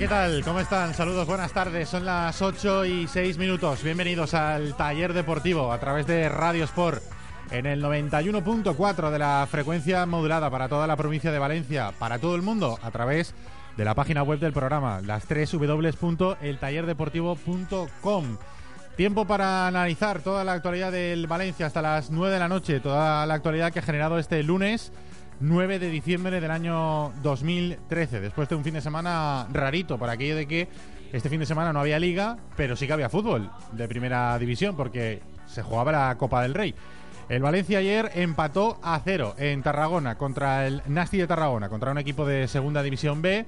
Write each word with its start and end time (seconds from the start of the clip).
¿Qué 0.00 0.08
tal? 0.08 0.42
¿Cómo 0.42 0.58
están? 0.60 0.94
Saludos, 0.94 1.26
buenas 1.26 1.52
tardes. 1.52 1.90
Son 1.90 2.06
las 2.06 2.40
8 2.40 2.86
y 2.86 3.06
6 3.06 3.36
minutos. 3.36 3.82
Bienvenidos 3.82 4.32
al 4.32 4.74
taller 4.74 5.12
deportivo 5.12 5.70
a 5.70 5.78
través 5.78 6.06
de 6.06 6.26
Radio 6.30 6.64
Sport 6.64 7.02
en 7.50 7.66
el 7.66 7.84
91.4 7.84 9.10
de 9.10 9.18
la 9.18 9.46
frecuencia 9.50 10.06
modulada 10.06 10.48
para 10.48 10.70
toda 10.70 10.86
la 10.86 10.96
provincia 10.96 11.30
de 11.30 11.38
Valencia, 11.38 11.92
para 11.98 12.18
todo 12.18 12.34
el 12.34 12.40
mundo, 12.40 12.78
a 12.82 12.90
través 12.90 13.34
de 13.76 13.84
la 13.84 13.94
página 13.94 14.22
web 14.22 14.38
del 14.38 14.54
programa, 14.54 15.02
las 15.02 15.26
3 15.26 15.52
www.eltallerdeportivo.com. 15.52 18.38
Tiempo 18.96 19.26
para 19.26 19.66
analizar 19.66 20.22
toda 20.22 20.44
la 20.44 20.54
actualidad 20.54 20.92
del 20.92 21.26
Valencia 21.26 21.66
hasta 21.66 21.82
las 21.82 22.10
9 22.10 22.32
de 22.32 22.40
la 22.40 22.48
noche, 22.48 22.80
toda 22.80 23.26
la 23.26 23.34
actualidad 23.34 23.70
que 23.70 23.80
ha 23.80 23.82
generado 23.82 24.18
este 24.18 24.42
lunes 24.42 24.92
9 25.40 25.78
de 25.78 25.88
diciembre 25.88 26.40
del 26.40 26.50
año 26.50 27.12
2013, 27.22 28.20
después 28.20 28.48
de 28.48 28.54
un 28.56 28.64
fin 28.64 28.74
de 28.74 28.82
semana 28.82 29.46
rarito, 29.50 29.98
por 29.98 30.10
aquello 30.10 30.36
de 30.36 30.46
que 30.46 30.68
este 31.12 31.30
fin 31.30 31.40
de 31.40 31.46
semana 31.46 31.72
no 31.72 31.80
había 31.80 31.98
liga, 31.98 32.36
pero 32.56 32.76
sí 32.76 32.86
que 32.86 32.92
había 32.92 33.08
fútbol 33.08 33.50
de 33.72 33.88
primera 33.88 34.38
división, 34.38 34.76
porque 34.76 35.22
se 35.46 35.62
jugaba 35.62 35.92
la 35.92 36.16
Copa 36.18 36.42
del 36.42 36.54
Rey. 36.54 36.74
El 37.30 37.42
Valencia 37.42 37.78
ayer 37.78 38.10
empató 38.14 38.78
a 38.82 39.00
cero 39.02 39.34
en 39.38 39.62
Tarragona 39.62 40.16
contra 40.18 40.66
el 40.66 40.82
Nasti 40.86 41.16
de 41.16 41.26
Tarragona, 41.26 41.68
contra 41.68 41.90
un 41.90 41.98
equipo 41.98 42.26
de 42.26 42.46
Segunda 42.46 42.82
División 42.82 43.22
B, 43.22 43.46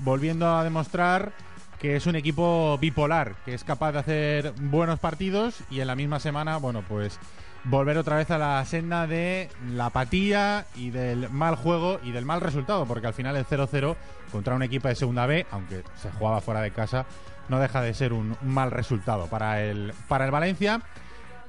volviendo 0.00 0.48
a 0.56 0.64
demostrar 0.64 1.32
que 1.78 1.94
es 1.94 2.06
un 2.06 2.16
equipo 2.16 2.76
bipolar, 2.78 3.36
que 3.44 3.54
es 3.54 3.62
capaz 3.62 3.92
de 3.92 3.98
hacer 4.00 4.52
buenos 4.60 4.98
partidos 4.98 5.60
y 5.70 5.80
en 5.80 5.86
la 5.86 5.94
misma 5.94 6.18
semana, 6.18 6.56
bueno, 6.56 6.82
pues 6.88 7.20
volver 7.64 7.98
otra 7.98 8.16
vez 8.16 8.30
a 8.30 8.38
la 8.38 8.64
senda 8.64 9.06
de 9.06 9.48
la 9.70 9.86
apatía 9.86 10.66
y 10.76 10.90
del 10.90 11.28
mal 11.30 11.56
juego 11.56 12.00
y 12.02 12.12
del 12.12 12.24
mal 12.24 12.40
resultado, 12.40 12.86
porque 12.86 13.06
al 13.06 13.14
final 13.14 13.36
el 13.36 13.46
0-0 13.46 13.96
contra 14.32 14.54
un 14.54 14.62
equipo 14.62 14.88
de 14.88 14.94
segunda 14.94 15.26
B, 15.26 15.46
aunque 15.50 15.82
se 15.96 16.10
jugaba 16.12 16.40
fuera 16.40 16.60
de 16.60 16.70
casa, 16.70 17.06
no 17.48 17.58
deja 17.58 17.82
de 17.82 17.94
ser 17.94 18.12
un 18.12 18.36
mal 18.42 18.70
resultado 18.70 19.26
para 19.26 19.62
el, 19.62 19.92
para 20.06 20.24
el 20.24 20.30
Valencia, 20.30 20.80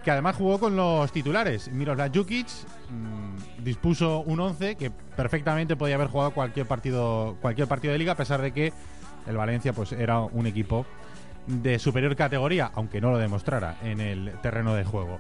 que 0.04 0.12
además 0.12 0.36
jugó 0.36 0.60
con 0.60 0.76
los 0.76 1.12
titulares. 1.12 1.70
Miroslav 1.72 2.12
Jukic 2.14 2.48
mmm, 2.90 3.64
dispuso 3.64 4.20
un 4.22 4.40
11 4.40 4.76
que 4.76 4.92
perfectamente 4.92 5.76
podía 5.76 5.96
haber 5.96 6.08
jugado 6.08 6.32
cualquier 6.32 6.66
partido, 6.66 7.38
cualquier 7.42 7.68
partido 7.68 7.92
de 7.94 8.00
liga, 8.00 8.14
a 8.14 8.18
pesar 8.18 8.42
de 8.42 8.52
que 8.52 8.74
el 9.28 9.38
Valencia 9.38 9.74
pues 9.74 9.92
era 9.92 10.20
un 10.20 10.48
equipo 10.48 10.86
de 11.48 11.80
superior 11.80 12.16
categoría, 12.16 12.72
aunque 12.76 13.02
no 13.02 13.12
lo 13.12 13.18
demostrara 13.18 13.78
en 13.84 14.00
el 14.00 14.32
terreno 14.42 14.76
de 14.76 14.84
juego. 14.84 15.20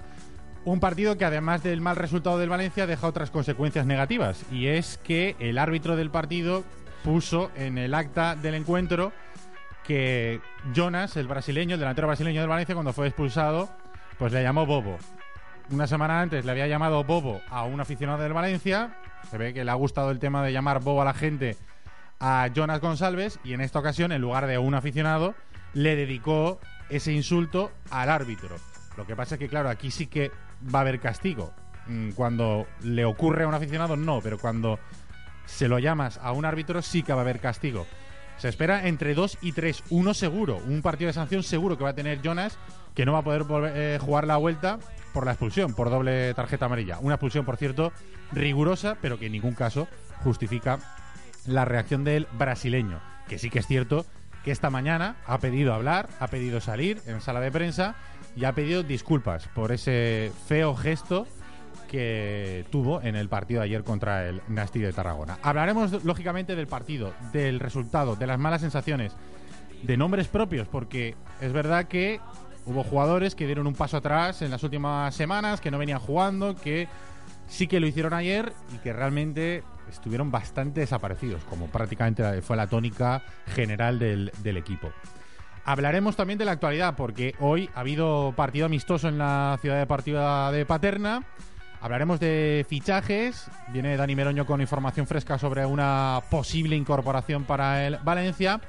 Un 0.65 0.79
partido 0.79 1.17
que 1.17 1.25
además 1.25 1.63
del 1.63 1.81
mal 1.81 1.95
resultado 1.95 2.37
del 2.37 2.49
Valencia 2.49 2.85
deja 2.85 3.07
otras 3.07 3.31
consecuencias 3.31 3.85
negativas 3.85 4.43
y 4.51 4.67
es 4.67 4.99
que 5.03 5.35
el 5.39 5.57
árbitro 5.57 5.95
del 5.95 6.11
partido 6.11 6.63
puso 7.03 7.49
en 7.55 7.77
el 7.77 7.93
acta 7.93 8.35
del 8.35 8.55
encuentro 8.55 9.13
que 9.83 10.41
Jonas, 10.75 11.17
el 11.17 11.27
brasileño, 11.27 11.75
el 11.75 11.79
delantero 11.79 12.07
brasileño 12.07 12.41
del 12.41 12.49
Valencia, 12.49 12.75
cuando 12.75 12.93
fue 12.93 13.07
expulsado, 13.07 13.69
pues 14.19 14.31
le 14.33 14.43
llamó 14.43 14.65
Bobo. 14.65 14.97
Una 15.71 15.87
semana 15.87 16.21
antes 16.21 16.45
le 16.45 16.51
había 16.51 16.67
llamado 16.67 17.03
Bobo 17.03 17.41
a 17.49 17.63
un 17.63 17.79
aficionado 17.79 18.21
del 18.21 18.33
Valencia. 18.33 18.97
Se 19.31 19.37
ve 19.37 19.53
que 19.53 19.63
le 19.63 19.71
ha 19.71 19.75
gustado 19.75 20.11
el 20.11 20.19
tema 20.19 20.43
de 20.43 20.51
llamar 20.51 20.81
Bobo 20.81 21.01
a 21.01 21.05
la 21.05 21.13
gente 21.13 21.55
a 22.19 22.49
Jonas 22.53 22.81
González 22.81 23.39
y 23.43 23.53
en 23.53 23.61
esta 23.61 23.79
ocasión, 23.79 24.11
en 24.11 24.21
lugar 24.21 24.45
de 24.45 24.57
un 24.57 24.75
aficionado, 24.75 25.35
le 25.73 25.95
dedicó 25.95 26.59
ese 26.89 27.13
insulto 27.13 27.71
al 27.89 28.09
árbitro. 28.09 28.57
Lo 28.97 29.07
que 29.07 29.15
pasa 29.15 29.35
es 29.35 29.39
que, 29.39 29.47
claro, 29.47 29.69
aquí 29.69 29.89
sí 29.89 30.07
que 30.07 30.31
va 30.63 30.79
a 30.79 30.81
haber 30.81 30.99
castigo. 30.99 31.53
Mm, 31.87 32.11
Cuando 32.11 32.67
le 32.83 33.05
ocurre 33.05 33.43
a 33.43 33.47
un 33.47 33.53
aficionado, 33.53 33.95
no, 33.95 34.19
pero 34.21 34.37
cuando 34.37 34.79
se 35.45 35.67
lo 35.67 35.79
llamas 35.79 36.19
a 36.21 36.31
un 36.31 36.45
árbitro, 36.45 36.81
sí 36.81 37.03
que 37.03 37.13
va 37.13 37.19
a 37.19 37.23
haber 37.23 37.39
castigo. 37.39 37.87
Se 38.37 38.47
espera 38.47 38.87
entre 38.87 39.15
2 39.15 39.39
y 39.41 39.51
3, 39.51 39.83
uno 39.89 40.13
seguro, 40.13 40.61
un 40.65 40.81
partido 40.81 41.07
de 41.07 41.13
sanción 41.13 41.43
seguro 41.43 41.77
que 41.77 41.83
va 41.83 41.89
a 41.89 41.95
tener 41.95 42.21
Jonas, 42.21 42.57
que 42.95 43.05
no 43.05 43.13
va 43.13 43.19
a 43.19 43.23
poder 43.23 43.43
volver, 43.43 43.73
eh, 43.75 43.99
jugar 43.99 44.25
la 44.27 44.37
vuelta 44.37 44.79
por 45.13 45.25
la 45.25 45.31
expulsión, 45.31 45.73
por 45.73 45.89
doble 45.89 46.33
tarjeta 46.35 46.65
amarilla. 46.65 46.99
Una 46.99 47.15
expulsión, 47.15 47.43
por 47.43 47.57
cierto, 47.57 47.91
rigurosa, 48.31 48.97
pero 49.01 49.19
que 49.19 49.25
en 49.25 49.33
ningún 49.33 49.55
caso 49.55 49.87
justifica 50.23 50.79
la 51.45 51.65
reacción 51.65 52.03
del 52.03 52.27
brasileño, 52.37 53.01
que 53.27 53.39
sí 53.39 53.49
que 53.49 53.59
es 53.59 53.67
cierto 53.67 54.05
que 54.43 54.51
esta 54.51 54.69
mañana 54.69 55.17
ha 55.25 55.39
pedido 55.39 55.73
hablar, 55.73 56.07
ha 56.19 56.27
pedido 56.27 56.61
salir 56.61 57.01
en 57.07 57.19
sala 57.21 57.41
de 57.41 57.51
prensa 57.51 57.95
y 58.39 58.45
ha 58.45 58.53
pedido 58.53 58.83
disculpas 58.83 59.47
por 59.49 59.71
ese 59.73 60.31
feo 60.47 60.73
gesto 60.75 61.27
que 61.89 62.65
tuvo 62.71 63.01
en 63.01 63.15
el 63.15 63.27
partido 63.27 63.59
de 63.59 63.65
ayer 63.65 63.83
contra 63.83 64.27
el 64.27 64.41
Nasti 64.47 64.79
de 64.79 64.93
Tarragona. 64.93 65.39
Hablaremos 65.41 66.05
lógicamente 66.05 66.55
del 66.55 66.67
partido, 66.67 67.13
del 67.33 67.59
resultado, 67.59 68.15
de 68.15 68.27
las 68.27 68.39
malas 68.39 68.61
sensaciones, 68.61 69.13
de 69.83 69.97
nombres 69.97 70.27
propios, 70.27 70.67
porque 70.67 71.15
es 71.41 71.51
verdad 71.51 71.87
que 71.87 72.21
hubo 72.65 72.83
jugadores 72.83 73.35
que 73.35 73.45
dieron 73.45 73.67
un 73.67 73.73
paso 73.73 73.97
atrás 73.97 74.41
en 74.41 74.51
las 74.51 74.63
últimas 74.63 75.13
semanas, 75.15 75.59
que 75.59 75.71
no 75.71 75.77
venían 75.77 75.99
jugando, 75.99 76.55
que 76.55 76.87
sí 77.47 77.67
que 77.67 77.79
lo 77.81 77.87
hicieron 77.87 78.13
ayer 78.13 78.53
y 78.73 78.77
que 78.77 78.93
realmente 78.93 79.63
estuvieron 79.89 80.31
bastante 80.31 80.81
desaparecidos, 80.81 81.43
como 81.45 81.67
prácticamente 81.67 82.41
fue 82.41 82.55
la 82.55 82.67
tónica 82.67 83.23
general 83.47 83.99
del, 83.99 84.31
del 84.43 84.57
equipo. 84.57 84.91
Hablaremos 85.65 86.15
también 86.15 86.39
de 86.39 86.45
la 86.45 86.51
actualidad, 86.51 86.95
porque 86.95 87.35
hoy 87.39 87.69
ha 87.75 87.81
habido 87.81 88.33
partido 88.35 88.65
amistoso 88.65 89.07
en 89.07 89.17
la 89.17 89.57
ciudad 89.61 89.77
deportiva 89.77 90.51
de 90.51 90.65
Paterna. 90.65 91.23
Hablaremos 91.81 92.19
de 92.19 92.65
fichajes. 92.67 93.49
Viene 93.71 93.95
Dani 93.95 94.15
Meroño 94.15 94.45
con 94.45 94.61
información 94.61 95.07
fresca 95.07 95.37
sobre 95.37 95.65
una 95.65 96.21
posible 96.29 96.75
incorporación 96.75 97.45
para 97.45 97.85
el 97.87 97.97
Valencia. 98.03 98.61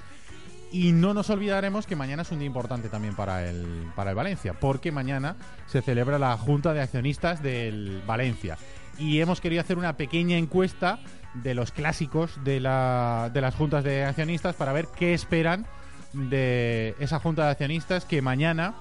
Y 0.73 0.93
no 0.93 1.15
nos 1.15 1.31
olvidaremos 1.31 1.87
que 1.87 1.97
mañana 1.97 2.23
es 2.23 2.31
un 2.31 2.39
día 2.39 2.47
importante 2.47 2.89
también 2.89 3.17
para 3.17 3.49
el, 3.49 3.91
para 3.97 4.11
el 4.11 4.17
Valencia, 4.17 4.55
porque 4.55 4.93
mañana 4.93 5.35
se 5.67 5.83
celebra 5.83 6.19
la 6.19 6.37
Junta 6.37 6.73
de 6.73 6.81
Accionistas 6.81 7.43
del 7.43 8.03
Valencia. 8.07 8.57
Y 8.97 9.21
hemos 9.21 9.41
querido 9.41 9.63
hacer 9.63 9.79
una 9.79 9.97
pequeña 9.97 10.37
encuesta 10.37 11.01
de 11.35 11.55
los 11.55 11.73
clásicos 11.73 12.39
de, 12.45 12.61
la, 12.61 13.31
de 13.33 13.41
las 13.41 13.57
juntas 13.57 13.83
de 13.83 14.05
accionistas 14.05 14.55
para 14.55 14.73
ver 14.73 14.87
qué 14.97 15.13
esperan 15.13 15.67
de 16.13 16.95
esa 16.99 17.21
junta 17.21 17.45
de 17.45 17.51
accionistas 17.51 18.05
que 18.05 18.23
mañana 18.23 18.75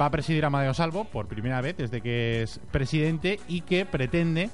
va 0.00 0.06
a 0.06 0.10
presidir 0.10 0.44
Amadeo 0.44 0.74
Salvo 0.74 1.04
por 1.04 1.26
primera 1.26 1.60
vez 1.60 1.76
desde 1.76 2.00
que 2.00 2.42
es 2.42 2.60
presidente 2.70 3.40
y 3.48 3.62
que 3.62 3.86
pretende 3.86 4.50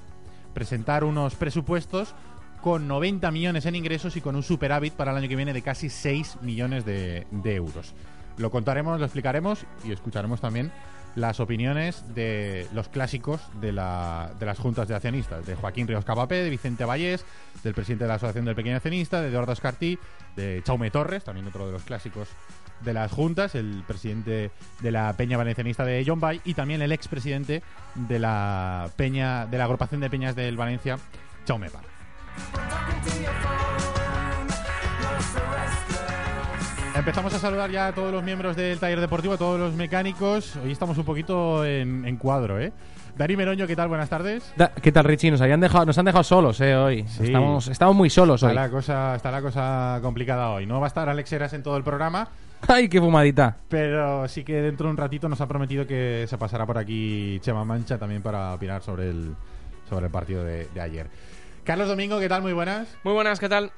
presentar 0.53 1.05
unos 1.05 1.35
presupuestos 1.35 2.15
con 2.63 2.89
90 2.89 3.31
millones 3.31 3.67
en 3.67 3.75
ingresos 3.75 4.17
y 4.17 4.21
con 4.21 4.37
un 4.37 4.43
superávit 4.43 4.95
para 4.95 5.11
el 5.11 5.19
año 5.19 5.29
que 5.29 5.37
viene 5.37 5.53
de 5.53 5.63
casi 5.63 5.91
6 5.91 6.39
millones 6.41 6.85
de, 6.85 7.27
de 7.31 7.55
euros. 7.57 7.95
Lo 8.39 8.51
contaremos, 8.51 8.99
lo 8.99 9.05
explicaremos 9.05 9.67
y 9.85 9.93
escucharemos 9.93 10.41
también 10.41 10.73
las 11.17 11.39
opiniones 11.41 12.05
de 12.15 12.67
los 12.73 12.89
clásicos 12.89 13.41
de, 13.61 13.73
la- 13.73 14.31
de 14.39 14.47
las 14.47 14.59
juntas 14.59 14.89
de 14.89 14.95
accionistas, 14.95 15.47
de 15.47 15.55
Joaquín 15.55 15.87
Ríos 15.87 16.05
Capapé, 16.05 16.37
de 16.43 16.51
Vicente 16.51 16.85
Vallés, 16.85 17.25
del 17.63 17.75
presidente 17.75 18.05
de 18.05 18.09
la 18.09 18.15
Asociación 18.15 18.45
del 18.45 18.55
Pequeño 18.57 18.77
Accionista, 18.77 19.21
de 19.23 19.29
Eduardo 19.29 19.53
Escartí, 19.53 19.99
de 20.37 20.61
Chaume 20.65 20.91
Torres, 20.91 21.23
también 21.25 21.47
otro 21.47 21.67
de 21.67 21.73
los 21.73 21.83
clásicos 21.83 22.29
de 22.81 22.93
las 22.93 23.13
juntas, 23.13 23.55
el 23.55 23.85
presidente 23.87 24.51
de 24.81 24.91
la 24.91 25.13
Peña 25.13 25.37
Valencianista 25.37 25.85
de 25.85 26.05
John 26.07 26.19
Bay 26.21 26.41
y 26.45 26.55
también 26.55 26.83
el 26.83 26.91
expresidente 26.93 27.63
de 27.95 28.19
la 28.19 28.91
Peña 28.97 29.47
de 29.47 29.57
la 29.59 29.65
agrupación 29.65 30.01
de 30.01 30.11
peñas 30.11 30.35
del 30.35 30.57
Valencia, 30.57 30.99
Chaume 31.47 31.71
Par. 31.71 31.85
Empezamos 36.95 37.35
a 37.35 37.39
saludar 37.39 37.71
ya 37.71 37.89
a 37.89 37.93
todos 37.93 38.13
los 38.13 38.23
miembros 38.23 38.55
del 38.57 38.79
taller 38.79 39.01
deportivo, 39.01 39.35
a 39.35 39.39
todos 39.39 39.59
los 39.59 39.75
mecánicos. 39.75 40.55
Hoy 40.57 40.71
estamos 40.71 40.97
un 40.97 41.05
poquito 41.05 41.65
en, 41.65 42.05
en 42.07 42.17
cuadro, 42.17 42.61
¿eh? 42.61 42.73
Dani 43.17 43.37
Meroño, 43.37 43.67
¿qué 43.67 43.75
tal? 43.77 43.89
Buenas 43.89 44.09
tardes. 44.09 44.53
Da- 44.57 44.71
¿Qué 44.71 44.93
tal, 44.93 45.05
Richie? 45.05 45.31
Nos, 45.31 45.41
habían 45.41 45.61
dejado, 45.61 45.87
nos 45.87 45.99
han 45.99 46.05
dejado 46.05 46.23
solos 46.25 46.61
eh, 46.61 46.77
hoy. 46.77 47.05
Sí. 47.09 47.25
Estamos, 47.25 47.69
estamos 47.69 47.97
muy 47.97 48.11
solos 48.11 48.43
Está 48.43 48.49
hoy. 48.49 48.55
la, 48.55 48.71
cosa, 48.71 49.15
está 49.17 49.31
la 49.33 49.43
cosa 49.43 49.99
complicada 50.03 50.51
hoy. 50.51 50.67
No 50.67 50.79
va 50.81 50.87
a 50.87 50.89
estar 50.89 51.09
Alex 51.09 51.33
Heras 51.33 51.53
en 51.53 51.63
todo 51.65 51.77
el 51.77 51.83
programa, 51.85 52.29
¡Ay, 52.69 52.89
qué 52.89 53.01
fumadita! 53.01 53.57
pero 53.69 54.27
sí 54.29 54.43
que 54.45 54.55
dentro 54.63 54.87
de 54.87 54.93
un 54.93 54.97
ratito 54.97 55.29
nos 55.29 55.41
ha 55.41 55.47
prometido 55.49 55.87
que 55.87 56.27
se 56.29 56.39
pasará 56.39 56.65
por 56.65 56.79
aquí 56.79 57.39
Chema 57.41 57.65
Mancha 57.65 57.99
también 57.99 58.23
para 58.23 58.55
opinar 58.55 58.83
sobre 58.83 59.11
el, 59.11 59.35
sobre 59.89 60.07
el 60.07 60.13
partido 60.13 60.45
de, 60.45 60.69
de 60.73 60.81
ayer. 60.81 61.09
Carlos 61.65 61.89
Domingo, 61.89 62.19
¿qué 62.21 62.29
tal? 62.29 62.41
Muy 62.43 62.53
buenas. 62.53 62.89
Muy 63.05 63.13
buenas, 63.15 63.39
¿qué 63.41 63.49
tal? 63.49 63.71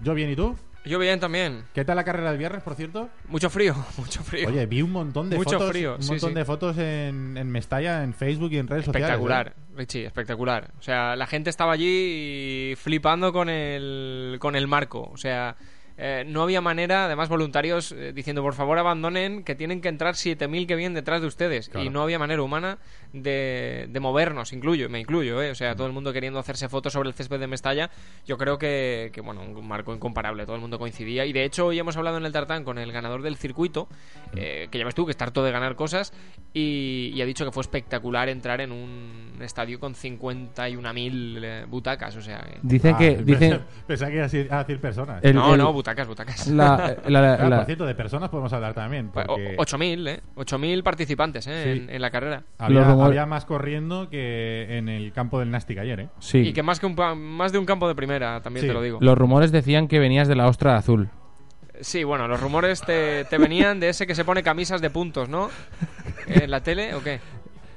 Yo 0.00 0.14
bien, 0.14 0.30
¿y 0.30 0.36
tú? 0.36 0.56
Yo 0.84 0.98
bien 0.98 1.18
también. 1.18 1.64
¿Qué 1.72 1.84
tal 1.84 1.96
la 1.96 2.04
carrera 2.04 2.30
del 2.30 2.38
viernes, 2.38 2.62
por 2.62 2.74
cierto? 2.74 3.08
Mucho 3.28 3.48
frío, 3.48 3.74
mucho 3.96 4.22
frío. 4.22 4.48
Oye, 4.48 4.66
vi 4.66 4.82
un 4.82 4.92
montón 4.92 5.30
de 5.30 5.36
Mucho 5.36 5.52
fotos, 5.58 5.70
frío, 5.70 5.96
un 5.98 6.06
montón 6.06 6.30
sí. 6.30 6.34
de 6.34 6.44
fotos 6.44 6.78
en, 6.78 7.36
en 7.36 7.50
Mestalla, 7.50 8.02
en 8.02 8.12
Facebook 8.12 8.52
y 8.52 8.58
en 8.58 8.68
redes 8.68 8.86
espectacular, 8.86 9.46
sociales. 9.48 9.70
¿eh? 9.72 9.76
Richie, 9.76 10.06
espectacular. 10.06 10.70
O 10.78 10.82
sea, 10.82 11.16
la 11.16 11.26
gente 11.26 11.50
estaba 11.50 11.72
allí 11.72 12.74
flipando 12.76 13.32
con 13.32 13.48
el, 13.48 14.36
con 14.40 14.56
el 14.56 14.66
marco. 14.66 15.10
O 15.12 15.16
sea, 15.16 15.56
eh, 15.96 16.24
no 16.26 16.42
había 16.42 16.60
manera, 16.60 17.04
además 17.04 17.28
voluntarios 17.28 17.92
eh, 17.92 18.12
diciendo 18.12 18.42
por 18.42 18.54
favor 18.54 18.78
abandonen 18.78 19.44
que 19.44 19.54
tienen 19.54 19.80
que 19.80 19.88
entrar 19.88 20.14
7.000 20.14 20.66
que 20.66 20.74
vienen 20.76 20.94
detrás 20.94 21.20
de 21.20 21.26
ustedes. 21.28 21.68
Claro. 21.68 21.86
Y 21.86 21.90
no 21.90 22.02
había 22.02 22.18
manera 22.18 22.42
humana 22.42 22.78
de, 23.12 23.86
de 23.88 24.00
movernos, 24.00 24.52
incluyo, 24.52 24.88
me 24.90 24.98
incluyo. 25.00 25.40
¿eh? 25.40 25.50
O 25.50 25.54
sea, 25.54 25.76
todo 25.76 25.86
el 25.86 25.92
mundo 25.92 26.12
queriendo 26.12 26.38
hacerse 26.40 26.68
fotos 26.68 26.92
sobre 26.92 27.08
el 27.08 27.14
césped 27.14 27.38
de 27.38 27.46
Mestalla. 27.46 27.90
Yo 28.26 28.36
creo 28.38 28.58
que, 28.58 29.10
que, 29.12 29.20
bueno, 29.20 29.42
un 29.42 29.68
marco 29.68 29.94
incomparable, 29.94 30.44
todo 30.46 30.56
el 30.56 30.60
mundo 30.62 30.78
coincidía. 30.78 31.24
Y 31.26 31.32
de 31.32 31.44
hecho 31.44 31.66
hoy 31.66 31.78
hemos 31.78 31.96
hablado 31.96 32.16
en 32.18 32.26
el 32.26 32.32
tartán 32.32 32.64
con 32.64 32.78
el 32.78 32.90
ganador 32.90 33.22
del 33.22 33.36
circuito, 33.36 33.88
eh, 34.34 34.66
que 34.70 34.78
ya 34.78 34.84
ves 34.84 34.94
tú, 34.96 35.04
que 35.06 35.12
está 35.12 35.24
harto 35.26 35.44
de 35.44 35.52
ganar 35.52 35.76
cosas, 35.76 36.12
y, 36.52 37.12
y 37.14 37.22
ha 37.22 37.24
dicho 37.24 37.44
que 37.44 37.52
fue 37.52 37.60
espectacular 37.60 38.28
entrar 38.28 38.60
en 38.60 38.72
un 38.72 39.38
estadio 39.40 39.78
con 39.78 39.94
51.000 39.94 41.40
eh, 41.42 41.64
butacas. 41.68 42.16
O 42.16 42.22
sea, 42.22 42.40
que- 42.40 42.58
Dicen 42.62 42.94
Ah, 42.94 42.98
que. 42.98 43.16
Dicen, 43.24 43.60
Pensaba 43.86 44.10
que 44.10 44.16
iba 44.16 44.24
a 44.24 44.28
decir, 44.28 44.48
a 44.52 44.58
decir 44.58 44.80
personas. 44.80 45.22
el- 45.22 45.34
no, 45.34 45.52
el- 45.52 45.58
no, 45.58 45.72
butacas, 45.84 46.08
butacas. 46.08 46.46
la- 46.48 46.96
la- 47.06 47.20
la- 47.20 47.36
Claro, 47.36 47.48
la- 47.50 47.56
por 47.58 47.66
cierto, 47.66 47.84
de 47.86 47.94
personas 47.94 48.30
podemos 48.30 48.52
hablar 48.54 48.72
también. 48.72 49.10
Pues, 49.10 49.26
Porque 49.26 49.54
o- 49.58 49.62
8.000, 49.62 50.08
¿eh? 50.08 50.20
8.000 50.36 50.82
participantes, 50.82 51.46
¿eh? 51.46 51.62
Sí. 51.64 51.70
En, 51.84 51.90
en 51.90 52.00
la 52.00 52.10
carrera. 52.10 52.42
había, 52.58 52.84
rumores- 52.84 53.06
había 53.08 53.26
más 53.26 53.44
corriendo 53.44 54.08
que 54.08 54.78
en 54.78 54.88
el 54.88 55.12
campo 55.12 55.38
del 55.38 55.50
Nastic 55.50 55.78
ayer, 55.78 56.00
¿eh? 56.00 56.08
sí. 56.20 56.38
Y 56.38 56.52
que 56.54 56.62
más, 56.62 56.80
que 56.80 56.86
un, 56.86 56.94
más 57.36 57.52
de 57.52 57.58
un 57.58 57.66
campo 57.66 57.86
de 57.86 57.94
primera, 57.94 58.40
también 58.40 58.62
Sí. 58.62 58.68
te 58.68 58.72
lo 58.74 58.80
digo. 58.80 58.98
Los 59.02 59.18
rumores 59.18 59.52
decían 59.52 59.86
que 59.88 59.98
venías 59.98 60.26
de 60.26 60.36
la 60.36 60.48
ostra 60.48 60.76
azul. 60.76 61.10
Sí, 61.80 62.02
bueno, 62.04 62.28
los 62.28 62.40
rumores 62.40 62.80
te, 62.80 63.24
te 63.26 63.36
venían 63.36 63.78
de 63.80 63.90
ese 63.90 64.06
que 64.06 64.14
se 64.14 64.24
pone 64.24 64.42
camisas 64.42 64.80
de 64.80 64.88
puntos, 64.90 65.28
¿no? 65.28 65.50
¿En 66.28 66.50
la 66.50 66.60
tele 66.62 66.94
o 66.94 67.02
qué? 67.02 67.20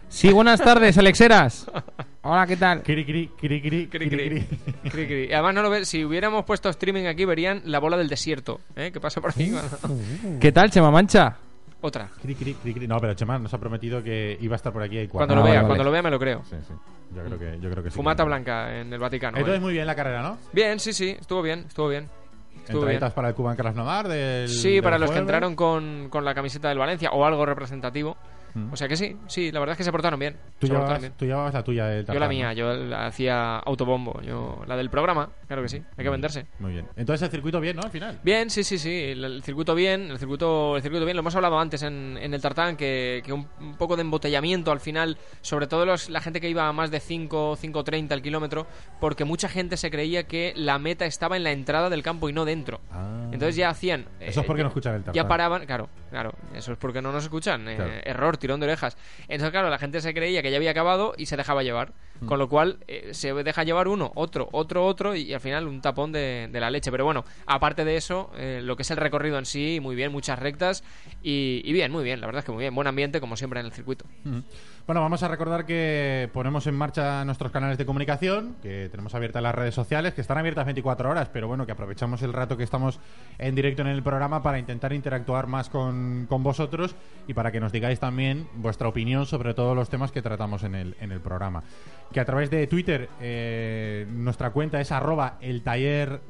Sí, 0.07 0.31
buenas 0.31 0.61
tardes, 0.61 0.97
Alexeras. 0.97 1.69
Hola, 2.23 2.45
¿qué 2.45 2.57
tal? 2.57 2.83
Cri, 2.83 3.05
cri, 3.05 3.27
cri, 3.37 3.61
cri, 3.61 3.87
Cri, 3.87 4.09
cri, 4.09 4.09
cri. 4.09 4.47
cri. 4.89 5.27
Y 5.29 5.33
además 5.33 5.53
no 5.55 5.61
lo 5.61 5.69
ves, 5.69 5.87
si 5.87 6.03
hubiéramos 6.03 6.43
puesto 6.45 6.67
streaming 6.69 7.05
aquí 7.05 7.23
verían 7.25 7.61
la 7.65 7.79
bola 7.79 7.95
del 7.95 8.09
desierto, 8.09 8.59
¿eh? 8.75 8.91
¿Qué 8.91 8.99
pasa 8.99 9.21
por 9.21 9.29
aquí? 9.31 9.51
¿Qué 10.41 10.51
tal, 10.51 10.69
Chema 10.69 10.91
Mancha? 10.91 11.37
Otra. 11.79 12.09
Cri, 12.21 12.35
cri, 12.35 12.53
cri, 12.55 12.73
cri. 12.73 12.87
No, 12.87 12.97
pero 12.99 13.13
Chema 13.13 13.37
nos 13.37 13.53
ha 13.53 13.59
prometido 13.59 14.03
que 14.03 14.37
iba 14.41 14.55
a 14.55 14.57
estar 14.57 14.73
por 14.73 14.81
aquí 14.83 15.07
Cuando 15.07 15.35
lo 15.35 15.43
vea, 15.43 15.55
vale. 15.55 15.67
cuando 15.67 15.83
lo 15.83 15.91
vea 15.91 16.01
me 16.01 16.09
lo 16.11 16.19
creo. 16.19 16.43
Sí, 16.49 16.55
sí. 16.67 16.73
Yo 17.15 17.23
creo 17.23 17.39
que, 17.39 17.59
yo 17.61 17.69
creo 17.69 17.83
que 17.83 17.91
sí. 17.91 17.95
Fumata 17.95 18.23
que- 18.23 18.27
blanca 18.27 18.77
en 18.79 18.91
el 18.91 18.99
Vaticano. 18.99 19.37
Entonces, 19.37 19.59
¿eh? 19.59 19.63
muy 19.63 19.73
bien 19.73 19.85
la 19.87 19.95
carrera, 19.95 20.21
¿no? 20.21 20.37
Bien, 20.51 20.79
sí, 20.79 20.91
sí, 20.91 21.15
estuvo 21.19 21.41
bien, 21.41 21.65
estuvo 21.67 21.87
bien. 21.87 22.09
Estuvo 22.57 22.81
bien. 22.81 22.93
Entraditas 22.95 23.13
para 23.13 23.29
el 23.29 23.35
Cuban 23.35 23.55
Krasnodar 23.55 24.07
del 24.07 24.49
Sí, 24.49 24.73
del 24.73 24.83
para 24.83 24.97
los 24.97 25.05
que 25.11 25.13
jueves. 25.13 25.21
entraron 25.21 25.55
con, 25.55 26.09
con 26.09 26.25
la 26.25 26.33
camiseta 26.33 26.67
del 26.69 26.79
Valencia 26.79 27.11
o 27.11 27.23
algo 27.23 27.45
representativo. 27.45 28.17
Mm. 28.57 28.73
O 28.73 28.75
sea 28.75 28.87
que 28.87 28.95
sí, 28.97 29.15
sí, 29.27 29.51
la 29.51 29.59
verdad 29.59 29.73
es 29.73 29.77
que 29.77 29.83
se 29.83 29.91
portaron 29.91 30.19
bien. 30.19 30.33
Tú 30.59 30.67
portaron 30.67 30.81
llevabas, 30.83 31.01
bien. 31.01 31.13
tú 31.17 31.25
llevabas 31.25 31.53
la 31.53 31.63
tuya 31.63 31.85
del 31.85 32.05
Yo 32.05 32.19
la 32.19 32.27
mía, 32.27 32.53
yo 32.53 32.73
la 32.73 33.07
hacía 33.07 33.57
autobombo. 33.59 34.19
Yo 34.21 34.63
la 34.65 34.75
del 34.75 34.89
programa, 34.89 35.29
claro 35.47 35.61
que 35.61 35.69
sí, 35.69 35.83
hay 35.97 36.03
que 36.03 36.09
venderse. 36.09 36.47
Muy 36.59 36.73
bien. 36.73 36.87
Entonces 36.95 37.23
el 37.25 37.31
circuito 37.31 37.59
bien, 37.61 37.75
¿no? 37.75 37.83
Al 37.83 37.91
final. 37.91 38.19
Bien, 38.23 38.49
sí, 38.49 38.63
sí, 38.63 38.77
sí, 38.77 38.89
el, 39.11 39.23
el 39.23 39.43
circuito 39.43 39.75
bien, 39.75 40.09
el 40.11 40.17
circuito, 40.19 40.75
el 40.75 40.81
circuito 40.81 41.05
bien, 41.05 41.15
lo 41.15 41.21
hemos 41.21 41.35
hablado 41.35 41.59
antes 41.59 41.83
en, 41.83 42.17
en 42.21 42.33
el 42.33 42.41
tartán, 42.41 42.75
que, 42.77 43.21
que 43.23 43.31
un, 43.33 43.47
un 43.59 43.75
poco 43.77 43.95
de 43.95 44.01
embotellamiento 44.01 44.71
al 44.71 44.79
final, 44.79 45.17
sobre 45.41 45.67
todo 45.67 45.85
los- 45.85 46.09
la 46.09 46.21
gente 46.21 46.41
que 46.41 46.49
iba 46.49 46.67
a 46.67 46.73
más 46.73 46.89
de 46.91 46.99
5, 46.99 47.57
5.30 47.57 48.11
al 48.11 48.21
kilómetro, 48.21 48.65
porque 48.99 49.23
mucha 49.25 49.49
gente 49.49 49.77
se 49.77 49.91
creía 49.91 50.23
que 50.23 50.53
la 50.55 50.79
meta 50.79 51.05
estaba 51.05 51.37
en 51.37 51.43
la 51.43 51.51
entrada 51.51 51.89
del 51.89 52.01
campo 52.03 52.29
y 52.29 52.33
no 52.33 52.45
dentro. 52.45 52.81
Ah. 52.91 53.29
Entonces 53.31 53.55
ya 53.55 53.69
hacían... 53.69 54.05
Eso 54.19 54.41
es 54.41 54.45
porque 54.47 54.59
ya- 54.61 54.63
no 54.63 54.69
escuchan 54.69 54.95
el 54.95 55.03
tartán. 55.03 55.13
Ya 55.13 55.27
paraban, 55.27 55.65
claro, 55.65 55.89
claro, 56.09 56.33
eso 56.55 56.71
es 56.71 56.77
porque 56.77 57.01
no 57.01 57.11
nos 57.11 57.23
escuchan. 57.23 57.67
eh, 57.67 58.01
error, 58.05 58.37
tirón 58.47 58.59
de 58.59 58.67
orejas. 58.67 58.97
Entonces, 59.27 59.51
claro, 59.51 59.69
la 59.69 59.77
gente 59.77 60.01
se 60.01 60.13
creía 60.13 60.41
que 60.41 60.51
ya 60.51 60.57
había 60.57 60.71
acabado 60.71 61.13
y 61.17 61.25
se 61.25 61.37
dejaba 61.37 61.63
llevar. 61.63 61.93
Mm. 62.21 62.25
Con 62.25 62.39
lo 62.39 62.49
cual, 62.49 62.79
eh, 62.87 63.09
se 63.13 63.33
deja 63.33 63.63
llevar 63.63 63.87
uno, 63.87 64.11
otro, 64.15 64.49
otro, 64.51 64.85
otro 64.85 65.15
y, 65.15 65.33
al 65.33 65.39
final 65.39 65.67
un 65.67 65.81
tapón 65.81 66.11
de, 66.11 66.49
de 66.51 66.59
la 66.59 66.69
leche. 66.69 66.91
Pero 66.91 67.05
bueno, 67.05 67.23
aparte 67.45 67.85
de 67.85 67.97
eso, 67.97 68.31
eh, 68.37 68.61
lo 68.63 68.75
que 68.75 68.83
es 68.83 68.91
el 68.91 68.97
recorrido 68.97 69.37
en 69.37 69.45
sí, 69.45 69.79
muy 69.81 69.95
bien, 69.95 70.11
muchas 70.11 70.39
rectas 70.39 70.83
y, 71.23 71.61
y 71.63 71.73
bien, 71.73 71.91
muy 71.91 72.03
bien, 72.03 72.21
la 72.21 72.27
verdad 72.27 72.39
es 72.39 72.45
que 72.45 72.51
muy 72.51 72.61
bien. 72.61 72.75
Buen 72.75 72.87
ambiente, 72.87 73.19
como 73.19 73.35
siempre, 73.37 73.59
en 73.59 73.65
el 73.65 73.71
circuito. 73.71 74.05
Ujú. 74.25 74.43
Bueno, 74.87 75.01
vamos 75.01 75.21
a 75.21 75.27
recordar 75.27 75.65
que 75.65 76.29
ponemos 76.31 76.65
en 76.65 76.73
marcha 76.73 77.25
nuestros 77.25 77.51
canales 77.51 77.77
de 77.77 77.85
comunicación, 77.85 78.55
que 78.61 78.87
tenemos 78.89 79.13
abiertas 79.15 79.43
las 79.43 79.53
redes 79.53 79.75
sociales, 79.75 80.13
que 80.13 80.21
están 80.21 80.37
abiertas 80.37 80.63
24 80.63 81.09
horas, 81.09 81.27
pero 81.27 81.49
bueno, 81.49 81.65
que 81.65 81.73
aprovechamos 81.73 82.21
el 82.21 82.31
rato 82.31 82.55
que 82.55 82.63
estamos 82.63 83.01
en 83.37 83.53
directo 83.53 83.81
en 83.81 83.89
el 83.89 84.01
programa 84.01 84.41
para 84.41 84.59
intentar 84.59 84.93
interactuar 84.93 85.47
más 85.47 85.69
con, 85.69 86.25
con 86.29 86.41
vosotros 86.41 86.95
y 87.27 87.33
para 87.33 87.51
que 87.51 87.59
nos 87.59 87.73
digáis 87.73 87.99
también 87.99 88.47
vuestra 88.55 88.87
opinión 88.87 89.25
sobre 89.25 89.53
todos 89.53 89.75
los 89.75 89.89
temas 89.89 90.13
que 90.13 90.21
tratamos 90.21 90.63
en 90.63 90.73
el, 90.73 90.95
en 91.01 91.11
el 91.11 91.19
programa. 91.19 91.63
Que 92.11 92.19
a 92.19 92.25
través 92.25 92.49
de 92.49 92.65
Twitter 92.67 93.09
eh, 93.21 94.07
nuestra 94.09 94.51
cuenta 94.51 94.79
es 94.79 94.91
arroba 94.91 95.37
el 95.41 95.61
taller 95.61 96.21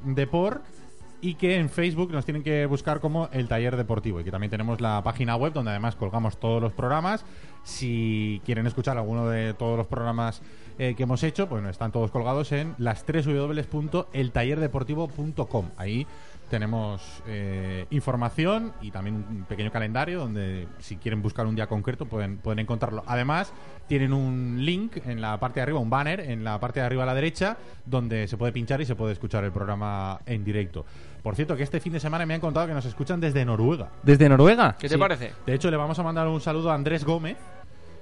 y 1.20 1.34
que 1.36 1.58
en 1.58 1.70
Facebook 1.70 2.12
nos 2.12 2.26
tienen 2.26 2.44
que 2.44 2.66
buscar 2.66 3.00
como 3.00 3.30
el 3.32 3.48
taller 3.48 3.78
deportivo 3.78 4.20
y 4.20 4.24
que 4.24 4.32
también 4.32 4.50
tenemos 4.52 4.82
la 4.82 5.04
página 5.04 5.36
web 5.36 5.54
donde 5.54 5.72
además 5.72 5.96
colgamos 5.96 6.40
todos 6.40 6.62
los 6.62 6.74
programas. 6.74 7.26
Si 7.64 8.40
quieren 8.46 8.68
escuchar 8.68 8.98
alguno 8.98 9.28
de 9.28 9.54
todos 9.54 9.78
los 9.78 9.88
programas 9.88 10.42
eh, 10.78 10.94
que 10.96 11.04
hemos 11.04 11.24
hecho, 11.24 11.50
pues 11.50 11.66
están 11.66 11.92
todos 11.92 12.12
colgados 12.12 12.52
en 12.52 12.76
las 12.78 13.04
www.eltallerdeportivo.com. 13.06 15.70
Ahí 15.78 16.06
tenemos 16.50 17.22
eh, 17.28 17.86
información 17.90 18.74
y 18.82 18.92
también 18.92 19.16
un 19.30 19.46
pequeño 19.46 19.72
calendario 19.72 20.20
donde 20.20 20.68
si 20.80 20.98
quieren 20.98 21.22
buscar 21.22 21.46
un 21.46 21.56
día 21.56 21.68
concreto 21.68 22.06
pueden, 22.06 22.38
pueden 22.38 22.60
encontrarlo. 22.60 23.04
Además, 23.08 23.54
tienen 23.88 24.14
un 24.14 24.58
link 24.66 24.98
en 25.06 25.22
la 25.22 25.40
parte 25.40 25.60
de 25.60 25.64
arriba, 25.64 25.80
un 25.80 25.90
banner 25.90 26.20
en 26.20 26.44
la 26.44 26.60
parte 26.60 26.80
de 26.80 26.86
arriba 26.86 27.04
a 27.04 27.06
la 27.06 27.14
derecha, 27.16 27.58
donde 27.86 28.28
se 28.28 28.38
puede 28.38 28.52
pinchar 28.52 28.82
y 28.82 28.86
se 28.86 28.96
puede 28.96 29.14
escuchar 29.14 29.44
el 29.44 29.52
programa 29.52 30.20
en 30.26 30.44
directo. 30.44 30.86
Por 31.24 31.36
cierto, 31.36 31.56
que 31.58 31.64
este 31.64 31.80
fin 31.80 31.94
de 31.94 32.00
semana 32.00 32.26
me 32.26 32.34
han 32.34 32.42
contado 32.42 32.68
que 32.68 32.74
nos 32.74 32.86
escuchan 32.86 33.20
desde 33.20 33.44
Noruega. 33.44 33.90
¿Desde 34.04 34.30
Noruega? 34.30 34.76
¿Qué 34.80 34.88
te 34.88 34.96
Sí. 34.96 35.00
parece? 35.00 35.34
De 35.46 35.54
hecho, 35.54 35.70
le 35.70 35.78
vamos 35.78 35.98
a 36.00 36.04
mandar 36.04 36.28
un 36.28 36.40
saludo 36.40 36.72
a 36.72 36.76
Andrés 36.76 37.04
Gómez, 37.04 37.38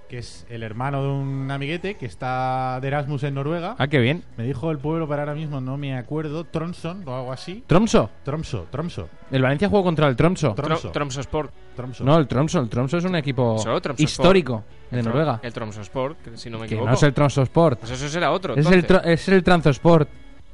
que 0.09 0.19
es 0.19 0.45
el 0.49 0.61
hermano 0.63 1.01
de 1.01 1.09
un 1.09 1.49
amiguete 1.51 1.95
que 1.95 2.05
está 2.05 2.79
de 2.81 2.87
Erasmus 2.87 3.23
en 3.23 3.33
Noruega. 3.35 3.75
Ah, 3.79 3.87
qué 3.87 3.99
bien. 3.99 4.23
Me 4.37 4.43
dijo 4.43 4.69
el 4.71 4.77
pueblo, 4.77 5.07
pero 5.07 5.21
ahora 5.21 5.33
mismo 5.33 5.59
no 5.61 5.77
me 5.77 5.97
acuerdo, 5.97 6.43
Tronson 6.43 7.07
o 7.07 7.15
algo 7.15 7.31
así. 7.33 7.63
Tromso. 7.67 8.09
Tromso, 8.23 8.67
Tromso, 8.69 9.09
El 9.31 9.41
Valencia 9.41 9.67
jugó 9.67 9.83
contra 9.83 10.07
el 10.07 10.15
Tromso. 10.15 10.49
Tro- 10.53 10.55
Tro- 10.55 10.65
Tromso. 10.67 10.91
Tromso 10.91 11.21
Sport. 11.21 11.51
Tromso. 11.75 12.03
No, 12.03 12.17
el 12.17 12.27
Tromso. 12.27 12.59
El 12.59 12.69
Tromso 12.69 12.97
es 12.97 13.05
un 13.05 13.15
equipo 13.15 13.57
histórico 13.97 14.63
de 14.91 14.99
El 14.99 15.05
Noruega. 15.05 15.39
El 15.43 15.53
Tromso 15.53 15.81
Sport, 15.81 16.21
que 16.21 16.37
si 16.37 16.49
no 16.49 16.57
me 16.59 16.67
Que 16.67 16.75
equivoco. 16.75 16.89
no 16.89 16.95
es 16.95 17.03
el 17.03 17.13
Tromso 17.13 17.41
Sport. 17.41 17.79
Pues 17.79 17.91
eso 17.91 18.07
será 18.07 18.31
otro. 18.31 18.53
Es 18.55 18.65
el, 18.67 18.73
entonces. 18.75 19.03
tro- 19.05 19.09
es 19.11 19.27
el 19.29 19.43
Transosport. 19.43 20.07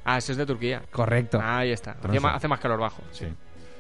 Ah, 0.06 0.18
ese 0.18 0.32
es 0.32 0.38
de 0.38 0.46
Turquía. 0.46 0.82
Correcto. 0.92 1.40
Ahí 1.44 1.72
está. 1.72 1.96
Más, 2.22 2.36
hace 2.36 2.48
más 2.48 2.60
calor 2.60 2.80
bajo. 2.80 3.02
Sí. 3.12 3.26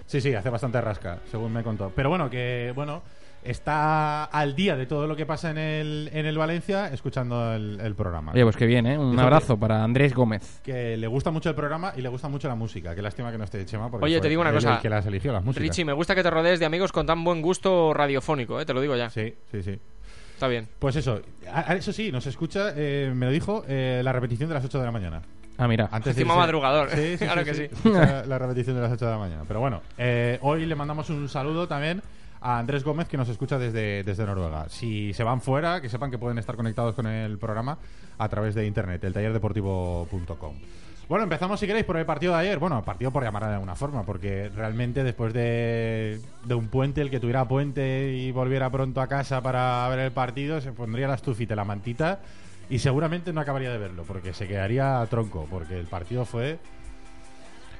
Sí, 0.05 0.19
sí, 0.19 0.33
hace 0.35 0.49
bastante 0.49 0.79
rasca, 0.81 1.19
según 1.31 1.53
me 1.53 1.63
contó. 1.63 1.91
Pero 1.95 2.09
bueno, 2.09 2.29
que 2.29 2.73
bueno, 2.75 3.01
está 3.43 4.25
al 4.25 4.55
día 4.55 4.75
de 4.75 4.85
todo 4.85 5.07
lo 5.07 5.15
que 5.15 5.25
pasa 5.25 5.49
en 5.51 5.57
el, 5.57 6.09
en 6.13 6.25
el 6.25 6.37
Valencia 6.37 6.87
escuchando 6.93 7.53
el, 7.53 7.79
el 7.81 7.95
programa. 7.95 8.31
Oye, 8.33 8.43
pues 8.43 8.55
qué 8.57 8.65
bien, 8.65 8.85
¿eh? 8.85 8.97
Un 8.97 9.19
abrazo 9.19 9.57
para 9.57 9.83
Andrés 9.83 10.13
Gómez. 10.13 10.59
Que 10.63 10.97
le 10.97 11.07
gusta 11.07 11.31
mucho 11.31 11.49
el 11.49 11.55
programa 11.55 11.93
y 11.95 12.01
le 12.01 12.09
gusta 12.09 12.27
mucho 12.29 12.47
la 12.47 12.55
música. 12.55 12.93
Qué 12.95 13.01
lástima 13.01 13.31
que 13.31 13.37
no 13.37 13.43
esté 13.43 13.65
Chema. 13.65 13.89
Porque 13.89 14.05
Oye, 14.05 14.15
fue 14.15 14.21
te 14.21 14.29
digo 14.29 14.41
una 14.41 14.49
él 14.51 14.55
cosa. 14.55 14.75
el 14.75 14.79
que 14.81 14.89
las 14.89 15.05
eligió, 15.05 15.31
las 15.33 15.43
músicas. 15.43 15.67
Richie, 15.67 15.85
me 15.85 15.93
gusta 15.93 16.15
que 16.15 16.23
te 16.23 16.29
rodees 16.29 16.59
de 16.59 16.65
amigos 16.65 16.91
con 16.91 17.05
tan 17.05 17.23
buen 17.23 17.41
gusto 17.41 17.93
radiofónico, 17.93 18.59
¿eh? 18.59 18.65
te 18.65 18.73
lo 18.73 18.81
digo 18.81 18.95
ya. 18.95 19.09
Sí, 19.09 19.33
sí, 19.51 19.63
sí. 19.63 19.79
Está 20.33 20.47
bien. 20.47 20.67
Pues 20.79 20.95
eso, 20.95 21.21
a- 21.51 21.71
a- 21.71 21.75
eso 21.75 21.93
sí, 21.93 22.11
nos 22.11 22.25
escucha, 22.25 22.73
eh, 22.75 23.11
me 23.15 23.27
lo 23.27 23.31
dijo, 23.31 23.63
eh, 23.67 24.01
la 24.03 24.11
repetición 24.11 24.49
de 24.49 24.55
las 24.55 24.65
8 24.65 24.79
de 24.79 24.85
la 24.85 24.91
mañana. 24.91 25.21
Ah, 25.57 25.67
mira. 25.67 25.87
Antes 25.91 26.15
de 26.15 26.21
Encima 26.23 26.33
irse- 26.33 26.39
madrugador. 26.39 26.89
Sí, 26.89 27.17
sí, 27.19 27.25
Claro 27.25 27.41
sí, 27.41 27.45
que 27.45 27.53
sí. 27.53 27.89
la 28.27 28.39
repetición 28.39 28.75
de 28.75 28.81
las 28.81 28.91
8 28.91 29.05
de 29.05 29.11
la 29.11 29.17
mañana. 29.19 29.43
Pero 29.47 29.59
bueno, 29.59 29.81
eh, 29.99 30.39
hoy 30.41 30.65
le 30.65 30.73
mandamos 30.75 31.09
un 31.11 31.29
saludo 31.29 31.67
también 31.67 32.01
a 32.41 32.57
Andrés 32.57 32.83
Gómez 32.83 33.07
que 33.07 33.17
nos 33.17 33.29
escucha 33.29 33.57
desde, 33.57 34.03
desde 34.03 34.25
Noruega. 34.25 34.67
Si 34.69 35.13
se 35.13 35.23
van 35.23 35.41
fuera, 35.41 35.79
que 35.79 35.89
sepan 35.89 36.11
que 36.11 36.17
pueden 36.17 36.37
estar 36.39 36.55
conectados 36.55 36.95
con 36.95 37.05
el 37.07 37.37
programa 37.37 37.77
a 38.17 38.29
través 38.29 38.55
de 38.55 38.65
internet, 38.65 39.03
el 39.03 39.13
tallerdeportivo.com. 39.13 40.55
Bueno, 41.07 41.23
empezamos 41.23 41.59
si 41.59 41.67
queréis 41.67 41.85
por 41.85 41.97
el 41.97 42.05
partido 42.05 42.33
de 42.33 42.39
ayer. 42.39 42.57
Bueno, 42.57 42.83
partido 42.83 43.11
por 43.11 43.23
llamarlo 43.23 43.49
de 43.49 43.55
alguna 43.55 43.75
forma, 43.75 44.03
porque 44.03 44.49
realmente 44.55 45.03
después 45.03 45.33
de, 45.33 46.21
de 46.45 46.55
un 46.55 46.67
puente, 46.69 47.01
el 47.01 47.09
que 47.09 47.19
tuviera 47.19 47.45
puente 47.47 48.13
y 48.13 48.31
volviera 48.31 48.69
pronto 48.69 49.01
a 49.01 49.07
casa 49.07 49.41
para 49.41 49.87
ver 49.89 49.99
el 49.99 50.11
partido, 50.11 50.61
se 50.61 50.71
pondría 50.71 51.07
la 51.07 51.15
estufita 51.15 51.55
la 51.55 51.65
mantita 51.65 52.19
y 52.69 52.79
seguramente 52.79 53.33
no 53.33 53.41
acabaría 53.41 53.71
de 53.71 53.77
verlo, 53.77 54.03
porque 54.07 54.33
se 54.33 54.47
quedaría 54.47 55.05
tronco, 55.09 55.45
porque 55.51 55.77
el 55.77 55.87
partido 55.87 56.23
fue 56.23 56.59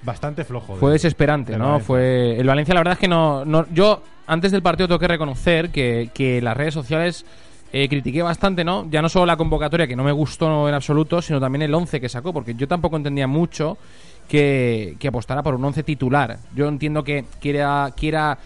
bastante 0.03 0.43
flojo. 0.43 0.75
Fue 0.75 0.91
desesperante, 0.91 1.57
¿no? 1.57 1.65
Valencia. 1.65 1.85
Fue 1.85 2.39
el 2.39 2.47
Valencia, 2.47 2.73
la 2.73 2.79
verdad 2.79 2.93
es 2.93 2.99
que 2.99 3.07
no, 3.07 3.45
no 3.45 3.65
yo 3.73 4.01
antes 4.27 4.51
del 4.51 4.61
partido 4.61 4.87
tengo 4.87 4.99
que 4.99 5.07
reconocer 5.07 5.69
que, 5.69 6.09
que 6.13 6.41
las 6.41 6.55
redes 6.55 6.73
sociales 6.73 7.25
eh, 7.73 7.87
critiqué 7.87 8.21
bastante, 8.21 8.63
¿no? 8.63 8.87
Ya 8.89 9.01
no 9.01 9.09
solo 9.09 9.25
la 9.25 9.37
convocatoria 9.37 9.87
que 9.87 9.95
no 9.95 10.03
me 10.03 10.11
gustó 10.11 10.67
en 10.67 10.75
absoluto, 10.75 11.21
sino 11.21 11.39
también 11.39 11.61
el 11.61 11.73
11 11.73 12.01
que 12.01 12.09
sacó, 12.09 12.33
porque 12.33 12.53
yo 12.55 12.67
tampoco 12.67 12.97
entendía 12.97 13.27
mucho 13.27 13.77
que, 14.27 14.95
que 14.99 15.07
apostara 15.07 15.41
por 15.41 15.55
un 15.55 15.63
11 15.63 15.83
titular. 15.83 16.37
Yo 16.55 16.67
entiendo 16.67 17.03
que 17.03 17.25
quiera 17.39 17.93
quiera 17.95 18.37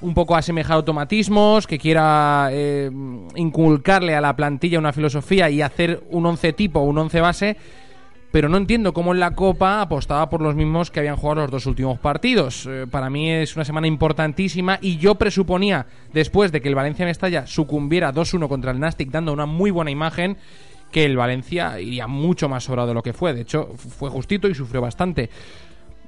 un 0.00 0.14
poco 0.14 0.36
asemejar 0.36 0.76
automatismos, 0.76 1.66
que 1.66 1.78
quiera 1.78 2.48
eh, 2.52 2.90
inculcarle 3.34 4.14
a 4.14 4.20
la 4.20 4.36
plantilla 4.36 4.78
una 4.78 4.92
filosofía 4.92 5.50
y 5.50 5.60
hacer 5.60 6.04
un 6.10 6.24
11 6.24 6.52
tipo, 6.52 6.80
un 6.80 6.98
11 6.98 7.20
base, 7.20 7.56
pero 8.30 8.48
no 8.48 8.56
entiendo 8.56 8.92
cómo 8.92 9.12
en 9.12 9.20
la 9.20 9.32
Copa 9.32 9.80
apostaba 9.80 10.28
por 10.28 10.42
los 10.42 10.54
mismos 10.54 10.90
que 10.90 11.00
habían 11.00 11.16
jugado 11.16 11.42
los 11.42 11.50
dos 11.50 11.66
últimos 11.66 11.98
partidos. 11.98 12.66
Eh, 12.66 12.86
para 12.90 13.10
mí 13.10 13.30
es 13.30 13.56
una 13.56 13.64
semana 13.64 13.86
importantísima 13.86 14.78
y 14.80 14.98
yo 14.98 15.14
presuponía, 15.14 15.86
después 16.12 16.52
de 16.52 16.60
que 16.60 16.68
el 16.68 16.74
Valencia 16.74 17.06
Mestalla 17.06 17.46
sucumbiera 17.46 18.12
2-1 18.12 18.48
contra 18.48 18.70
el 18.70 18.80
Nastic, 18.80 19.10
dando 19.10 19.32
una 19.32 19.46
muy 19.46 19.70
buena 19.70 19.90
imagen, 19.90 20.36
que 20.90 21.04
el 21.04 21.16
Valencia 21.16 21.80
iría 21.80 22.06
mucho 22.06 22.48
más 22.48 22.64
sobrado 22.64 22.88
de 22.88 22.94
lo 22.94 23.02
que 23.02 23.12
fue. 23.12 23.32
De 23.34 23.42
hecho, 23.42 23.66
fue 23.76 24.10
justito 24.10 24.48
y 24.48 24.54
sufrió 24.54 24.80
bastante. 24.80 25.30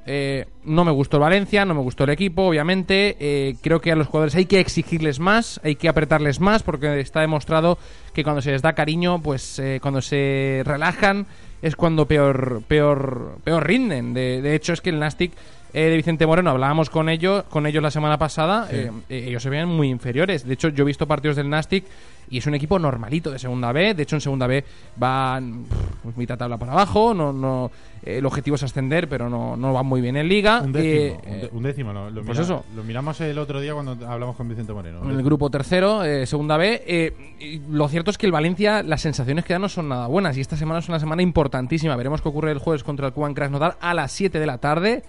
Eh, 0.07 0.47
no 0.65 0.85
me 0.85 0.91
gustó 0.91 1.19
el 1.19 1.23
Valencia, 1.23 1.65
no 1.65 1.75
me 1.75 1.83
gustó 1.83 2.05
el 2.05 2.11
equipo, 2.11 2.43
obviamente. 2.43 3.17
Eh, 3.21 3.57
creo 3.61 3.81
que 3.81 3.93
a 3.93 3.97
los 3.97 4.07
jugadores 4.07 4.35
hay 4.35 4.47
que 4.47 4.61
exigirles 4.61 5.21
más, 5.21 5.61
hay 5.62 5.77
que 5.77 5.89
apretarles 5.89 6.41
más, 6.41 6.62
porque 6.62 7.00
está 7.00 7.21
demostrado 7.21 7.79
que 8.15 8.25
cuando 8.25 8.43
se 8.43 8.53
les 8.53 8.62
da 8.62 8.73
cariño, 8.73 9.21
pues 9.23 9.59
eh, 9.59 9.79
cuando 9.81 10.00
se 10.00 10.62
relajan 10.65 11.27
es 11.62 11.76
cuando 11.76 12.07
peor, 12.07 12.62
peor, 12.67 13.38
peor 13.45 13.67
rinden. 13.67 14.14
De, 14.14 14.43
de 14.43 14.55
hecho, 14.55 14.73
es 14.73 14.81
que 14.81 14.90
el 14.90 14.99
Nastic 14.99 15.33
eh, 15.73 15.83
de 15.85 15.97
Vicente 15.97 16.27
Moreno, 16.27 16.50
hablábamos 16.50 16.91
con 16.91 17.09
ellos, 17.09 17.45
con 17.50 17.67
ellos 17.67 17.83
la 17.83 17.91
semana 17.91 18.19
pasada, 18.19 18.69
eh, 18.71 18.91
eh, 19.09 19.25
ellos 19.29 19.43
se 19.43 19.50
veían 19.50 19.69
muy 19.69 19.89
inferiores. 19.89 20.47
De 20.47 20.55
hecho, 20.55 20.69
yo 20.69 20.83
he 20.83 20.87
visto 20.87 21.07
partidos 21.07 21.37
del 21.37 21.49
Nastic 21.49 21.85
y 22.29 22.39
es 22.39 22.47
un 22.47 22.55
equipo 22.55 22.79
normalito 22.79 23.31
de 23.31 23.39
segunda 23.39 23.73
B. 23.73 23.95
De 23.95 24.03
hecho, 24.05 24.17
en 24.17 24.21
segunda 24.21 24.47
B 24.47 24.65
van 24.97 25.65
pff, 25.65 26.17
mitad 26.17 26.39
tabla 26.39 26.59
para 26.59 26.73
abajo. 26.73 27.12
No, 27.12 27.33
no, 27.33 27.71
eh, 28.05 28.19
el 28.19 28.27
objetivo 28.27 28.55
es 28.57 28.62
ascender, 28.62 29.09
pero 29.09 29.29
no, 29.29 29.57
no 29.57 29.73
van 29.73 29.87
muy 29.87 30.00
bien 30.00 30.17
en 30.17 30.29
liga. 30.29 30.61
Un 30.62 30.73
décimo, 30.73 31.21
eh, 31.25 31.49
un 31.53 31.62
décimo. 31.62 31.93
Lo, 31.93 32.11
lo 32.11 32.23
pues 32.23 32.39
mira- 32.39 32.43
eso. 32.43 32.65
Lo 32.77 32.85
miramos 32.85 33.21
el 33.21 33.39
otro 33.39 33.61
día 33.61 33.75
cuando 33.75 33.93
hablamos 34.07 34.37
con 34.37 34.49
Vicente 34.49 34.73
Moreno. 34.73 35.03
en 35.03 35.11
el 35.11 35.23
grupo 35.25 35.50
tercero, 35.50 36.05
eh, 36.05 36.25
segunda 36.27 36.57
B. 36.57 37.12
y 37.41 37.59
lo 37.71 37.89
cierto 37.89 38.11
es 38.12 38.19
que 38.19 38.27
el 38.27 38.33
Valencia, 38.33 38.83
las 38.83 39.00
sensaciones 39.00 39.45
que 39.45 39.53
da 39.55 39.59
no 39.59 39.69
son 39.69 39.89
nada 39.89 40.07
buenas. 40.07 40.37
Y 40.37 40.41
esta 40.41 40.57
semana 40.57 40.79
es 40.79 40.89
una 40.89 41.00
semana 41.00 41.23
importantísima. 41.23 41.97
Veremos 41.97 42.23
qué 42.23 42.29
ocurre 42.29 42.53
el 42.53 42.59
jueves 42.59 42.85
contra 42.85 43.09
el 43.09 43.12
Cuban 43.12 43.35
Krasnodar 43.35 43.77
a 43.81 43.93
las 43.95 44.12
7 44.12 44.39
de 44.39 44.47
la 44.47 44.59
tarde. 44.59 45.03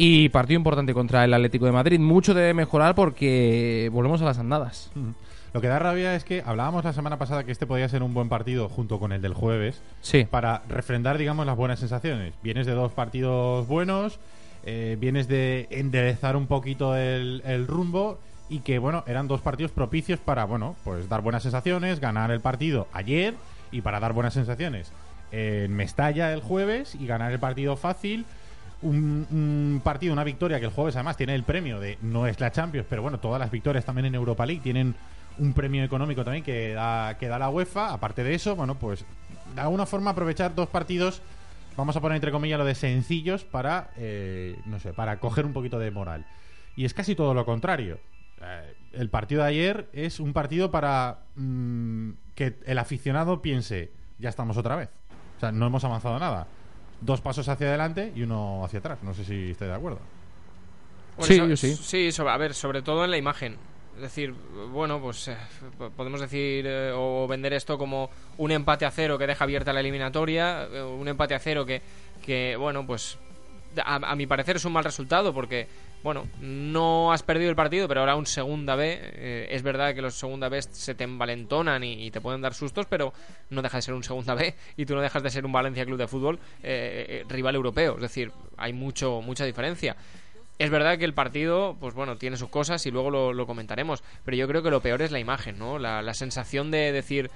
Y 0.00 0.28
partido 0.28 0.56
importante 0.58 0.94
contra 0.94 1.24
el 1.24 1.34
Atlético 1.34 1.66
de 1.66 1.72
Madrid. 1.72 1.98
Mucho 1.98 2.32
debe 2.32 2.54
mejorar 2.54 2.94
porque 2.94 3.90
volvemos 3.92 4.22
a 4.22 4.24
las 4.24 4.38
andadas. 4.38 4.90
Lo 5.52 5.60
que 5.60 5.66
da 5.66 5.78
rabia 5.80 6.14
es 6.14 6.22
que 6.24 6.42
hablábamos 6.46 6.84
la 6.84 6.92
semana 6.92 7.18
pasada 7.18 7.42
que 7.42 7.50
este 7.50 7.66
podía 7.66 7.88
ser 7.88 8.02
un 8.04 8.14
buen 8.14 8.28
partido 8.28 8.68
junto 8.68 9.00
con 9.00 9.12
el 9.12 9.20
del 9.22 9.34
jueves 9.34 9.82
Sí. 10.00 10.24
para 10.30 10.62
refrendar, 10.68 11.18
digamos, 11.18 11.46
las 11.46 11.56
buenas 11.56 11.80
sensaciones. 11.80 12.32
Vienes 12.44 12.66
de 12.66 12.72
dos 12.74 12.92
partidos 12.92 13.66
buenos, 13.66 14.20
eh, 14.64 14.96
vienes 15.00 15.26
de 15.26 15.66
enderezar 15.70 16.36
un 16.36 16.46
poquito 16.46 16.94
el, 16.96 17.42
el 17.44 17.66
rumbo 17.66 18.18
y 18.48 18.60
que, 18.60 18.78
bueno, 18.78 19.02
eran 19.08 19.26
dos 19.26 19.40
partidos 19.40 19.72
propicios 19.72 20.20
para, 20.20 20.44
bueno, 20.44 20.76
pues 20.84 21.08
dar 21.08 21.22
buenas 21.22 21.42
sensaciones, 21.42 21.98
ganar 21.98 22.30
el 22.30 22.40
partido 22.40 22.86
ayer 22.92 23.34
y 23.72 23.80
para 23.80 23.98
dar 23.98 24.12
buenas 24.12 24.34
sensaciones 24.34 24.92
en 25.32 25.74
Mestalla 25.74 26.32
el 26.32 26.40
jueves 26.40 26.94
y 26.94 27.06
ganar 27.06 27.32
el 27.32 27.38
partido 27.40 27.76
fácil. 27.76 28.26
Un, 28.80 29.80
partido, 29.82 30.12
una 30.12 30.22
victoria 30.22 30.60
que 30.60 30.66
el 30.66 30.70
jueves 30.70 30.94
además 30.94 31.16
tiene 31.16 31.34
el 31.34 31.42
premio 31.42 31.80
de 31.80 31.98
no 32.00 32.26
es 32.26 32.38
la 32.38 32.52
Champions, 32.52 32.86
pero 32.88 33.02
bueno, 33.02 33.18
todas 33.18 33.40
las 33.40 33.50
victorias 33.50 33.84
también 33.84 34.06
en 34.06 34.14
Europa 34.14 34.46
League 34.46 34.62
tienen 34.62 34.94
un 35.38 35.52
premio 35.52 35.82
económico 35.82 36.24
también 36.24 36.44
que 36.44 36.74
da, 36.74 37.16
que 37.18 37.28
da 37.28 37.38
la 37.38 37.50
UEFA. 37.50 37.92
Aparte 37.92 38.22
de 38.22 38.34
eso, 38.34 38.54
bueno, 38.54 38.76
pues 38.76 39.04
de 39.54 39.60
alguna 39.60 39.86
forma 39.86 40.10
aprovechar 40.10 40.54
dos 40.54 40.68
partidos, 40.68 41.22
vamos 41.76 41.96
a 41.96 42.00
poner 42.00 42.16
entre 42.16 42.30
comillas 42.30 42.58
lo 42.58 42.64
de 42.64 42.74
sencillos 42.74 43.44
para, 43.44 43.90
eh, 43.96 44.56
no 44.66 44.78
sé, 44.78 44.92
para 44.92 45.18
coger 45.18 45.44
un 45.44 45.52
poquito 45.52 45.78
de 45.78 45.90
moral. 45.90 46.26
Y 46.76 46.84
es 46.84 46.94
casi 46.94 47.14
todo 47.14 47.34
lo 47.34 47.44
contrario. 47.44 47.98
Eh, 48.40 48.74
el 48.92 49.10
partido 49.10 49.42
de 49.42 49.48
ayer 49.48 49.88
es 49.92 50.20
un 50.20 50.32
partido 50.32 50.70
para 50.70 51.20
mm, 51.34 52.10
que 52.34 52.58
el 52.66 52.78
aficionado 52.78 53.42
piense, 53.42 53.90
ya 54.18 54.28
estamos 54.28 54.56
otra 54.56 54.76
vez. 54.76 54.90
O 55.36 55.40
sea, 55.40 55.52
no 55.52 55.66
hemos 55.66 55.84
avanzado 55.84 56.18
nada. 56.18 56.46
Dos 57.00 57.20
pasos 57.20 57.48
hacia 57.48 57.68
adelante 57.68 58.12
y 58.14 58.22
uno 58.22 58.64
hacia 58.64 58.80
atrás. 58.80 58.98
No 59.02 59.14
sé 59.14 59.24
si 59.24 59.50
estoy 59.52 59.68
de 59.68 59.74
acuerdo. 59.74 60.00
Bueno, 61.16 61.26
Sí, 61.34 61.50
yo 61.50 61.56
sí. 61.56 61.74
Sí, 61.76 62.12
sobre- 62.12 62.30
a 62.32 62.36
ver, 62.36 62.54
sobre 62.54 62.82
todo 62.82 63.04
en 63.04 63.10
la 63.10 63.16
imagen. 63.16 63.56
Es 63.96 64.02
decir, 64.02 64.32
bueno, 64.72 65.00
pues 65.00 65.26
eh, 65.28 65.36
podemos 65.96 66.20
decir 66.20 66.64
eh, 66.68 66.92
o 66.94 67.26
vender 67.26 67.52
esto 67.52 67.76
como 67.76 68.10
un 68.36 68.52
empate 68.52 68.84
a 68.86 68.90
cero 68.92 69.18
que 69.18 69.26
deja 69.26 69.42
abierta 69.42 69.72
la 69.72 69.80
eliminatoria, 69.80 70.64
eh, 70.72 70.82
un 70.82 71.08
empate 71.08 71.34
a 71.34 71.40
cero 71.40 71.66
que, 71.66 71.82
que 72.24 72.54
bueno, 72.56 72.86
pues 72.86 73.18
a, 73.84 73.96
a 73.96 74.14
mi 74.14 74.26
parecer 74.28 74.54
es 74.56 74.64
un 74.64 74.72
mal 74.72 74.84
resultado 74.84 75.34
porque, 75.34 75.66
bueno, 76.02 76.28
no 76.40 77.12
has 77.12 77.22
perdido 77.22 77.50
el 77.50 77.56
partido, 77.56 77.88
pero 77.88 78.00
ahora 78.00 78.14
un 78.14 78.26
segunda 78.26 78.76
B, 78.76 78.98
eh, 79.00 79.48
es 79.50 79.62
verdad 79.62 79.94
que 79.94 80.02
los 80.02 80.14
segunda 80.14 80.48
B 80.48 80.62
se 80.62 80.94
te 80.94 81.04
envalentonan 81.04 81.82
y, 81.82 82.10
te 82.10 82.20
pueden 82.20 82.40
dar 82.40 82.54
sustos, 82.54 82.86
pero 82.86 83.12
no 83.50 83.62
deja 83.62 83.78
de 83.78 83.82
ser 83.82 83.94
un 83.94 84.04
segunda 84.04 84.34
B 84.34 84.54
y 84.76 84.86
tú 84.86 84.94
no 84.94 85.00
dejas 85.00 85.22
de 85.22 85.30
ser 85.30 85.44
un 85.44 85.52
Valencia 85.52 85.84
Club 85.84 85.98
de 85.98 86.06
Fútbol 86.06 86.38
eh, 86.62 87.06
eh, 87.08 87.24
rival 87.28 87.56
europeo, 87.56 87.96
es 87.96 88.02
decir, 88.02 88.32
hay 88.56 88.72
mucho 88.72 89.20
mucha 89.22 89.44
diferencia. 89.44 89.96
Es 90.58 90.70
verdad 90.70 90.98
que 90.98 91.04
el 91.04 91.14
partido, 91.14 91.76
pues 91.78 91.94
bueno, 91.94 92.16
tiene 92.16 92.36
sus 92.36 92.48
cosas 92.48 92.84
y 92.86 92.90
luego 92.90 93.32
lo, 93.32 93.46
comentaremos. 93.46 94.02
Pero 94.24 94.36
yo 94.36 94.48
creo 94.48 94.60
que 94.60 94.70
lo 94.70 94.80
peor 94.80 95.02
es 95.02 95.12
la 95.12 95.20
imagen, 95.20 95.56
¿no? 95.56 95.78
La, 95.78 96.02
la 96.02 96.14
sensación 96.14 96.72
de 96.72 96.90
decir. 96.90 97.30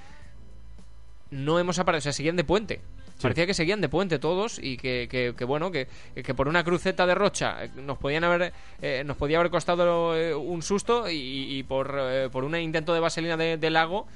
No 1.31 1.61
hemos 1.61 1.79
aparecido. 1.79 2.01
O 2.01 2.03
sea, 2.03 2.13
seguían 2.15 2.35
de 2.35 2.43
puente. 2.43 2.81
Parecía 3.23 3.47
que 3.47 3.55
seguían 3.55 3.81
de 3.81 3.89
puente 3.89 4.19
todos 4.19 4.59
y 4.63 4.77
que, 4.77 5.07
que- 5.11 5.35
que, 5.37 5.45
bueno, 5.45 5.71
que, 5.71 5.87
que 6.15 6.35
por 6.35 6.49
una 6.49 6.63
cruceta 6.65 7.07
de 7.07 7.15
rocha 7.15 7.65
eh, 7.65 7.71
nos 7.77 7.99
podían 7.99 8.25
haber 8.25 8.53
eh, 8.81 9.03
nos 9.07 9.17
podía 9.17 9.39
haber 9.39 9.51
costado 9.51 10.17
eh, 10.17 10.35
un 10.35 10.63
susto 10.63 11.09
y, 11.11 11.15
y 11.59 11.63
por, 11.63 11.97
eh, 11.99 12.29
por 12.31 12.45
un 12.45 12.55
intento 12.57 12.93
de 12.95 13.01
vaselina 13.01 13.37
de, 13.37 13.57
de 13.57 13.71
lago 13.71 14.07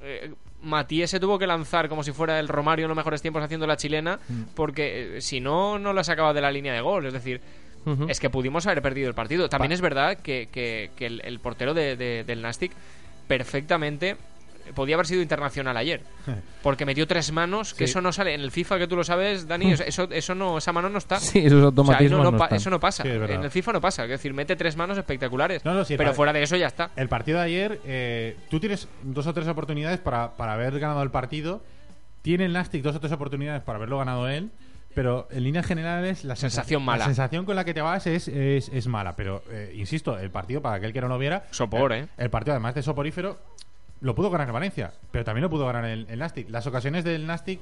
eh, 0.00 0.32
Matías 0.62 1.10
se 1.10 1.18
tuvo 1.18 1.38
que 1.40 1.46
lanzar 1.46 1.88
como 1.88 2.04
si 2.04 2.12
fuera 2.12 2.38
el 2.38 2.46
Romario 2.46 2.84
en 2.84 2.88
los 2.88 2.96
mejores 2.96 3.20
tiempos 3.20 3.42
haciendo 3.42 3.66
la 3.66 3.76
chilena 3.76 4.20
porque 4.54 5.16
eh, 5.16 5.20
si 5.20 5.40
no, 5.40 5.78
no 5.78 5.92
la 5.92 6.04
sacaba 6.04 6.32
de 6.32 6.40
la 6.40 6.52
línea 6.52 6.72
de 6.72 6.80
gol. 6.80 7.04
Es 7.06 7.12
decir, 7.12 7.40
es 8.08 8.20
que 8.20 8.30
pudimos 8.30 8.64
haber 8.68 8.80
perdido 8.80 9.08
el 9.08 9.14
partido. 9.14 9.48
También 9.48 9.72
es 9.72 9.80
verdad 9.80 10.18
que, 10.18 10.48
que- 10.52 10.90
que 10.94 11.06
el, 11.06 11.20
el 11.24 11.40
portero 11.40 11.74
de- 11.74 11.96
de- 11.96 12.22
del 12.22 12.40
Nastic 12.42 12.70
perfectamente 13.26 14.16
podía 14.74 14.96
haber 14.96 15.06
sido 15.06 15.22
internacional 15.22 15.76
ayer. 15.76 16.00
Porque 16.62 16.84
metió 16.86 17.06
tres 17.06 17.32
manos, 17.32 17.74
que 17.74 17.86
Sí. 17.86 17.90
eso 17.90 18.00
no 18.00 18.12
sale. 18.12 18.34
En 18.34 18.40
el 18.40 18.50
FIFA, 18.50 18.78
que 18.78 18.86
tú 18.86 18.96
lo 18.96 19.04
sabes, 19.04 19.46
Dani, 19.48 19.72
eso- 19.86 20.08
eso, 20.10 20.34
no, 20.34 20.58
esa 20.58 20.72
mano 20.72 20.88
no 20.88 20.98
está. 20.98 21.18
Sí, 21.20 21.40
esos 21.40 21.52
O 21.52 21.58
sea, 21.58 21.66
automatismos 21.66 22.18
no- 22.18 22.24
no 22.24 22.30
no 22.32 22.38
pa- 22.38 22.44
están. 22.46 22.56
eso 22.56 22.70
no 22.70 22.80
pasa. 22.80 23.02
Sí, 23.02 23.08
es 23.08 23.18
verdad. 23.20 23.36
en 23.36 23.44
el 23.44 23.50
FIFA 23.50 23.72
no 23.74 23.80
pasa. 23.80 24.04
Es 24.04 24.10
decir, 24.10 24.32
mete 24.34 24.56
tres 24.56 24.76
manos 24.76 24.96
espectaculares. 24.98 25.64
No, 25.64 25.74
no, 25.74 25.84
sí, 25.84 25.96
pero 25.96 26.14
fuera 26.14 26.32
de 26.32 26.42
eso 26.42 26.56
ya 26.56 26.66
está. 26.68 26.90
El 26.96 27.08
partido 27.08 27.38
de 27.38 27.44
ayer, 27.44 27.80
eh, 27.84 28.36
tú 28.50 28.60
tienes 28.60 28.88
dos 29.02 29.26
o 29.26 29.32
tres 29.34 29.48
oportunidades 29.48 29.98
para, 30.00 30.32
para 30.36 30.54
haber 30.54 30.78
ganado 30.78 31.02
el 31.02 31.10
partido. 31.10 31.62
Tiene 32.22 32.44
el 32.44 32.52
Nastic 32.52 32.82
dos 32.82 32.94
o 32.96 33.00
tres 33.00 33.12
oportunidades 33.12 33.62
para 33.62 33.76
haberlo 33.78 33.98
ganado 33.98 34.28
él. 34.28 34.50
pero 34.94 35.26
en 35.30 35.42
líneas 35.44 35.64
generales 35.64 36.22
la 36.22 36.36
Sensación 36.36 36.80
sensa- 36.82 36.84
mala. 36.86 36.98
La 36.98 37.04
sensación 37.06 37.46
con 37.46 37.56
la 37.56 37.64
que 37.64 37.72
te 37.72 37.80
vas 37.80 38.06
es, 38.06 38.28
es, 38.28 38.68
es 38.68 38.86
mala, 38.88 39.16
pero 39.16 39.42
eh, 39.50 39.72
insisto, 39.74 40.18
el 40.18 40.30
partido, 40.30 40.60
para 40.60 40.76
aquel 40.76 40.92
que 40.92 41.00
no 41.00 41.08
lo 41.08 41.16
viera, 41.18 41.44
Sopor, 41.50 41.94
el, 41.94 42.04
¿eh? 42.04 42.08
el 42.18 42.28
partido 42.28 42.52
además 42.52 42.74
de 42.74 42.82
soporífero, 42.82 43.40
lo 44.02 44.14
pudo 44.14 44.30
ganar 44.30 44.48
el 44.48 44.52
Valencia, 44.52 44.92
pero 45.10 45.24
también 45.24 45.42
lo 45.42 45.50
pudo 45.50 45.64
ganar 45.64 45.84
el, 45.86 46.06
el 46.10 46.18
Nastic. 46.18 46.50
Las 46.50 46.66
ocasiones 46.66 47.04
del 47.04 47.26
Nastic, 47.26 47.60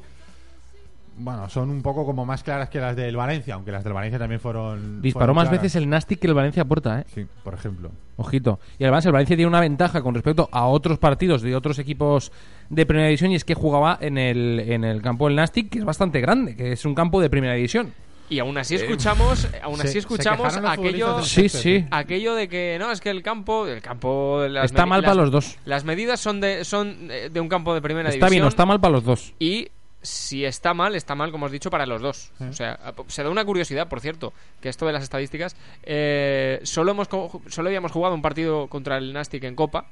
bueno, 1.18 1.48
son 1.50 1.68
un 1.68 1.82
poco 1.82 2.06
como 2.06 2.24
más 2.24 2.42
claras 2.42 2.70
que 2.70 2.80
las 2.80 2.96
del 2.96 3.14
Valencia, 3.14 3.54
aunque 3.54 3.70
las 3.70 3.84
del 3.84 3.92
Valencia 3.92 4.18
también 4.18 4.40
fueron... 4.40 5.02
Disparó 5.02 5.20
fueron 5.20 5.36
más 5.36 5.48
claras. 5.48 5.62
veces 5.62 5.76
el 5.76 5.88
Nastic 5.88 6.18
que 6.18 6.26
el 6.26 6.34
Valencia 6.34 6.64
puerta, 6.64 7.00
¿eh? 7.00 7.04
Sí, 7.14 7.26
por 7.44 7.52
ejemplo. 7.52 7.90
Ojito. 8.16 8.58
Y 8.78 8.84
además 8.84 9.04
el 9.04 9.12
Valencia 9.12 9.36
tiene 9.36 9.48
una 9.48 9.60
ventaja 9.60 10.02
con 10.02 10.14
respecto 10.14 10.48
a 10.50 10.66
otros 10.66 10.98
partidos 10.98 11.42
de 11.42 11.54
otros 11.54 11.78
equipos 11.78 12.32
de 12.70 12.86
primera 12.86 13.08
división 13.08 13.32
y 13.32 13.34
es 13.34 13.44
que 13.44 13.54
jugaba 13.54 13.98
en 14.00 14.16
el, 14.16 14.60
en 14.60 14.84
el 14.84 15.02
campo 15.02 15.26
del 15.26 15.36
Nastic, 15.36 15.68
que 15.68 15.78
es 15.80 15.84
bastante 15.84 16.20
grande, 16.20 16.56
que 16.56 16.72
es 16.72 16.84
un 16.86 16.94
campo 16.94 17.20
de 17.20 17.28
primera 17.28 17.54
división. 17.54 17.92
Y 18.30 18.38
aún 18.38 18.56
así 18.56 18.76
escuchamos, 18.76 19.48
aún 19.60 19.80
así 19.80 19.88
se 19.92 19.98
escuchamos 19.98 20.56
aquello, 20.56 21.20
Sí, 21.22 21.48
sí. 21.48 21.84
aquello 21.90 22.34
de 22.36 22.48
que 22.48 22.76
no 22.78 22.90
es 22.92 23.00
que 23.00 23.10
el 23.10 23.22
campo, 23.22 23.66
el 23.66 23.82
campo, 23.82 24.46
las 24.48 24.66
Está 24.66 24.86
mal 24.86 25.02
para 25.02 25.16
los 25.16 25.30
dos. 25.32 25.58
Las 25.64 25.84
medidas 25.84 26.20
son 26.20 26.40
de 26.40 26.64
son 26.64 27.08
eh, 27.10 27.28
de 27.30 27.40
un 27.40 27.48
campo 27.48 27.74
de 27.74 27.82
primera 27.82 28.08
Está 28.08 28.26
división. 28.26 28.30
bien 28.30 28.44
o 28.44 28.48
está 28.48 28.64
mal 28.64 28.80
para 28.80 28.92
los 28.92 29.04
dos. 29.04 29.34
Y 29.40 29.68
si 30.00 30.44
está 30.44 30.72
mal, 30.74 30.94
está 30.94 31.14
mal, 31.16 31.32
como 31.32 31.44
has 31.46 31.52
dicho, 31.52 31.70
para 31.70 31.84
los 31.86 32.00
dos. 32.00 32.30
O 32.40 32.52
sea, 32.52 32.78
se 33.08 33.22
da 33.24 33.28
una 33.30 33.44
curiosidad, 33.44 33.88
por 33.88 34.00
cierto, 34.00 34.32
que 34.60 34.68
esto 34.68 34.86
de 34.86 34.92
las 34.92 35.02
estadísticas, 35.02 35.56
eh, 35.82 36.60
solo, 36.62 36.92
hemos, 36.92 37.08
solo 37.48 37.68
habíamos 37.68 37.90
jugado 37.92 38.14
un 38.14 38.22
partido 38.22 38.68
contra 38.68 38.96
el 38.96 39.12
Nastic 39.12 39.42
en 39.44 39.56
Copa 39.56 39.86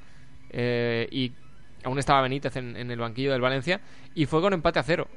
eh, 0.50 1.08
y 1.10 1.32
aún 1.84 1.98
estaba 1.98 2.22
Benítez 2.22 2.56
en, 2.56 2.76
en 2.76 2.90
el 2.90 2.98
banquillo 3.00 3.32
del 3.32 3.40
Valencia 3.40 3.80
y 4.14 4.26
fue 4.26 4.40
con 4.40 4.52
empate 4.54 4.78
a 4.78 4.82
cero. 4.82 5.08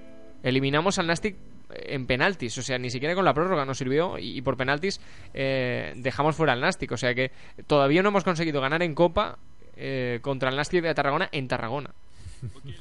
Eliminamos 0.43 0.97
al 0.99 1.07
Nastic 1.07 1.35
en 1.73 2.07
penaltis, 2.07 2.57
o 2.57 2.61
sea, 2.61 2.77
ni 2.77 2.89
siquiera 2.89 3.15
con 3.15 3.25
la 3.25 3.33
prórroga 3.33 3.65
nos 3.65 3.77
sirvió 3.77 4.17
y, 4.17 4.37
y 4.37 4.41
por 4.41 4.57
penaltis 4.57 4.99
eh, 5.33 5.93
dejamos 5.97 6.35
fuera 6.35 6.53
al 6.53 6.61
Nastic, 6.61 6.91
o 6.91 6.97
sea 6.97 7.13
que 7.13 7.31
todavía 7.67 8.01
no 8.03 8.09
hemos 8.09 8.23
conseguido 8.23 8.61
ganar 8.61 8.81
en 8.83 8.95
Copa 8.95 9.37
eh, 9.75 10.19
contra 10.21 10.49
el 10.49 10.55
Nastic 10.55 10.83
de 10.83 10.93
Tarragona 10.93 11.29
en 11.31 11.47
Tarragona. 11.47 11.91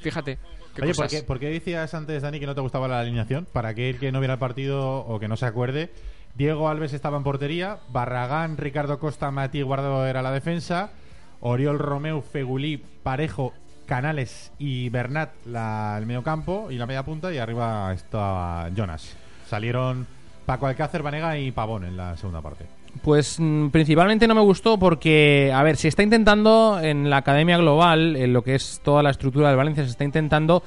Fíjate. 0.01 0.37
qué 0.75 0.81
Oye, 0.81 0.93
¿por 0.93 1.05
cosas. 1.05 1.11
qué, 1.11 1.23
por 1.23 1.39
qué 1.39 1.47
decías 1.49 1.93
antes, 1.93 2.21
Dani, 2.23 2.39
que 2.39 2.45
no 2.45 2.55
te 2.55 2.61
gustaba 2.61 2.87
la 2.87 2.99
alineación? 2.99 3.47
Para 3.51 3.69
aquel 3.69 3.99
que 3.99 4.11
no 4.11 4.19
viera 4.19 4.33
el 4.33 4.39
partido 4.39 4.99
o 4.99 5.19
que 5.19 5.27
no 5.27 5.37
se 5.37 5.45
acuerde, 5.45 5.91
Diego 6.35 6.69
Alves 6.69 6.93
estaba 6.93 7.17
en 7.17 7.23
portería, 7.23 7.79
Barragán, 7.89 8.57
Ricardo 8.57 8.99
Costa, 8.99 9.31
Mati 9.31 9.61
Guardado 9.61 10.05
era 10.07 10.21
la 10.21 10.31
defensa, 10.31 10.91
Oriol 11.39 11.79
Romeu, 11.79 12.21
Fegulí, 12.21 12.77
Parejo, 13.03 13.53
Canales 13.91 14.53
y 14.57 14.87
Bernat 14.87 15.31
la, 15.45 15.97
el 15.99 16.05
medio 16.05 16.23
campo 16.23 16.71
y 16.71 16.75
la 16.75 16.85
media 16.85 17.03
punta 17.03 17.33
y 17.33 17.39
arriba 17.39 17.91
estaba 17.91 18.69
Jonas. 18.73 19.17
Salieron 19.49 20.07
Paco 20.45 20.67
Alcácer, 20.67 21.03
Vanega 21.03 21.37
y 21.37 21.51
Pavón 21.51 21.83
en 21.83 21.97
la 21.97 22.15
segunda 22.15 22.41
parte. 22.41 22.67
Pues 23.03 23.35
mm, 23.37 23.67
principalmente 23.67 24.29
no 24.29 24.35
me 24.35 24.39
gustó 24.39 24.79
porque, 24.79 25.51
a 25.53 25.61
ver, 25.63 25.75
se 25.75 25.89
está 25.89 26.03
intentando 26.03 26.79
en 26.81 27.09
la 27.09 27.17
Academia 27.17 27.57
Global, 27.57 28.15
en 28.15 28.31
lo 28.31 28.45
que 28.45 28.55
es 28.55 28.79
toda 28.81 29.03
la 29.03 29.09
estructura 29.09 29.49
del 29.49 29.57
Valencia, 29.57 29.83
se 29.83 29.89
está 29.89 30.05
intentando 30.05 30.63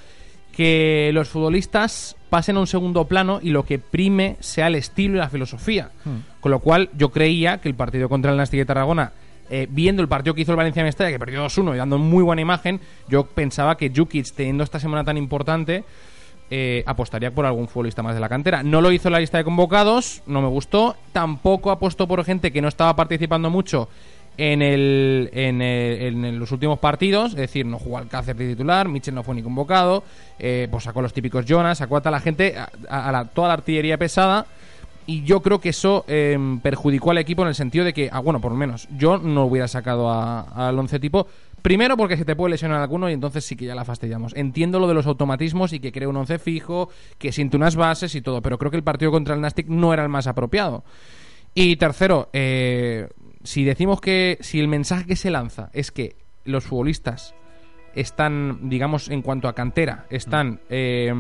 que 0.54 1.10
los 1.14 1.30
futbolistas 1.30 2.16
pasen 2.28 2.58
a 2.58 2.60
un 2.60 2.66
segundo 2.66 3.06
plano 3.06 3.38
y 3.42 3.48
lo 3.48 3.64
que 3.64 3.78
prime 3.78 4.36
sea 4.40 4.66
el 4.66 4.74
estilo 4.74 5.14
y 5.14 5.20
la 5.20 5.30
filosofía. 5.30 5.92
Con 6.40 6.52
lo 6.52 6.58
cual 6.58 6.90
yo 6.94 7.08
creía 7.08 7.56
que 7.56 7.70
el 7.70 7.74
partido 7.74 8.10
contra 8.10 8.32
el 8.32 8.36
Nastic 8.36 8.58
de 8.58 8.66
Tarragona, 8.66 9.12
eh, 9.50 9.66
viendo 9.70 10.02
el 10.02 10.08
partido 10.08 10.34
que 10.34 10.42
hizo 10.42 10.52
el 10.52 10.56
Valencia 10.56 10.82
Mestalla, 10.82 11.10
que 11.10 11.18
perdió 11.18 11.44
2-1 11.44 11.74
y 11.74 11.78
dando 11.78 11.98
muy 11.98 12.22
buena 12.22 12.42
imagen, 12.42 12.80
yo 13.08 13.24
pensaba 13.26 13.76
que 13.76 13.92
Jukic, 13.94 14.32
teniendo 14.34 14.64
esta 14.64 14.78
semana 14.80 15.04
tan 15.04 15.16
importante, 15.16 15.84
eh, 16.50 16.82
apostaría 16.86 17.30
por 17.34 17.46
algún 17.46 17.68
futbolista 17.68 18.02
más 18.02 18.14
de 18.14 18.20
la 18.20 18.28
cantera. 18.28 18.62
No 18.62 18.80
lo 18.80 18.92
hizo 18.92 19.08
en 19.08 19.12
la 19.12 19.20
lista 19.20 19.38
de 19.38 19.44
convocados, 19.44 20.22
no 20.26 20.42
me 20.42 20.48
gustó. 20.48 20.96
Tampoco 21.12 21.70
apostó 21.70 22.06
por 22.06 22.24
gente 22.24 22.52
que 22.52 22.60
no 22.60 22.68
estaba 22.68 22.94
participando 22.94 23.48
mucho 23.50 23.88
en, 24.36 24.62
el, 24.62 25.30
en, 25.32 25.62
el- 25.62 26.24
en 26.24 26.38
los 26.38 26.52
últimos 26.52 26.78
partidos. 26.78 27.30
Es 27.32 27.36
decir, 27.38 27.64
no 27.66 27.78
jugó 27.78 27.98
Alcácer 27.98 28.36
de 28.36 28.48
titular, 28.50 28.88
Mitchell 28.88 29.14
no 29.14 29.22
fue 29.22 29.34
ni 29.34 29.42
convocado. 29.42 30.04
eh, 30.38 30.68
pues 30.70 30.84
sacó 30.84 31.00
los 31.02 31.12
típicos 31.14 31.46
Jonas, 31.46 31.78
sacó 31.78 31.96
a 31.96 32.00
toda 32.00 32.10
la 32.12 32.20
gente, 32.20 32.56
a, 32.58 32.68
a 33.08 33.12
la- 33.12 33.24
toda 33.24 33.48
la 33.48 33.54
artillería 33.54 33.96
pesada. 33.98 34.46
Y 35.06 35.22
yo 35.24 35.40
creo 35.40 35.60
que 35.60 35.70
eso 35.70 36.04
eh, 36.08 36.38
perjudicó 36.62 37.10
al 37.10 37.18
equipo 37.18 37.42
en 37.42 37.48
el 37.48 37.54
sentido 37.54 37.84
de 37.84 37.92
que, 37.92 38.08
ah, 38.10 38.20
bueno, 38.20 38.40
por 38.40 38.52
lo 38.52 38.58
menos, 38.58 38.88
yo 38.96 39.18
no 39.18 39.44
hubiera 39.44 39.68
sacado 39.68 40.10
al 40.10 40.78
once 40.78 40.98
tipo. 40.98 41.26
Primero 41.60 41.96
porque 41.96 42.16
se 42.16 42.26
te 42.26 42.36
puede 42.36 42.50
lesionar 42.50 42.82
alguno 42.82 43.08
y 43.08 43.14
entonces 43.14 43.44
sí 43.44 43.56
que 43.56 43.64
ya 43.64 43.74
la 43.74 43.84
fastidiamos. 43.84 44.34
Entiendo 44.36 44.78
lo 44.78 44.86
de 44.86 44.94
los 44.94 45.06
automatismos 45.06 45.72
y 45.72 45.80
que 45.80 45.92
cree 45.92 46.06
un 46.06 46.16
once 46.16 46.38
fijo, 46.38 46.90
que 47.18 47.32
siente 47.32 47.56
unas 47.56 47.74
bases 47.74 48.14
y 48.14 48.20
todo, 48.20 48.42
pero 48.42 48.58
creo 48.58 48.70
que 48.70 48.76
el 48.76 48.82
partido 48.82 49.10
contra 49.10 49.34
el 49.34 49.40
Nastic 49.40 49.68
no 49.68 49.94
era 49.94 50.02
el 50.02 50.10
más 50.10 50.26
apropiado. 50.26 50.84
Y 51.54 51.76
tercero, 51.76 52.28
eh, 52.32 53.08
si 53.44 53.64
decimos 53.64 54.00
que 54.00 54.38
si 54.40 54.60
el 54.60 54.68
mensaje 54.68 55.06
que 55.06 55.16
se 55.16 55.30
lanza 55.30 55.70
es 55.72 55.90
que 55.90 56.16
los 56.44 56.64
futbolistas 56.64 57.34
están, 57.94 58.68
digamos, 58.68 59.08
en 59.08 59.22
cuanto 59.22 59.48
a 59.48 59.54
cantera, 59.54 60.06
están 60.10 60.60
eh, 60.68 61.12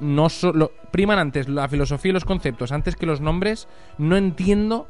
no 0.00 0.28
solo 0.28 0.72
priman 0.90 1.18
antes 1.18 1.48
la 1.48 1.68
filosofía 1.68 2.10
y 2.10 2.12
los 2.12 2.24
conceptos 2.24 2.72
antes 2.72 2.96
que 2.96 3.06
los 3.06 3.20
nombres, 3.20 3.68
no 3.98 4.16
entiendo 4.16 4.88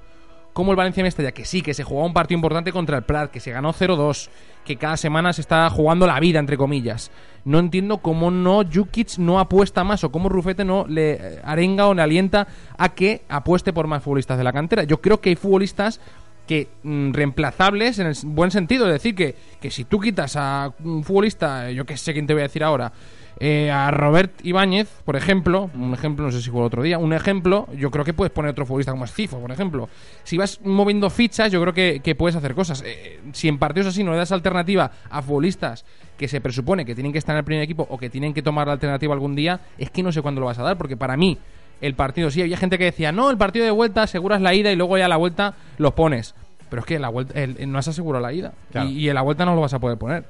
cómo 0.57 0.71
el 0.71 0.77
Valencia 0.77 1.03
Mestalla, 1.03 1.33
que 1.33 1.45
sí, 1.45 1.61
que 1.61 1.75
se 1.75 1.85
jugaba 1.85 2.07
un 2.07 2.15
partido 2.15 2.39
importante 2.39 2.73
contra 2.73 2.97
el 2.97 3.05
Prat, 3.05 3.31
que 3.31 3.41
se 3.41 3.51
ganó 3.51 3.75
0-2, 3.75 4.31
que 4.65 4.77
cada 4.77 4.97
semana 4.97 5.35
se 5.35 5.43
está 5.43 5.69
jugando 5.69 6.07
la 6.07 6.19
vida, 6.19 6.39
entre 6.39 6.57
comillas. 6.57 7.11
No 7.45 7.59
entiendo 7.59 7.99
cómo 7.99 8.31
no 8.31 8.63
Jukic 8.65 9.19
no 9.19 9.39
apuesta 9.39 9.85
más 9.85 10.03
o 10.03 10.11
cómo 10.11 10.31
Rufete 10.31 10.65
no 10.65 10.87
le 10.89 11.13
eh, 11.13 11.41
arenga 11.45 11.87
o 11.89 11.93
le 11.95 12.01
alienta 12.01 12.49
a 12.79 12.89
que 12.89 13.23
apueste 13.29 13.75
por 13.75 13.87
más 13.87 14.03
futbolistas 14.03 14.39
de 14.39 14.45
la 14.45 14.53
cantera. 14.55 14.85
Yo 14.85 15.03
creo 15.03 15.21
que 15.21 15.29
hay 15.29 15.37
futbolistas 15.37 16.01
que 16.47 16.69
mm, 16.83 17.13
reemplazables 17.13 17.99
en 17.99 18.07
el 18.07 18.17
buen 18.25 18.51
sentido, 18.51 18.87
es 18.87 18.93
decir, 18.93 19.15
que, 19.15 19.35
que 19.61 19.71
si 19.71 19.85
tú 19.85 20.01
quitas 20.01 20.37
a 20.37 20.73
un 20.85 21.05
futbolista, 21.05 21.71
yo 21.71 21.85
que 21.85 21.97
sé 21.97 22.13
quién 22.13 22.27
te 22.27 22.33
voy 22.33 22.41
a 22.41 22.45
decir 22.45 22.65
ahora, 22.65 22.93
eh, 23.39 23.71
a 23.71 23.91
Robert 23.91 24.33
Ibáñez, 24.45 24.89
por 25.05 25.15
ejemplo, 25.15 25.71
un 25.75 25.93
ejemplo, 25.93 26.25
no 26.25 26.33
sé 26.33 26.41
si 26.41 26.51
fue 26.51 26.61
el 26.61 26.67
otro 26.67 26.83
día, 26.83 26.97
un 26.97 27.13
ejemplo, 27.13 27.69
yo 27.77 27.91
creo 27.91 28.03
que 28.03 28.15
puedes 28.15 28.33
poner 28.33 28.53
otro 28.53 28.65
futbolista 28.65 28.93
como 28.93 29.05
es 29.05 29.13
Cifo, 29.13 29.39
por 29.39 29.53
ejemplo. 29.53 29.91
Si 30.25 30.39
vas 30.39 30.59
moviendo 30.65 31.11
fichas, 31.11 31.53
yo 31.53 31.61
creo 31.61 31.75
que, 31.75 32.01
que 32.03 32.15
puedes 32.15 32.35
hacer 32.35 32.55
cosas. 32.55 32.83
Eh, 32.87 33.21
si 33.33 33.49
en 33.49 33.59
partidos 33.59 33.89
así 33.89 34.03
no 34.03 34.13
le 34.13 34.17
das 34.17 34.33
alternativa 34.33 34.91
a 35.11 35.21
futbolistas 35.21 35.85
que 36.17 36.29
se 36.29 36.41
presupone 36.41 36.87
que 36.87 36.95
tienen 36.95 37.13
que 37.13 37.19
estar 37.19 37.35
en 37.35 37.39
el 37.39 37.45
primer 37.45 37.63
equipo 37.63 37.87
o 37.91 37.99
que 37.99 38.09
tienen 38.09 38.33
que 38.33 38.41
tomar 38.41 38.69
la 38.69 38.73
alternativa 38.73 39.13
algún 39.13 39.37
día, 39.37 39.61
es 39.77 39.91
que 39.91 40.03
no 40.03 40.13
sé 40.13 40.23
cuándo 40.23 40.41
lo 40.41 40.47
vas 40.47 40.59
a 40.59 40.63
dar, 40.63 40.79
porque 40.79 40.97
para 40.97 41.19
mí 41.19 41.37
el 41.81 41.95
partido, 41.95 42.31
sí, 42.31 42.41
había 42.43 42.57
gente 42.57 42.79
que 42.79 42.85
decía, 42.85 43.13
no, 43.13 43.31
el 43.31 43.37
partido 43.37 43.65
de 43.65 43.71
vuelta 43.71 44.03
aseguras 44.03 44.41
la 44.41 44.55
ida 44.55 44.73
y 44.73 44.77
luego 44.77 44.97
ya 44.99 45.07
a 45.07 45.09
la 45.09 45.17
vuelta 45.17 45.55
los 45.79 45.93
pones. 45.93 46.35
Pero 46.71 46.81
es 46.81 46.87
que 46.87 46.99
la 46.99 47.09
vuelta, 47.11 47.41
el- 47.41 47.57
el- 47.59 47.71
no 47.71 47.79
has 47.79 47.89
asegurado 47.89 48.23
la 48.25 48.33
ida. 48.33 48.53
Claro. 48.73 48.89
Y, 48.89 48.99
y 49.05 49.09
en 49.09 49.15
la 49.15 49.23
vuelta 49.23 49.45
no 49.45 49.55
lo 49.55 49.61
vas 49.61 49.75
a 49.75 49.79
poder 49.79 49.99
poner. 49.99 50.25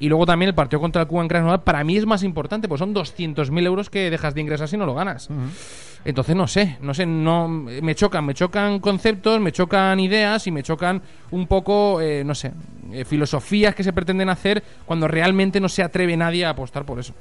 Y 0.00 0.08
luego 0.08 0.26
también 0.26 0.48
el 0.50 0.54
partido 0.54 0.80
contra 0.80 1.02
el 1.02 1.08
Cuba 1.08 1.22
en 1.22 1.28
Krasnodar 1.28 1.64
para 1.64 1.82
mí 1.82 1.96
es 1.96 2.06
más 2.06 2.22
importante, 2.22 2.68
pues 2.68 2.78
son 2.78 2.94
200.000 2.94 3.66
euros 3.66 3.90
que 3.90 4.10
dejas 4.10 4.32
de 4.34 4.40
ingresar 4.40 4.68
si 4.68 4.76
no 4.76 4.86
lo 4.86 4.94
ganas. 4.94 5.28
Entonces 6.04 6.36
no 6.36 6.46
sé, 6.46 6.76
no 6.80 6.94
sé, 6.94 7.04
no 7.04 7.48
me 7.48 7.94
chocan, 7.96 8.24
me 8.24 8.32
chocan 8.34 8.78
conceptos, 8.78 9.40
me 9.40 9.50
chocan 9.50 9.98
ideas 9.98 10.46
y 10.46 10.52
me 10.52 10.62
chocan 10.62 11.02
un 11.32 11.48
poco, 11.48 12.00
eh, 12.00 12.22
no 12.24 12.36
sé, 12.36 12.52
eh, 12.92 13.04
filosofías 13.04 13.74
que 13.74 13.82
se 13.82 13.92
pretenden 13.92 14.28
hacer 14.28 14.62
cuando 14.86 15.08
realmente 15.08 15.58
no 15.58 15.68
se 15.68 15.82
atreve 15.82 16.16
nadie 16.16 16.44
a 16.46 16.50
apostar 16.50 16.84
por 16.84 17.00
eso. 17.00 17.14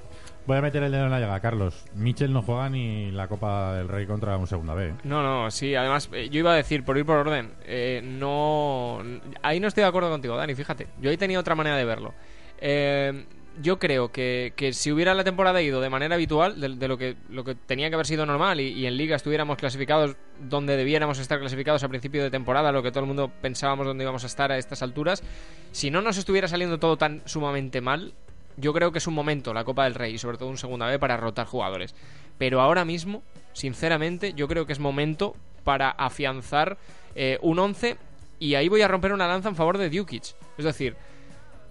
Voy 0.48 0.56
a 0.56 0.62
meter 0.62 0.82
el 0.82 0.94
dedo 0.94 1.04
en 1.04 1.12
la 1.12 1.20
llaga, 1.20 1.42
Carlos. 1.42 1.84
Michel 1.94 2.32
no 2.32 2.42
juega 2.42 2.70
ni 2.70 3.12
la 3.12 3.28
Copa 3.28 3.74
del 3.74 3.90
Rey 3.90 4.08
contra 4.08 4.38
un 4.38 4.48
segunda 4.48 4.74
B. 4.74 4.94
No, 5.04 5.22
no, 5.22 5.52
sí, 5.52 5.76
además 5.76 6.10
eh, 6.14 6.30
yo 6.30 6.40
iba 6.40 6.54
a 6.54 6.56
decir, 6.56 6.86
por 6.86 6.98
ir 6.98 7.06
por 7.06 7.18
orden, 7.18 7.52
eh, 7.66 8.02
no... 8.02 9.00
Ahí 9.44 9.60
no 9.60 9.68
estoy 9.68 9.82
de 9.82 9.90
acuerdo 9.90 10.10
contigo, 10.10 10.38
Dani, 10.38 10.56
fíjate. 10.56 10.88
Yo 11.02 11.10
ahí 11.10 11.18
tenía 11.18 11.38
otra 11.38 11.54
manera 11.54 11.76
de 11.76 11.84
verlo. 11.84 12.14
Eh, 12.60 13.26
yo 13.62 13.78
creo 13.78 14.10
que, 14.10 14.54
que 14.56 14.72
si 14.72 14.90
hubiera 14.90 15.14
la 15.14 15.26
temporada 15.26 15.62
ido 15.62 15.82
de 15.82 15.90
manera 15.90 16.16
habitual, 16.16 16.62
de, 16.62 16.70
de 16.70 16.88
lo, 16.88 16.98
que, 16.98 17.18
lo 17.30 17.44
que 17.44 17.56
tenía 17.56 17.90
que 17.90 17.96
haber 17.96 18.08
sido 18.08 18.26
normal 18.26 18.62
y, 18.62 18.70
y 18.70 18.86
en 18.86 18.96
liga 18.96 19.18
estuviéramos 19.18 19.58
clasificados 19.58 20.16
donde 20.40 20.78
debiéramos 20.78 21.20
estar 21.20 21.40
clasificados 21.40 21.84
a 21.84 21.90
principio 21.90 22.24
de 22.24 22.32
temporada, 22.32 22.72
lo 22.72 22.82
que 22.82 22.92
todo 22.92 23.02
el 23.02 23.08
mundo 23.08 23.30
pensábamos 23.42 23.86
donde 23.86 24.06
íbamos 24.06 24.24
a 24.24 24.28
estar 24.28 24.50
a 24.54 24.58
estas 24.58 24.82
alturas, 24.82 25.24
si 25.72 25.92
no 25.92 26.02
nos 26.02 26.18
estuviera 26.18 26.48
saliendo 26.48 26.80
todo 26.80 26.96
tan 26.98 27.22
sumamente 27.26 27.82
mal, 27.82 28.14
yo 28.58 28.74
creo 28.74 28.92
que 28.92 28.98
es 28.98 29.08
un 29.08 29.14
momento 29.14 29.54
la 29.54 29.64
Copa 29.64 29.86
del 29.86 29.96
Rey 29.96 30.16
y 30.16 30.18
sobre 30.18 30.38
todo 30.38 30.50
un 30.50 30.58
segunda 30.58 30.88
B 30.88 31.00
para 31.00 31.16
rotar 31.18 31.48
jugadores. 31.48 31.96
Pero 32.38 32.60
ahora 32.62 32.86
mismo, 32.86 33.24
sinceramente, 33.54 34.34
yo 34.34 34.48
creo 34.48 34.66
que 34.66 34.74
es 34.74 34.80
momento 34.80 35.36
para 35.64 35.90
afianzar 35.92 36.78
eh, 37.16 37.38
un 37.42 37.60
11 37.60 37.98
y 38.40 38.56
ahí 38.56 38.68
voy 38.70 38.82
a 38.82 38.88
romper 38.88 39.14
una 39.14 39.28
lanza 39.28 39.50
en 39.50 39.56
favor 39.56 39.78
de 39.78 39.90
Dukic. 39.90 40.36
Es 40.58 40.66
decir, 40.66 40.96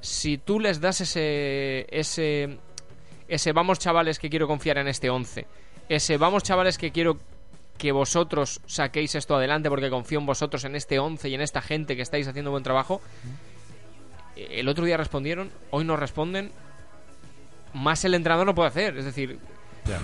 si 0.01 0.39
tú 0.39 0.61
les 0.61 0.81
das 0.81 1.01
ese 1.01 1.87
ese 1.91 2.59
ese 3.29 3.53
vamos 3.53 3.79
chavales 3.79 4.19
que 4.19 4.31
quiero 4.31 4.47
confiar 4.47 4.79
en 4.79 4.89
este 4.89 5.11
11, 5.11 5.47
ese 5.89 6.17
vamos 6.17 6.43
chavales 6.43 6.79
que 6.79 6.93
quiero 6.93 7.19
que 7.79 7.93
vosotros 7.93 8.61
saquéis 8.67 9.15
esto 9.15 9.37
adelante 9.37 9.69
porque 9.69 9.91
confío 9.91 10.19
en 10.19 10.27
vosotros 10.27 10.65
en 10.65 10.77
este 10.77 10.99
11 10.99 11.29
y 11.29 11.35
en 11.35 11.41
esta 11.41 11.61
gente 11.61 11.97
que 11.97 12.03
estáis 12.03 12.27
haciendo 12.29 12.51
buen 12.51 12.63
trabajo. 12.63 13.01
Eh, 14.37 14.61
El 14.61 14.69
otro 14.69 14.85
día 14.85 14.97
respondieron, 14.97 15.51
hoy 15.71 15.85
no 15.85 15.97
responden. 15.97 16.53
Más 17.77 18.05
el 18.05 18.15
entrenador 18.15 18.47
no 18.47 18.55
puede 18.55 18.69
hacer, 18.69 18.97
es 18.97 19.05
decir, 19.05 19.39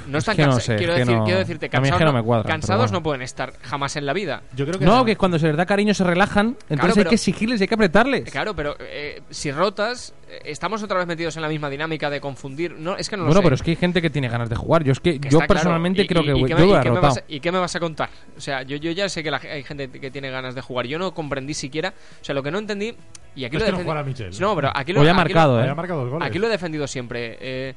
No 0.06 0.18
están 0.18 0.36
que 0.36 0.42
no 0.44 0.52
cansa- 0.52 0.60
sé, 0.60 0.76
quiero, 0.76 0.92
es 0.92 0.98
que 0.98 1.04
decir, 1.06 1.16
no- 1.16 1.24
quiero 1.24 1.38
decirte, 1.40 1.66
es 1.66 1.72
cansados, 1.72 1.98
que 1.98 2.04
no 2.04 2.24
cuadran, 2.24 2.46
cansados 2.46 2.84
bueno. 2.92 2.98
no 2.98 3.02
pueden 3.02 3.22
estar 3.22 3.52
jamás 3.62 3.96
en 3.96 4.06
la 4.06 4.12
vida. 4.12 4.42
Yo 4.54 4.64
creo 4.64 4.78
que 4.78 4.84
No, 4.84 5.04
que 5.04 5.16
cuando 5.16 5.40
se 5.40 5.48
les 5.48 5.56
da 5.56 5.66
cariño 5.66 5.92
se 5.92 6.04
relajan, 6.04 6.56
entonces 6.68 6.90
hay 6.90 6.94
pero- 7.00 7.08
que 7.10 7.16
exigirles 7.16 7.60
y 7.60 7.64
hay 7.64 7.68
que 7.68 7.74
apretarles. 7.74 8.30
Claro, 8.30 8.54
pero 8.54 8.76
eh, 8.78 9.22
si 9.30 9.50
rotas, 9.50 10.14
eh, 10.30 10.40
estamos 10.44 10.84
otra 10.84 10.98
vez 10.98 11.08
metidos 11.08 11.34
en 11.34 11.42
la 11.42 11.48
misma 11.48 11.68
dinámica 11.68 12.10
de 12.10 12.20
confundir. 12.20 12.76
No, 12.78 12.96
es 12.96 13.08
que 13.08 13.16
no 13.16 13.22
lo 13.24 13.28
bueno, 13.30 13.40
sé. 13.40 13.44
pero 13.44 13.54
es 13.56 13.62
que 13.62 13.70
hay 13.72 13.76
gente 13.76 14.00
que 14.00 14.10
tiene 14.10 14.28
ganas 14.28 14.48
de 14.48 14.54
jugar. 14.54 14.84
Yo 14.84 14.92
es 14.92 15.00
que, 15.00 15.18
Que 15.20 15.28
yo 15.28 15.38
claro. 15.38 15.48
personalmente 15.52 16.02
Y- 16.02 16.06
creo 16.06 16.22
y- 16.22 16.26
que 16.26 16.30
y 16.30 16.34
yo 16.34 16.40
me- 16.40 16.44
he 16.44 16.46
y 16.46 16.82
qué 16.82 16.90
me 16.92 17.00
vas 17.00 17.16
a- 17.16 17.24
¿Y 17.26 17.40
qué 17.40 17.50
me 17.50 17.58
vas 17.58 17.74
a 17.74 17.80
contar? 17.80 18.10
O 18.36 18.40
sea, 18.40 18.62
yo, 18.62 18.76
yo 18.76 18.92
ya 18.92 19.08
sé 19.08 19.24
que 19.24 19.32
la, 19.32 19.38
hay 19.38 19.64
gente 19.64 19.88
que 19.90 20.10
tiene 20.12 20.30
ganas 20.30 20.54
de 20.54 20.60
jugar. 20.60 20.86
Yo 20.86 21.00
no 21.00 21.12
comprendí 21.12 21.54
siquiera. 21.54 21.92
O 22.20 22.24
sea, 22.24 22.36
lo 22.36 22.42
que 22.44 22.52
no 22.52 22.58
entendí. 22.60 22.94
Y 23.34 23.44
aquí 23.44 23.56
Es 23.56 23.62
lo 23.62 23.66
que 23.66 23.72
no 23.72 23.78
defendí- 23.78 23.84
juega 23.86 24.02
Michel. 24.04 24.30
No, 24.40 24.54
pero 24.54 24.70
aquí 24.74 24.92
lo, 24.92 25.00
Hoy 25.00 25.08
ha 25.08 25.10
aquí 25.10 25.16
lo- 25.18 25.24
marcado, 25.24 25.64
¿eh? 25.64 25.74
Marcado 25.74 26.10
goles. 26.10 26.28
Aquí 26.28 26.38
lo 26.38 26.46
he 26.48 26.50
defendido 26.50 26.86
siempre. 26.86 27.38
Eh, 27.40 27.74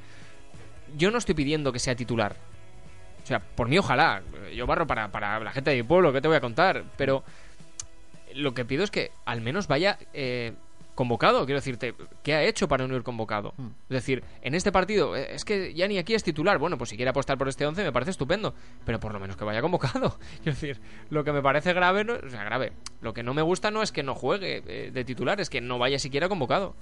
yo 0.97 1.11
no 1.11 1.17
estoy 1.17 1.33
pidiendo 1.35 1.71
que 1.71 1.79
sea 1.79 1.95
titular. 1.95 2.35
O 3.23 3.27
sea, 3.27 3.39
por 3.39 3.67
mí 3.67 3.77
ojalá. 3.77 4.21
Yo 4.53 4.67
barro 4.67 4.85
para, 4.85 5.07
para 5.11 5.39
la 5.39 5.51
gente 5.51 5.71
de 5.71 5.77
mi 5.77 5.83
pueblo, 5.83 6.11
¿qué 6.13 6.21
te 6.21 6.27
voy 6.27 6.37
a 6.37 6.41
contar? 6.41 6.83
Pero 6.97 7.23
lo 8.35 8.53
que 8.53 8.65
pido 8.65 8.83
es 8.83 8.91
que 8.91 9.11
al 9.25 9.41
menos 9.41 9.67
vaya 9.67 9.97
eh, 10.13 10.53
convocado. 10.95 11.45
Quiero 11.45 11.59
decirte, 11.59 11.93
¿qué 12.23 12.33
ha 12.33 12.43
hecho 12.43 12.67
para 12.67 12.87
no 12.87 12.95
ir 12.95 13.03
convocado? 13.03 13.53
Hmm. 13.57 13.67
Es 13.89 13.95
decir, 13.95 14.23
en 14.41 14.55
este 14.55 14.71
partido, 14.71 15.15
eh, 15.15 15.35
es 15.35 15.45
que 15.45 15.73
ya 15.73 15.87
ni 15.87 15.97
aquí 15.97 16.15
es 16.15 16.23
titular. 16.23 16.57
Bueno, 16.57 16.77
pues 16.77 16.89
si 16.89 16.95
quiere 16.95 17.09
apostar 17.09 17.37
por 17.37 17.47
este 17.47 17.65
11 17.65 17.83
me 17.83 17.91
parece 17.91 18.11
estupendo. 18.11 18.55
Pero 18.85 18.99
por 18.99 19.13
lo 19.13 19.19
menos 19.19 19.35
que 19.35 19.43
vaya 19.43 19.61
convocado. 19.61 20.17
Quiero 20.43 20.55
decir, 20.59 20.81
lo 21.09 21.23
que 21.23 21.31
me 21.31 21.41
parece 21.41 21.73
grave, 21.73 22.03
no, 22.03 22.13
o 22.13 22.29
sea, 22.29 22.43
grave. 22.43 22.73
Lo 23.01 23.13
que 23.13 23.21
no 23.21 23.33
me 23.33 23.41
gusta 23.41 23.69
no 23.69 23.83
es 23.83 23.91
que 23.91 24.03
no 24.03 24.15
juegue 24.15 24.63
eh, 24.65 24.91
de 24.91 25.05
titular, 25.05 25.39
es 25.39 25.49
que 25.49 25.61
no 25.61 25.77
vaya 25.77 25.99
siquiera 25.99 26.29
convocado. 26.29 26.75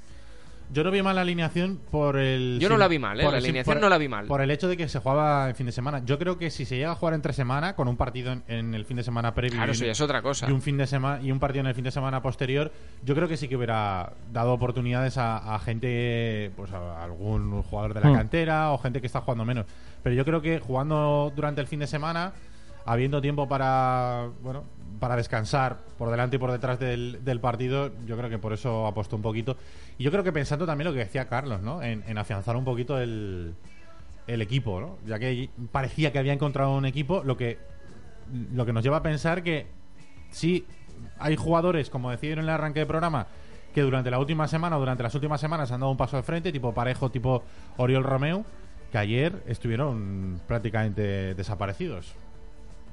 Yo 0.74 0.84
no 0.84 0.92
vi 0.92 1.02
mal 1.04 1.16
la 1.16 1.22
alineación 1.22 1.80
por 1.92 2.18
el. 2.18 2.58
Yo 2.60 2.68
no 2.68 2.78
la 2.78 2.88
vi 2.88 2.98
mal, 3.00 3.20
¿eh? 3.20 3.24
por 3.24 3.32
La 3.34 3.38
el- 3.38 3.44
alineación 3.46 3.76
por- 3.76 3.82
no 3.82 3.90
la 3.90 3.98
vi 3.98 4.08
mal. 4.08 4.26
Por 4.26 4.42
el 4.42 4.50
hecho 4.52 4.68
de 4.68 4.76
que 4.76 4.90
se 4.90 5.00
jugaba 5.00 5.50
en 5.50 5.56
fin 5.56 5.66
de 5.68 5.72
semana. 5.72 6.02
Yo 6.04 6.18
creo 6.18 6.38
que 6.38 6.50
si 6.50 6.66
se 6.66 6.76
llega 6.78 6.92
a 6.92 6.96
jugar 6.96 7.14
entre 7.14 7.32
semana, 7.34 7.76
con 7.76 7.88
un 7.88 7.96
partido 7.96 8.32
en, 8.34 8.44
en 8.48 8.74
el 8.74 8.86
fin 8.86 8.98
de 8.98 9.04
semana 9.04 9.34
previo 9.36 9.58
Claro, 9.58 9.72
y, 9.72 9.76
eso 9.76 9.86
ya 9.86 9.92
es 9.92 10.02
otra 10.02 10.22
cosa. 10.22 10.50
y 10.50 10.52
un 10.52 10.62
fin 10.62 10.78
de 10.78 10.88
semana 10.88 11.22
y 11.22 11.32
un 11.32 11.40
partido 11.40 11.62
en 11.62 11.68
el 11.68 11.76
fin 11.76 11.84
de 11.84 11.92
semana 11.92 12.22
posterior, 12.22 12.72
yo 13.04 13.14
creo 13.16 13.28
que 13.28 13.38
sí 13.38 13.48
que 13.48 13.56
hubiera 13.56 14.14
dado 14.32 14.52
oportunidades 14.54 15.18
a, 15.18 15.56
a 15.56 15.60
gente, 15.60 16.52
pues 16.56 16.72
a 16.72 17.04
algún 17.04 17.62
jugador 17.64 17.94
de 17.94 18.02
la 18.02 18.10
Hmm. 18.10 18.16
cantera 18.16 18.72
o 18.72 18.78
gente 18.80 19.00
que 19.00 19.08
está 19.08 19.22
jugando 19.22 19.46
menos. 19.46 19.66
Pero 20.02 20.16
yo 20.16 20.26
creo 20.26 20.42
que 20.42 20.60
jugando 20.60 21.32
durante 21.36 21.62
el 21.62 21.68
fin 21.68 21.80
de 21.80 21.88
semana, 21.88 22.34
habiendo 22.86 23.22
tiempo 23.22 23.48
para, 23.48 24.28
bueno, 24.42 24.64
para 25.00 25.16
descansar 25.16 25.78
por 25.98 26.10
delante 26.10 26.36
y 26.36 26.40
por 26.40 26.52
detrás 26.52 26.80
del, 26.80 27.40
partido, 27.42 27.92
yo 28.06 28.18
creo 28.18 28.30
que 28.30 28.38
por 28.38 28.54
eso 28.54 28.88
apostó 28.88 29.16
un 29.16 29.22
poquito. 29.22 29.58
Y 29.98 30.04
yo 30.04 30.12
creo 30.12 30.24
que 30.24 30.32
pensando 30.32 30.66
también 30.66 30.88
lo 30.88 30.94
que 30.94 31.00
decía 31.00 31.28
Carlos, 31.28 31.62
¿no? 31.62 31.82
En, 31.82 32.18
afianzar 32.18 32.56
un 32.56 32.64
poquito 32.64 33.00
el, 33.00 33.54
el 34.28 34.42
equipo, 34.42 34.80
¿no? 34.80 34.98
Ya 35.06 35.20
que 35.20 35.50
parecía 35.72 36.12
que 36.12 36.20
había 36.20 36.34
encontrado 36.34 36.76
un 36.76 36.86
equipo, 36.86 37.24
lo 37.24 37.38
que, 37.38 37.58
lo 38.54 38.66
que 38.66 38.74
nos 38.74 38.84
lleva 38.84 38.98
a 38.98 39.04
pensar 39.04 39.44
que 39.44 39.68
sí 40.32 40.66
hay 41.20 41.36
jugadores, 41.36 41.90
como 41.90 42.12
decía 42.12 42.34
en 42.34 42.40
el 42.40 42.50
arranque 42.50 42.80
del 42.80 42.88
programa, 42.88 43.28
que 43.74 43.82
durante 43.82 44.12
la 44.12 44.20
última 44.20 44.48
semana 44.48 44.78
o 44.78 44.80
durante 44.80 45.04
las 45.04 45.16
últimas 45.16 45.42
semanas 45.42 45.72
han 45.72 45.80
dado 45.80 45.92
un 45.92 45.98
paso 45.98 46.18
de 46.18 46.24
frente, 46.24 46.52
tipo 46.52 46.74
Parejo, 46.74 47.10
tipo 47.10 47.44
Oriol 47.78 48.04
Romeu, 48.04 48.46
que 48.92 48.98
ayer 48.98 49.44
estuvieron 49.48 50.40
prácticamente 50.48 51.34
desaparecidos. 51.34 52.14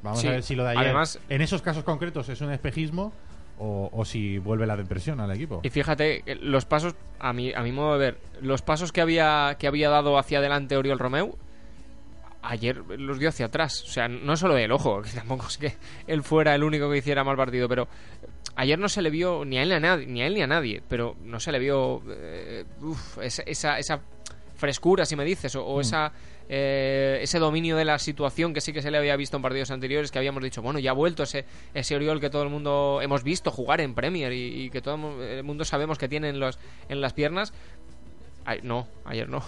Vamos 0.02 0.20
Sí, 0.20 0.28
a 0.28 0.32
ver 0.32 0.42
si 0.42 0.54
lo 0.54 0.64
de 0.64 0.70
ayer, 0.70 0.84
además- 0.84 1.18
en 1.28 1.42
esos 1.42 1.62
casos 1.62 1.84
concretos, 1.84 2.28
es 2.28 2.40
un 2.40 2.50
espejismo 2.52 3.12
o, 3.58 3.90
o 3.92 4.04
si 4.04 4.38
vuelve 4.38 4.66
la 4.66 4.76
depresión 4.76 5.20
al 5.20 5.30
equipo. 5.32 5.60
Y 5.62 5.68
fíjate, 5.70 6.22
eh, 6.24 6.36
los 6.40 6.64
pasos, 6.64 6.94
a 7.18 7.32
mi, 7.32 7.52
a 7.52 7.60
mi 7.62 7.72
modo 7.72 7.92
de 7.92 7.98
ver, 7.98 8.18
los 8.40 8.62
pasos 8.62 8.92
que 8.92 9.00
había, 9.02 9.56
que 9.58 9.66
había 9.66 9.90
dado 9.90 10.18
hacia 10.18 10.38
adelante 10.38 10.76
Oriol 10.76 10.98
Romeu, 10.98 11.36
ayer 12.42 12.76
los 12.98 13.18
dio 13.18 13.28
hacia 13.28 13.46
atrás. 13.46 13.82
O 13.82 13.88
sea, 13.88 14.08
no 14.08 14.36
solo 14.36 14.56
él, 14.56 14.72
ojo, 14.72 15.02
que 15.02 15.10
tampoco 15.10 15.46
es 15.46 15.58
que 15.58 15.74
él 16.06 16.22
fuera 16.22 16.54
el 16.54 16.64
único 16.64 16.90
que 16.90 16.98
hiciera 16.98 17.22
mal 17.24 17.36
partido, 17.36 17.68
pero 17.68 17.86
ayer 18.56 18.78
no 18.78 18.88
se 18.88 19.02
le 19.02 19.10
vio 19.10 19.44
ni 19.44 19.58
a 19.58 19.62
él 19.62 19.68
ni 19.68 19.74
a 19.74 19.80
nadie, 19.80 20.06
ni 20.06 20.22
a, 20.22 20.26
él, 20.26 20.34
ni 20.34 20.42
a 20.42 20.46
nadie 20.46 20.82
pero 20.88 21.16
no 21.24 21.38
se 21.38 21.52
le 21.52 21.58
vio 21.58 22.02
eh, 22.08 22.64
uf, 22.80 23.18
esa, 23.18 23.42
esa, 23.42 23.78
esa 23.78 24.00
frescura, 24.56 25.04
si 25.06 25.16
me 25.16 25.24
dices, 25.24 25.54
o, 25.56 25.64
o 25.64 25.80
esa, 25.80 26.12
eh, 26.52 27.20
ese 27.22 27.38
dominio 27.38 27.76
de 27.76 27.84
la 27.84 27.98
situación 28.00 28.52
que 28.52 28.60
sí 28.60 28.72
que 28.72 28.82
se 28.82 28.90
le 28.90 28.98
había 28.98 29.14
visto 29.14 29.36
en 29.36 29.42
partidos 29.42 29.70
anteriores, 29.70 30.10
que 30.10 30.18
habíamos 30.18 30.42
dicho, 30.42 30.62
bueno, 30.62 30.80
ya 30.80 30.90
ha 30.90 30.94
vuelto 30.94 31.22
ese, 31.22 31.44
ese 31.74 31.94
Oriol 31.94 32.20
que 32.20 32.28
todo 32.28 32.42
el 32.42 32.48
mundo 32.48 32.98
hemos 33.00 33.22
visto 33.22 33.52
jugar 33.52 33.80
en 33.80 33.94
Premier 33.94 34.32
y, 34.32 34.64
y 34.64 34.70
que 34.70 34.82
todo 34.82 35.22
el 35.22 35.44
mundo 35.44 35.64
sabemos 35.64 35.96
que 35.96 36.08
tiene 36.08 36.28
en, 36.28 36.40
los, 36.40 36.58
en 36.88 37.00
las 37.00 37.12
piernas. 37.12 37.52
Ay, 38.44 38.60
no, 38.64 38.88
ayer 39.04 39.28
no. 39.28 39.44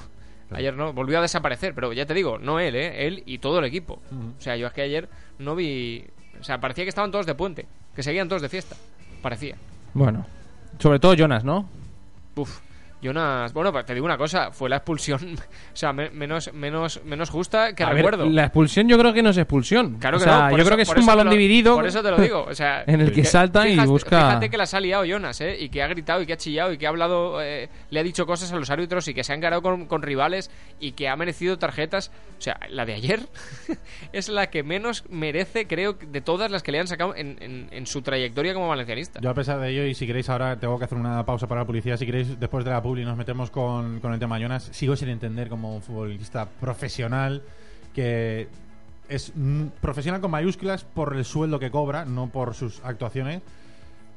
Ayer 0.52 0.76
no, 0.76 0.92
volvió 0.92 1.18
a 1.18 1.22
desaparecer, 1.22 1.74
pero 1.74 1.92
ya 1.92 2.06
te 2.06 2.14
digo, 2.14 2.38
no 2.38 2.60
él, 2.60 2.76
¿eh? 2.76 3.06
él 3.06 3.22
y 3.26 3.38
todo 3.38 3.58
el 3.58 3.64
equipo. 3.64 4.00
O 4.38 4.40
sea, 4.40 4.54
yo 4.56 4.66
es 4.68 4.72
que 4.72 4.82
ayer 4.82 5.08
no 5.38 5.56
vi. 5.56 6.04
O 6.40 6.44
sea, 6.44 6.60
parecía 6.60 6.84
que 6.84 6.90
estaban 6.90 7.10
todos 7.10 7.26
de 7.26 7.34
puente, 7.34 7.66
que 7.96 8.02
seguían 8.02 8.28
todos 8.28 8.42
de 8.42 8.48
fiesta. 8.48 8.76
Parecía. 9.22 9.56
Bueno, 9.94 10.26
sobre 10.78 10.98
todo 10.98 11.14
Jonas, 11.14 11.42
¿no? 11.42 11.66
Uf. 12.36 12.60
Jonas, 13.02 13.52
bueno, 13.52 13.72
pues 13.72 13.84
te 13.84 13.94
digo 13.94 14.06
una 14.06 14.16
cosa, 14.16 14.52
fue 14.52 14.68
la 14.70 14.76
expulsión, 14.76 15.20
o 15.72 15.76
sea, 15.76 15.92
me- 15.92 16.10
menos, 16.10 16.52
menos, 16.54 17.00
menos 17.04 17.28
justa 17.30 17.74
que 17.74 17.82
A 17.82 17.88
ver, 17.88 17.96
recuerdo. 17.96 18.26
la 18.30 18.44
expulsión 18.44 18.88
yo 18.88 18.96
creo 18.98 19.12
que 19.12 19.22
no 19.22 19.30
es 19.30 19.38
expulsión. 19.38 19.96
Claro 19.98 20.16
O 20.16 20.20
que 20.20 20.24
sea, 20.24 20.34
no, 20.44 20.50
yo 20.50 20.56
eso- 20.58 20.64
creo 20.66 20.76
que 20.76 20.82
es 20.82 20.88
un 20.96 21.06
balón 21.06 21.26
lo- 21.26 21.32
dividido. 21.32 21.74
Por 21.74 21.86
eso 21.86 22.02
te 22.02 22.10
lo 22.10 22.18
digo, 22.18 22.44
o 22.48 22.54
sea, 22.54 22.84
En 22.86 23.00
el 23.00 23.12
que 23.12 23.24
salta 23.24 23.66
y 23.68 23.76
busca- 23.86 24.18
Fíjate 24.28 24.50
que 24.50 24.56
la 24.56 24.64
ha 24.72 24.80
liado 24.80 25.04
Jonas, 25.04 25.40
¿eh? 25.40 25.56
Y 25.58 25.68
que 25.68 25.82
ha 25.82 25.86
gritado 25.88 26.22
y 26.22 26.26
que 26.26 26.32
ha 26.32 26.36
chillado 26.36 26.72
y 26.72 26.78
que 26.78 26.86
ha 26.86 26.90
hablado, 26.90 27.42
eh, 27.42 27.68
le 27.90 28.00
ha 28.00 28.02
dicho 28.02 28.24
cosas 28.26 28.52
a 28.52 28.56
los 28.56 28.70
árbitros 28.70 29.06
y 29.08 29.14
que 29.14 29.24
se 29.24 29.32
ha 29.32 29.36
encarado 29.36 29.62
con, 29.62 29.86
con 29.86 30.02
rivales 30.02 30.50
y 30.80 30.92
que 30.92 31.08
ha 31.08 31.16
merecido 31.16 31.58
tarjetas. 31.58 32.10
O 32.38 32.40
sea, 32.42 32.58
la 32.70 32.84
de 32.86 32.94
ayer 32.94 33.20
es 34.12 34.28
la 34.28 34.48
que 34.50 34.62
menos 34.62 35.04
merece, 35.08 35.66
creo, 35.66 35.94
de 35.94 36.20
todas 36.20 36.50
las 36.50 36.62
que 36.62 36.72
le 36.72 36.80
han 36.80 36.86
sacado 36.86 37.14
en, 37.16 37.36
en- 37.40 37.68
en 37.70 37.86
su 37.86 38.02
trayectoria 38.02 38.54
como 38.54 38.68
valencianista. 38.68 39.20
Yo 39.20 39.30
a 39.30 39.34
pesar 39.34 39.60
de 39.60 39.70
ello, 39.70 39.84
y 39.86 39.94
si 39.94 40.06
queréis 40.06 40.28
ahora 40.28 40.56
tengo 40.58 40.78
que 40.78 40.84
hacer 40.84 40.98
una 40.98 41.24
pausa 41.24 41.46
para 41.46 41.62
la 41.62 41.66
publicidad, 41.66 41.96
si 41.96 42.06
queréis 42.06 42.38
después 42.38 42.64
de 42.64 42.70
la 42.70 42.82
publi 42.92 43.04
nos 43.06 43.16
metemos 43.16 43.50
con, 43.50 44.00
con 44.00 44.12
el 44.12 44.18
tema 44.20 44.38
Jonas, 44.38 44.68
sigo 44.72 44.96
sin 44.96 45.08
entender 45.08 45.48
como 45.48 45.74
un 45.74 45.80
futbolista 45.80 46.46
profesional 46.46 47.42
que 47.94 48.48
es 49.08 49.32
profesional 49.80 50.20
con 50.20 50.30
mayúsculas 50.30 50.84
por 50.84 51.16
el 51.16 51.24
sueldo 51.24 51.58
que 51.58 51.70
cobra, 51.70 52.04
no 52.04 52.28
por 52.28 52.54
sus 52.54 52.80
actuaciones, 52.84 53.40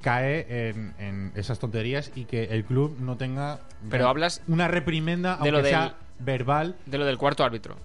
cae 0.02 0.70
en, 0.70 0.94
en 1.00 1.32
esas 1.36 1.58
tonterías 1.58 2.12
y 2.16 2.26
que 2.26 2.44
el 2.46 2.66
club 2.66 2.98
no 3.00 3.16
tenga 3.16 3.62
Pero 3.90 4.10
hablas 4.10 4.42
una 4.50 4.68
reprimenda, 4.68 5.30
de 5.32 5.36
aunque 5.36 5.52
lo 5.52 5.58
del- 5.60 5.68
sea 5.68 5.96
verbal. 6.20 6.76
de 6.86 6.98
lo 6.98 7.06
del 7.06 7.18
cuarto 7.18 7.44
árbitro. 7.46 7.78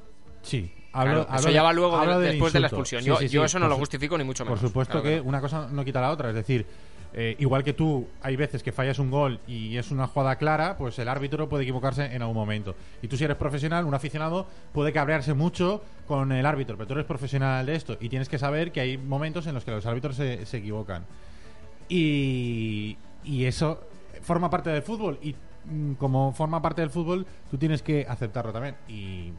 Sí, 0.42 0.72
Claro, 0.92 1.20
hablo, 1.28 1.36
eso 1.38 1.50
ya 1.50 1.60
de- 1.60 1.66
va 1.66 1.72
luego 1.72 2.18
de- 2.18 2.26
después 2.30 2.52
de 2.52 2.58
la 2.60 2.66
expulsión. 2.66 3.02
Sí, 3.02 3.06
yo 3.08 3.16
sí, 3.16 3.28
yo 3.28 3.42
sí, 3.42 3.46
eso 3.46 3.58
no 3.60 3.66
por 3.66 3.70
lo 3.70 3.78
justifico 3.78 4.18
ni 4.18 4.24
mucho 4.24 4.42
Por 4.44 4.56
menos. 4.56 4.60
supuesto 4.68 5.00
Claro 5.00 5.04
que 5.04 5.16
no. 5.22 5.28
una 5.28 5.40
cosa 5.40 5.68
no 5.70 5.84
quita 5.84 6.00
la 6.00 6.10
otra. 6.10 6.30
Es 6.30 6.34
decir, 6.34 6.66
eh, 7.12 7.36
igual 7.38 7.64
que 7.64 7.72
tú, 7.72 8.06
hay 8.22 8.36
veces 8.36 8.62
que 8.62 8.72
fallas 8.72 8.98
un 8.98 9.10
gol 9.10 9.40
y 9.46 9.76
es 9.76 9.90
una 9.90 10.06
jugada 10.06 10.36
clara, 10.36 10.76
pues 10.78 10.98
el 10.98 11.08
árbitro 11.08 11.48
puede 11.48 11.64
equivocarse 11.64 12.04
en 12.04 12.22
algún 12.22 12.36
momento. 12.36 12.74
Y 13.02 13.08
tú 13.08 13.16
si 13.16 13.24
eres 13.24 13.36
profesional, 13.36 13.84
un 13.84 13.94
aficionado 13.94 14.46
puede 14.72 14.92
cabrearse 14.92 15.34
mucho 15.34 15.82
con 16.06 16.32
el 16.32 16.46
árbitro, 16.46 16.76
pero 16.76 16.86
tú 16.86 16.94
eres 16.94 17.06
profesional 17.06 17.66
de 17.66 17.74
esto 17.74 17.96
y 18.00 18.08
tienes 18.08 18.28
que 18.28 18.38
saber 18.38 18.72
que 18.72 18.80
hay 18.80 18.98
momentos 18.98 19.46
en 19.46 19.54
los 19.54 19.64
que 19.64 19.72
los 19.72 19.86
árbitros 19.86 20.16
se, 20.16 20.46
se 20.46 20.58
equivocan. 20.58 21.04
Y, 21.88 22.96
y 23.24 23.44
eso 23.44 23.80
forma 24.22 24.50
parte 24.50 24.70
del 24.70 24.82
fútbol 24.82 25.18
y 25.22 25.34
mm, 25.64 25.94
como 25.94 26.32
forma 26.32 26.62
parte 26.62 26.80
del 26.80 26.90
fútbol, 26.90 27.26
tú 27.50 27.58
tienes 27.58 27.82
que 27.82 28.06
aceptarlo 28.08 28.52
también. 28.52 28.76
Y 28.88 29.32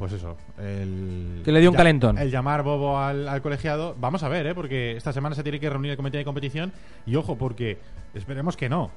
pues 0.00 0.12
eso, 0.14 0.36
el... 0.58 1.42
Que 1.44 1.52
le 1.52 1.60
dio 1.60 1.70
un 1.70 1.74
ya- 1.74 1.78
calentón. 1.78 2.18
El 2.18 2.30
llamar 2.30 2.64
bobo 2.64 2.98
al, 2.98 3.28
al 3.28 3.40
colegiado. 3.42 3.94
Vamos 4.00 4.24
a 4.24 4.28
ver, 4.28 4.46
¿eh? 4.48 4.54
Porque 4.54 4.96
esta 4.96 5.12
semana 5.12 5.36
se 5.36 5.44
tiene 5.44 5.60
que 5.60 5.70
reunir 5.70 5.92
el 5.92 5.96
comité 5.96 6.18
de 6.18 6.24
competición. 6.24 6.72
Y 7.06 7.14
ojo, 7.16 7.36
porque 7.36 7.78
esperemos 8.14 8.56
que 8.56 8.68
no. 8.68 8.90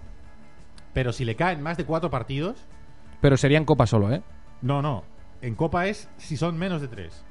Pero 0.94 1.12
si 1.12 1.26
le 1.26 1.36
caen 1.36 1.62
más 1.62 1.78
de 1.78 1.86
cuatro 1.86 2.10
partidos, 2.10 2.66
Pero 3.22 3.38
sería 3.38 3.58
en 3.58 3.66
Copa 3.66 3.86
solo, 3.86 4.12
¿eh? 4.12 4.24
no, 4.62 4.82
no. 4.82 5.04
En 5.42 5.56
Copa 5.56 5.88
es 5.88 6.10
si 6.18 6.38
son 6.38 6.58
menos 6.58 6.82
de 6.82 6.88
tres. 6.88 7.24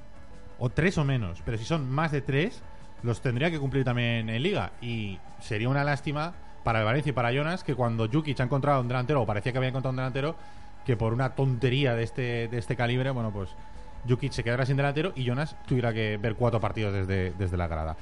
O 0.59 0.69
tres 0.69 0.99
o 0.99 1.05
menos. 1.05 1.41
Pero 1.45 1.57
si 1.59 1.65
son 1.65 1.91
más 1.91 2.13
de 2.13 2.21
tres, 2.21 2.63
los 3.03 3.21
tendría 3.23 3.51
que 3.51 3.59
cumplir 3.59 3.85
también 3.85 4.29
en 4.29 4.43
Liga. 4.43 4.73
Y 4.83 5.19
sería 5.41 5.69
una 5.69 5.83
lástima 5.83 6.35
para 6.63 6.81
el 6.81 6.85
Valencia 6.85 7.11
y 7.11 7.13
para 7.15 7.33
Jonas 7.33 7.65
que 7.65 7.75
cuando 7.75 8.07
Jukic 8.09 8.39
ha 8.41 8.45
encontrado 8.45 8.81
un 8.83 8.89
delantero, 8.89 9.23
o 9.23 9.27
parecía 9.27 9.51
que 9.51 9.59
había 9.59 9.71
encontrado 9.71 9.91
un 9.93 9.97
delantero, 9.97 10.37
que 10.85 10.97
por 10.97 11.13
una 11.13 11.31
tontería 11.35 11.95
de 11.95 12.03
este, 12.03 12.49
de 12.49 12.59
este 12.59 12.77
calibre, 12.77 13.11
bueno, 13.11 13.31
pues 13.31 13.51
Jukic 14.09 14.33
se 14.33 14.43
quedara 14.43 14.67
sin 14.67 14.77
delantero 14.77 15.13
y 15.15 15.25
Jonas 15.25 15.57
tuviera 15.67 15.93
que 15.93 16.17
ver 16.17 16.35
cuatro 16.35 16.61
partidos 16.61 16.93
desde, 16.93 17.33
desde 17.39 17.57
la 17.57 17.69
grada. 17.69 17.97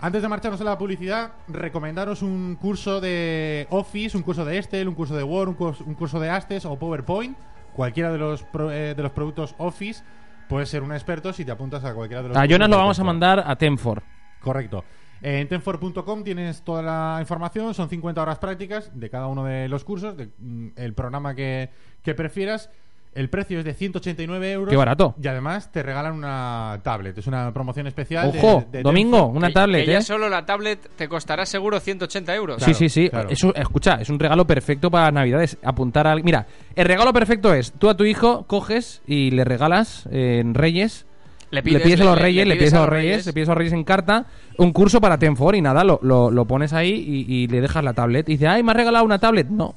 Antes 0.00 0.22
de 0.22 0.28
marcharnos 0.28 0.60
a 0.60 0.64
la 0.64 0.78
publicidad, 0.78 1.32
recomendaros 1.48 2.22
un 2.22 2.56
curso 2.60 3.00
de 3.00 3.66
Office, 3.70 4.16
un 4.16 4.22
curso 4.22 4.44
de 4.44 4.56
Excel, 4.58 4.86
un 4.88 4.94
curso 4.94 5.16
de 5.16 5.24
Word, 5.24 5.48
un 5.48 5.54
curso, 5.54 5.82
un 5.84 5.94
curso 5.94 6.20
de 6.20 6.30
Astes 6.30 6.64
o 6.66 6.76
PowerPoint. 6.78 7.36
Cualquiera 7.74 8.12
de 8.12 8.18
los, 8.18 8.42
pro- 8.44 8.70
eh, 8.70 8.94
de 8.94 9.02
los 9.02 9.10
productos 9.12 9.54
Office 9.58 10.04
puedes 10.48 10.68
ser 10.68 10.82
un 10.82 10.92
experto 10.92 11.32
si 11.32 11.44
te 11.44 11.50
apuntas 11.52 11.84
a 11.84 11.94
cualquiera 11.94 12.22
de 12.22 12.28
los 12.28 12.36
A 12.36 12.46
Jonas 12.46 12.68
lo 12.68 12.76
vamos 12.76 12.98
a 13.00 13.04
mandar 13.04 13.42
a 13.44 13.56
Tenfor. 13.56 14.02
Correcto. 14.40 14.84
En 15.22 15.48
tenfor.com 15.48 16.22
tienes 16.22 16.62
toda 16.62 16.82
la 16.82 17.16
información, 17.20 17.74
son 17.74 17.88
50 17.88 18.22
horas 18.22 18.38
prácticas 18.38 18.90
de 18.98 19.10
cada 19.10 19.26
uno 19.26 19.44
de 19.44 19.68
los 19.68 19.84
cursos, 19.84 20.16
de, 20.16 20.28
mm, 20.38 20.68
el 20.76 20.94
programa 20.94 21.34
que, 21.34 21.70
que 22.02 22.14
prefieras. 22.14 22.70
El 23.14 23.30
precio 23.30 23.58
es 23.58 23.64
de 23.64 23.72
189 23.74 24.52
euros. 24.52 24.70
Qué 24.70 24.76
barato. 24.76 25.14
Y 25.20 25.26
además 25.26 25.72
te 25.72 25.82
regalan 25.82 26.12
una 26.12 26.78
tablet. 26.84 27.18
Es 27.18 27.26
una 27.26 27.52
promoción 27.52 27.86
especial. 27.88 28.30
de- 28.30 28.38
Ojo, 28.38 28.64
de 28.70 28.82
domingo, 28.82 29.26
una 29.26 29.48
Que- 29.48 29.54
tablet, 29.54 29.86
que 29.86 29.92
ya 29.92 29.98
¿eh? 29.98 30.02
solo 30.02 30.28
la 30.28 30.44
tablet 30.46 30.88
te 30.94 31.08
costará 31.08 31.44
seguro 31.46 31.80
180 31.80 32.34
euros. 32.36 32.62
sí, 32.62 32.74
sí, 32.74 32.88
sí. 32.88 33.08
claro. 33.08 33.28
Eso, 33.30 33.52
escucha, 33.56 33.94
es 33.94 34.10
un 34.10 34.20
regalo 34.20 34.46
perfecto 34.46 34.88
para 34.90 35.10
Navidades. 35.10 35.56
Apuntar 35.64 36.06
al. 36.06 36.22
Mira, 36.22 36.46
el 36.76 36.84
regalo 36.86 37.12
perfecto 37.12 37.52
es: 37.54 37.72
tú 37.72 37.88
a 37.88 37.96
tu 37.96 38.04
hijo 38.04 38.46
coges 38.46 39.02
y 39.06 39.30
le 39.32 39.44
regalas 39.44 40.06
eh, 40.12 40.38
en 40.40 40.54
Reyes. 40.54 41.06
Le 41.50 41.62
Le 41.62 41.80
pides, 41.80 42.00
a 42.00 42.04
los 42.04 42.18
reyes, 42.18 42.46
le 42.46 42.54
le 42.54 42.60
pides 42.60 42.74
a 42.74 42.80
los 42.80 42.88
reyes, 42.88 43.26
le 43.26 43.32
pides 43.32 43.48
a 43.48 43.52
los 43.52 43.58
reyes 43.58 43.72
en 43.72 43.84
carta 43.84 44.26
un 44.58 44.72
curso 44.72 45.00
para 45.00 45.18
Tenfor 45.18 45.54
y 45.56 45.62
nada, 45.62 45.82
lo, 45.84 45.98
lo, 46.02 46.30
lo 46.30 46.44
pones 46.44 46.72
ahí 46.72 46.90
y, 46.90 47.34
y 47.34 47.46
le 47.46 47.60
dejas 47.60 47.82
la 47.82 47.94
tablet. 47.94 48.28
Y 48.28 48.32
dice, 48.32 48.48
ay, 48.48 48.62
me 48.62 48.72
has 48.72 48.76
regalado 48.76 49.04
una 49.04 49.18
tablet. 49.18 49.48
No, 49.48 49.74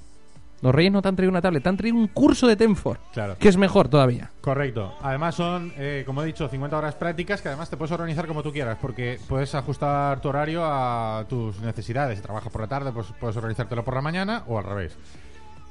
los 0.61 0.75
reyes 0.75 0.91
no 0.91 1.01
te 1.01 1.07
han 1.07 1.15
traído 1.15 1.31
una 1.31 1.41
tablet, 1.41 1.63
te 1.63 1.69
han 1.69 1.77
traído 1.77 1.97
un 1.97 2.07
curso 2.07 2.45
de 2.47 2.55
Tenfor, 2.57 2.99
Claro. 3.13 3.35
que 3.39 3.47
es 3.47 3.55
mejor 3.57 3.87
todavía. 3.87 4.29
Correcto. 4.41 4.93
Además 5.01 5.33
son, 5.35 5.71
eh, 5.77 6.03
como 6.05 6.21
he 6.23 6.25
dicho, 6.25 6.47
50 6.49 6.77
horas 6.77 6.95
prácticas 6.95 7.41
que 7.41 7.47
además 7.47 7.69
te 7.69 7.77
puedes 7.77 7.91
organizar 7.93 8.27
como 8.27 8.43
tú 8.43 8.51
quieras 8.51 8.77
porque 8.81 9.17
puedes 9.29 9.55
ajustar 9.55 10.19
tu 10.19 10.27
horario 10.29 10.63
a 10.65 11.25
tus 11.29 11.59
necesidades. 11.61 12.17
Si 12.19 12.23
trabajas 12.23 12.51
por 12.51 12.61
la 12.61 12.67
tarde, 12.67 12.91
pues 12.91 13.07
puedes 13.19 13.37
organizártelo 13.37 13.83
por 13.85 13.95
la 13.95 14.01
mañana 14.01 14.43
o 14.47 14.57
al 14.57 14.65
revés. 14.65 14.97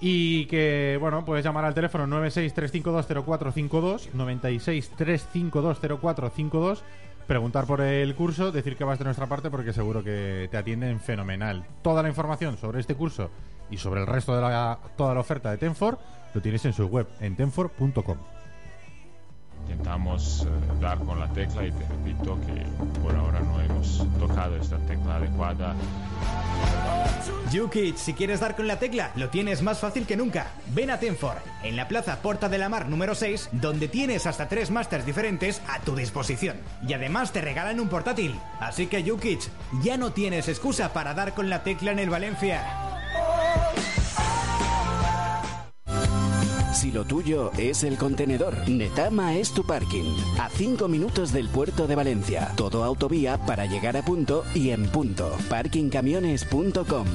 Y 0.01 0.47
que, 0.47 0.97
bueno, 0.99 1.25
puedes 1.25 1.45
llamar 1.45 1.67
al 1.67 1.75
teléfono 1.75 2.07
963520452, 2.07 4.11
963520452, 4.13 6.79
preguntar 7.27 7.67
por 7.67 7.83
el 7.83 8.15
curso, 8.15 8.51
decir 8.51 8.77
que 8.77 8.85
vas 8.85 8.99
de 8.99 9.05
nuestra 9.05 9.27
parte 9.27 9.51
porque 9.51 9.75
seguro 9.75 10.03
que 10.03 10.49
te 10.51 10.57
atienden 10.57 11.01
fenomenal. 11.01 11.67
Toda 11.83 12.03
la 12.03 12.09
información 12.09 12.57
sobre 12.57 12.81
este 12.81 12.95
curso 12.95 13.31
y 13.71 13.77
sobre 13.77 14.01
el 14.01 14.07
resto 14.07 14.35
de 14.35 14.41
la, 14.41 14.79
toda 14.97 15.13
la 15.15 15.21
oferta 15.21 15.51
de 15.51 15.59
Tenfor 15.59 15.99
lo 16.33 16.41
tienes 16.41 16.65
en 16.65 16.73
su 16.73 16.87
web, 16.87 17.07
en 17.21 17.37
tenfor.com. 17.37 18.17
Intentamos 19.69 20.47
eh, 20.47 20.81
dar 20.81 20.99
con 20.99 21.19
la 21.19 21.29
tecla 21.29 21.67
y 21.67 21.73
te 21.73 21.87
repito 21.87 22.39
que 22.47 23.01
por 23.01 23.15
ahora 23.15 23.41
no 23.41 23.61
hemos 23.61 24.07
tocado 24.19 24.57
esta 24.57 24.79
tecla 24.79 25.17
adecuada. 25.17 25.75
YouKids, 27.53 28.01
si 28.01 28.15
quieres 28.15 28.41
dar 28.41 28.55
con 28.55 28.69
la 28.69 28.79
tecla, 28.79 29.11
lo 29.17 29.29
tienes 29.29 29.63
más 29.63 29.81
fácil 29.81 30.07
que 30.07 30.17
nunca. 30.17 30.49
Ven 30.73 30.91
a 30.91 30.99
Tenfor, 30.99 31.37
en 31.65 31.77
la 31.77 31.89
Plaza 31.89 32.23
Porta 32.23 32.49
de 32.49 32.59
la 32.59 32.69
Mar 32.69 32.89
número 32.89 33.15
6, 33.15 33.51
donde 33.53 33.89
tienes 33.89 34.27
hasta 34.27 34.49
tres 34.49 34.71
másters 34.71 35.05
diferentes 35.05 35.61
a 35.69 35.81
tu 35.81 35.97
disposición. 35.97 36.57
Y 36.87 36.93
además 36.93 37.33
te 37.33 37.41
regalan 37.41 37.81
un 37.81 37.89
portátil. 37.89 38.39
Así 38.61 38.87
que 38.87 39.03
YouKids, 39.03 39.51
ya 39.83 39.97
no 39.97 40.13
tienes 40.13 40.49
excusa 40.49 40.93
para 40.93 41.15
dar 41.15 41.35
con 41.35 41.51
la 41.51 41.63
tecla 41.65 41.91
en 41.91 41.99
el 41.99 42.11
Valencia. 42.11 42.63
Si 46.73 46.93
lo 46.93 47.05
tuyo 47.05 47.51
es 47.59 47.83
el 47.85 47.97
contenedor, 47.97 48.69
Netama 48.69 49.35
es 49.35 49.53
tu 49.53 49.65
parking. 49.65 50.17
A 50.39 50.49
5 50.49 50.89
minutos 50.89 51.33
del 51.33 51.49
puerto 51.49 51.87
de 51.87 51.97
Valencia. 51.97 52.53
Todo 52.57 52.85
autovía 52.85 53.39
para 53.39 53.67
llegar 53.67 53.97
a 53.97 54.05
punto 54.05 54.45
y 54.55 54.71
en 54.71 54.87
punto. 54.89 55.37
Parkingcamiones.com. 55.49 57.07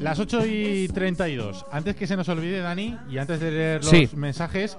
Las 0.00 0.18
8 0.18 0.46
y 0.46 0.88
32. 0.88 1.64
Antes 1.70 1.94
que 1.94 2.06
se 2.06 2.16
nos 2.16 2.28
olvide, 2.28 2.60
Dani, 2.60 2.96
y 3.08 3.18
antes 3.18 3.38
de 3.40 3.50
leer 3.50 3.80
los 3.82 3.90
Sí. 3.90 4.08
mensajes, 4.16 4.76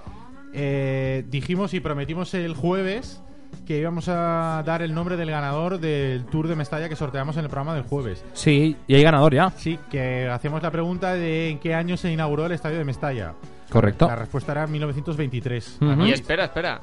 eh, 0.54 1.24
dijimos 1.30 1.74
y 1.74 1.80
prometimos 1.80 2.34
el 2.34 2.54
jueves 2.56 3.22
que 3.66 3.78
íbamos 3.80 4.10
a 4.10 4.62
dar 4.66 4.82
el 4.82 4.94
nombre 4.94 5.16
del 5.16 5.30
ganador 5.32 5.80
del 5.80 6.26
Tour 6.26 6.48
de 6.50 6.56
Mestalla 6.56 6.90
que 6.90 6.96
sorteamos 6.98 7.38
en 7.38 7.44
el 7.44 7.50
programa 7.50 7.74
del 7.74 7.84
jueves. 7.84 8.24
Sí, 8.34 8.76
y 8.88 8.96
hay 8.96 9.04
ganador 9.04 9.34
ya. 9.34 9.52
Sí, 9.52 9.80
que 9.90 10.28
hacíamos 10.28 10.62
la 10.62 10.72
pregunta 10.72 11.14
de 11.14 11.50
en 11.52 11.60
qué 11.60 11.74
año 11.74 11.96
se 11.96 12.12
inauguró 12.12 12.46
el 12.46 12.52
estadio 12.52 12.78
de 12.80 12.84
Mestalla. 12.84 13.34
Correcto. 13.70 14.08
La 14.08 14.16
respuesta 14.18 14.52
era 14.52 14.68
1923. 14.68 15.78
Ujú. 15.78 15.86
Además, 15.86 16.08
Y 16.10 16.12
espera, 16.12 16.46
espera. 16.46 16.82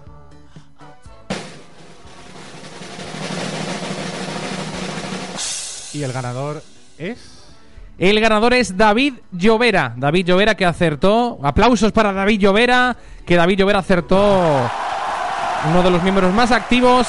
Y 5.92 6.02
el 6.02 6.12
ganador 6.12 6.62
es. 6.98 7.18
El 7.98 8.20
ganador 8.20 8.54
es 8.54 8.76
David 8.76 9.14
Llovera. 9.32 9.94
David 9.96 10.26
Llovera 10.26 10.54
que 10.54 10.64
acertó. 10.64 11.38
Aplausos 11.42 11.92
para 11.92 12.12
David 12.12 12.40
Llovera. 12.40 12.96
Que 13.26 13.36
David 13.36 13.58
Llovera 13.58 13.80
acertó 13.80 14.70
uno 15.68 15.82
de 15.82 15.90
los 15.90 16.02
miembros 16.02 16.32
más 16.32 16.52
activos 16.52 17.06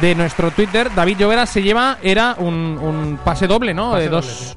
de 0.00 0.14
nuestro 0.14 0.50
Twitter. 0.50 0.90
David 0.94 1.18
Llovera 1.18 1.46
se 1.46 1.62
lleva, 1.62 1.98
era 2.02 2.36
un, 2.38 2.78
un 2.80 3.18
pase 3.24 3.46
doble, 3.46 3.74
¿no? 3.74 3.92
Pase 3.92 4.02
de 4.02 4.08
doble, 4.08 4.16
dos, 4.16 4.26
sí. 4.26 4.54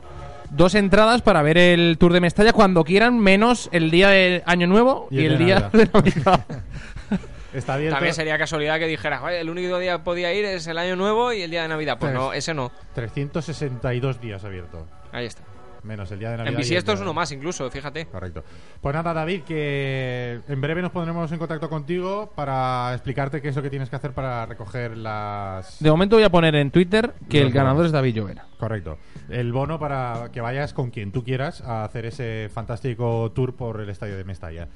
dos 0.52 0.76
entradas 0.76 1.22
para 1.22 1.42
ver 1.42 1.58
el 1.58 1.98
Tour 2.00 2.14
de 2.14 2.22
Mestalla 2.22 2.54
cuando 2.54 2.84
quieran, 2.84 3.18
menos 3.18 3.70
el 3.72 3.90
día 3.90 4.10
de 4.10 4.44
Año 4.46 4.68
Nuevo 4.68 5.08
y, 5.10 5.26
el, 5.26 5.38
día 5.38 5.70
de 5.74 5.90
Navidad. 5.92 6.46
Está 7.54 7.76
abierto. 7.76 7.96
También 7.96 8.14
sería 8.14 8.38
casualidad 8.38 8.80
que 8.80 8.88
dijeras, 8.88 9.22
"Oye, 9.24 9.40
el 9.40 9.50
único 9.50 9.78
día 9.80 9.98
que 9.98 10.04
podía 10.04 10.34
ir 10.34 10.46
es 10.46 10.68
el 10.68 10.78
año 10.78 10.96
nuevo 10.96 11.32
y 11.34 11.42
el 11.42 11.52
día 11.52 11.62
de 11.64 11.68
Navidad. 11.68 11.98
Pues 12.00 12.14
no, 12.14 12.34
ese 12.34 12.54
no. 12.54 12.72
362 12.96 14.20
días 14.22 14.44
abierto. 14.44 14.86
Ahí 15.12 15.26
está. 15.26 15.44
Menos 15.84 16.10
el 16.14 16.20
día 16.20 16.32
de 16.32 16.38
Navidad. 16.38 16.54
En 16.54 16.58
bisiesto 16.58 16.94
es 16.94 17.02
uno 17.02 17.14
más, 17.14 17.30
incluso, 17.34 17.70
fíjate. 17.70 18.06
Correcto. 18.06 18.42
Pues 18.80 18.96
nada, 18.96 19.14
David, 19.14 19.42
que 19.44 20.40
en 20.48 20.62
breve 20.62 20.82
nos 20.82 20.92
pondremos 20.92 21.30
en 21.30 21.38
contacto 21.38 21.70
contigo 21.70 22.32
para 22.34 22.94
explicarte 22.94 23.42
qué 23.42 23.50
es 23.50 23.56
lo 23.58 23.62
que 23.62 23.70
tienes 23.70 23.90
que 23.90 23.98
hacer 23.98 24.12
para 24.14 24.46
recoger 24.46 24.96
las... 24.96 25.82
De 25.84 25.92
momento 25.92 26.16
voy 26.16 26.24
a 26.24 26.30
poner 26.30 26.56
en 26.56 26.72
Twitter 26.72 27.14
que 27.30 27.40
Los 27.40 27.48
el 27.48 27.54
ganador 27.54 27.76
bonos. 27.80 27.88
es 27.88 27.92
David 27.92 28.16
Llovera. 28.16 28.46
Correcto. 28.58 28.98
El 29.28 29.52
bono 29.52 29.78
para 29.78 30.30
que 30.32 30.40
vayas 30.40 30.74
con 30.74 30.90
quien 30.90 31.12
tú 31.12 31.22
quieras 31.22 31.60
a 31.60 31.84
hacer 31.84 32.06
ese 32.06 32.50
fantástico 32.54 33.34
tour 33.36 33.54
por 33.54 33.82
el 33.82 33.90
estadio 33.90 34.16
de 34.16 34.24
Mestalla. 34.24 34.70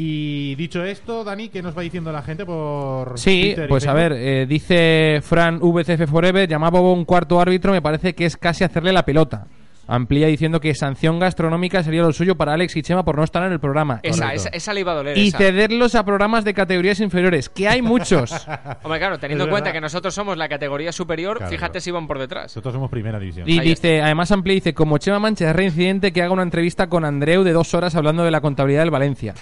Y 0.00 0.54
dicho 0.54 0.84
esto, 0.84 1.24
Dani, 1.24 1.48
¿qué 1.48 1.60
nos 1.60 1.76
va 1.76 1.82
diciendo 1.82 2.12
la 2.12 2.22
gente 2.22 2.46
por 2.46 3.18
Sí, 3.18 3.42
Twitter 3.46 3.68
pues 3.68 3.84
a 3.88 3.92
ver, 3.92 4.12
eh, 4.12 4.46
dice 4.46 5.18
Fran 5.22 5.58
VCF 5.58 6.08
Forever, 6.08 6.48
llamaba 6.48 6.80
un 6.80 7.04
cuarto 7.04 7.40
árbitro, 7.40 7.72
me 7.72 7.82
parece 7.82 8.14
que 8.14 8.24
es 8.24 8.36
casi 8.36 8.62
hacerle 8.62 8.92
la 8.92 9.04
pelota. 9.04 9.48
Amplía 9.88 10.28
diciendo 10.28 10.60
que 10.60 10.72
sanción 10.76 11.18
gastronómica 11.18 11.82
sería 11.82 12.02
lo 12.02 12.12
suyo 12.12 12.36
para 12.36 12.52
Alex 12.52 12.76
y 12.76 12.82
Chema 12.82 13.04
por 13.04 13.16
no 13.16 13.24
estar 13.24 13.42
en 13.42 13.50
el 13.50 13.58
programa. 13.58 13.98
Esa, 14.04 14.34
esa, 14.34 14.50
esa 14.50 14.72
le 14.72 14.80
iba 14.80 14.92
a 14.92 14.94
doler. 14.94 15.18
Y 15.18 15.28
esa. 15.28 15.38
cederlos 15.38 15.96
a 15.96 16.04
programas 16.04 16.44
de 16.44 16.54
categorías 16.54 17.00
inferiores, 17.00 17.48
que 17.48 17.66
hay 17.66 17.82
muchos. 17.82 18.30
Hombre, 18.84 19.00
claro, 19.00 19.18
teniendo 19.18 19.46
en 19.46 19.50
cuenta 19.50 19.72
que 19.72 19.80
nosotros 19.80 20.14
somos 20.14 20.36
la 20.36 20.48
categoría 20.48 20.92
superior, 20.92 21.38
Claro, 21.38 21.50
fíjate 21.50 21.80
si 21.80 21.90
van 21.90 22.06
por 22.06 22.20
detrás. 22.20 22.44
Nosotros 22.44 22.74
somos 22.74 22.88
primera 22.88 23.18
división. 23.18 23.48
Y 23.48 23.58
Ahí 23.58 23.70
dice, 23.70 24.00
además 24.00 24.30
Amplía 24.30 24.54
dice, 24.54 24.74
como 24.74 24.98
Chema 24.98 25.18
Mancha 25.18 25.50
es 25.50 25.56
reincidente, 25.56 26.12
que 26.12 26.22
haga 26.22 26.32
una 26.32 26.42
entrevista 26.44 26.86
con 26.86 27.04
Andreu 27.04 27.42
de 27.42 27.52
dos 27.52 27.74
horas 27.74 27.96
hablando 27.96 28.22
de 28.22 28.30
la 28.30 28.40
contabilidad 28.40 28.82
del 28.82 28.92
Valencia. 28.92 29.34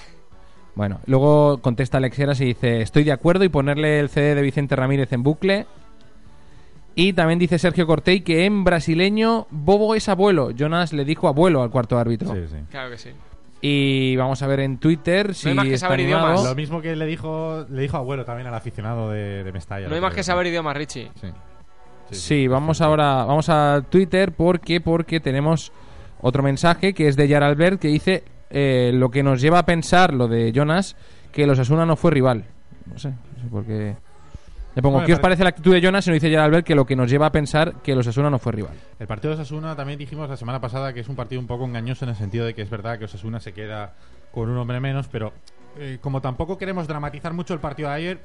Bueno, 0.76 1.00
luego 1.06 1.58
contesta 1.62 1.96
Alex 1.96 2.18
Heras 2.18 2.40
y 2.42 2.44
dice, 2.44 2.82
estoy 2.82 3.02
de 3.02 3.10
acuerdo 3.10 3.44
y 3.44 3.48
ponerle 3.48 3.98
el 3.98 4.10
CD 4.10 4.34
de 4.34 4.42
Vicente 4.42 4.76
Ramírez 4.76 5.10
en 5.12 5.22
bucle. 5.22 5.66
Y 6.94 7.14
también 7.14 7.38
dice 7.38 7.58
Sergio 7.58 7.86
Cortey 7.86 8.20
que 8.20 8.44
en 8.44 8.62
brasileño 8.62 9.46
Bobo 9.50 9.94
es 9.94 10.08
abuelo. 10.08 10.50
Jonas 10.50 10.92
le 10.92 11.04
dijo 11.04 11.28
abuelo 11.28 11.62
al 11.62 11.70
cuarto 11.70 11.98
árbitro. 11.98 12.34
Sí, 12.34 12.42
sí. 12.48 12.56
Claro 12.70 12.90
que 12.90 12.98
sí. 12.98 13.10
Y 13.62 14.16
vamos 14.16 14.42
a 14.42 14.46
ver 14.46 14.60
en 14.60 14.76
Twitter 14.76 15.34
si 15.34 15.48
hay 15.48 15.54
más 15.54 15.64
que 15.64 15.74
está 15.74 15.88
saber 15.88 16.00
animado. 16.00 16.26
idiomas. 16.26 16.44
Lo 16.44 16.54
mismo 16.54 16.82
que 16.82 16.94
le 16.94 17.06
dijo 17.06 17.64
le 17.70 17.82
dijo 17.82 17.96
abuelo 17.96 18.24
también 18.26 18.46
al 18.46 18.54
aficionado 18.54 19.10
de, 19.10 19.44
de 19.44 19.52
Mestalla. 19.52 19.88
No 19.88 19.94
hay 19.94 20.00
más 20.00 20.14
que 20.14 20.22
saber 20.22 20.46
idiomas, 20.46 20.76
Richie. 20.76 21.10
Sí. 21.20 21.28
Sí, 22.10 22.48
vamos 22.48 22.80
ahora 22.82 23.24
vamos 23.24 23.48
a 23.48 23.82
Twitter 23.88 24.32
porque 24.32 24.80
porque 24.80 25.20
tenemos 25.20 25.72
otro 26.20 26.42
mensaje 26.42 26.94
que 26.94 27.08
es 27.08 27.16
de 27.16 27.28
Yar 27.28 27.42
Albert 27.42 27.80
que 27.80 27.88
dice 27.88 28.24
eh, 28.50 28.90
lo 28.94 29.11
que 29.11 29.22
nos 29.22 29.40
lleva 29.40 29.59
a 29.61 29.66
pensar 29.66 30.12
lo 30.14 30.28
de 30.28 30.52
Jonas 30.52 30.96
que 31.32 31.46
los 31.46 31.59
Asuna 31.59 31.85
no 31.87 31.96
fue 31.96 32.11
rival. 32.12 32.44
No 32.87 32.98
sé, 32.98 33.09
no 33.11 33.42
sé 33.42 33.48
por 33.50 33.64
qué. 33.64 33.96
Le 34.74 34.82
pongo, 34.82 34.98
¿qué 35.04 35.12
os 35.14 35.18
pare- 35.18 35.22
parece 35.22 35.42
la 35.42 35.48
actitud 35.48 35.72
de 35.72 35.80
Jonas? 35.80 36.06
Y 36.06 36.11
nos 36.11 36.16
dice 36.16 36.30
Yar 36.30 36.44
Albert 36.44 36.66
que 36.66 36.74
lo 36.74 36.85
que 36.85 36.94
nos 36.96 37.11
lleva 37.11 37.26
a 37.26 37.32
pensar 37.32 37.76
que 37.82 37.94
los 37.94 38.06
Asuna 38.06 38.28
no 38.30 38.38
fue 38.38 38.52
rival. 38.52 38.74
El 38.98 39.06
partido 39.06 39.35
de 39.35 39.40
Osasuna 39.40 39.74
también 39.74 39.98
dijimos 39.98 40.28
la 40.28 40.37
semana 40.37 40.61
pasada 40.61 40.92
que 40.92 41.00
es 41.00 41.09
un 41.09 41.16
partido 41.16 41.40
un 41.40 41.46
poco 41.46 41.64
engañoso 41.64 42.04
en 42.04 42.11
el 42.11 42.16
sentido 42.16 42.44
de 42.44 42.54
que 42.54 42.62
es 42.62 42.68
verdad 42.70 42.98
que 42.98 43.06
Osasuna 43.06 43.40
se 43.40 43.52
queda 43.52 43.94
con 44.32 44.50
un 44.50 44.56
hombre 44.59 44.78
menos, 44.80 45.09
pero 45.09 45.32
eh, 45.78 45.96
como 46.00 46.20
tampoco 46.20 46.59
queremos 46.59 46.87
dramatizar 46.87 47.32
mucho 47.32 47.54
el 47.54 47.61
partido 47.61 47.88
de 47.88 47.94
ayer, 47.94 48.20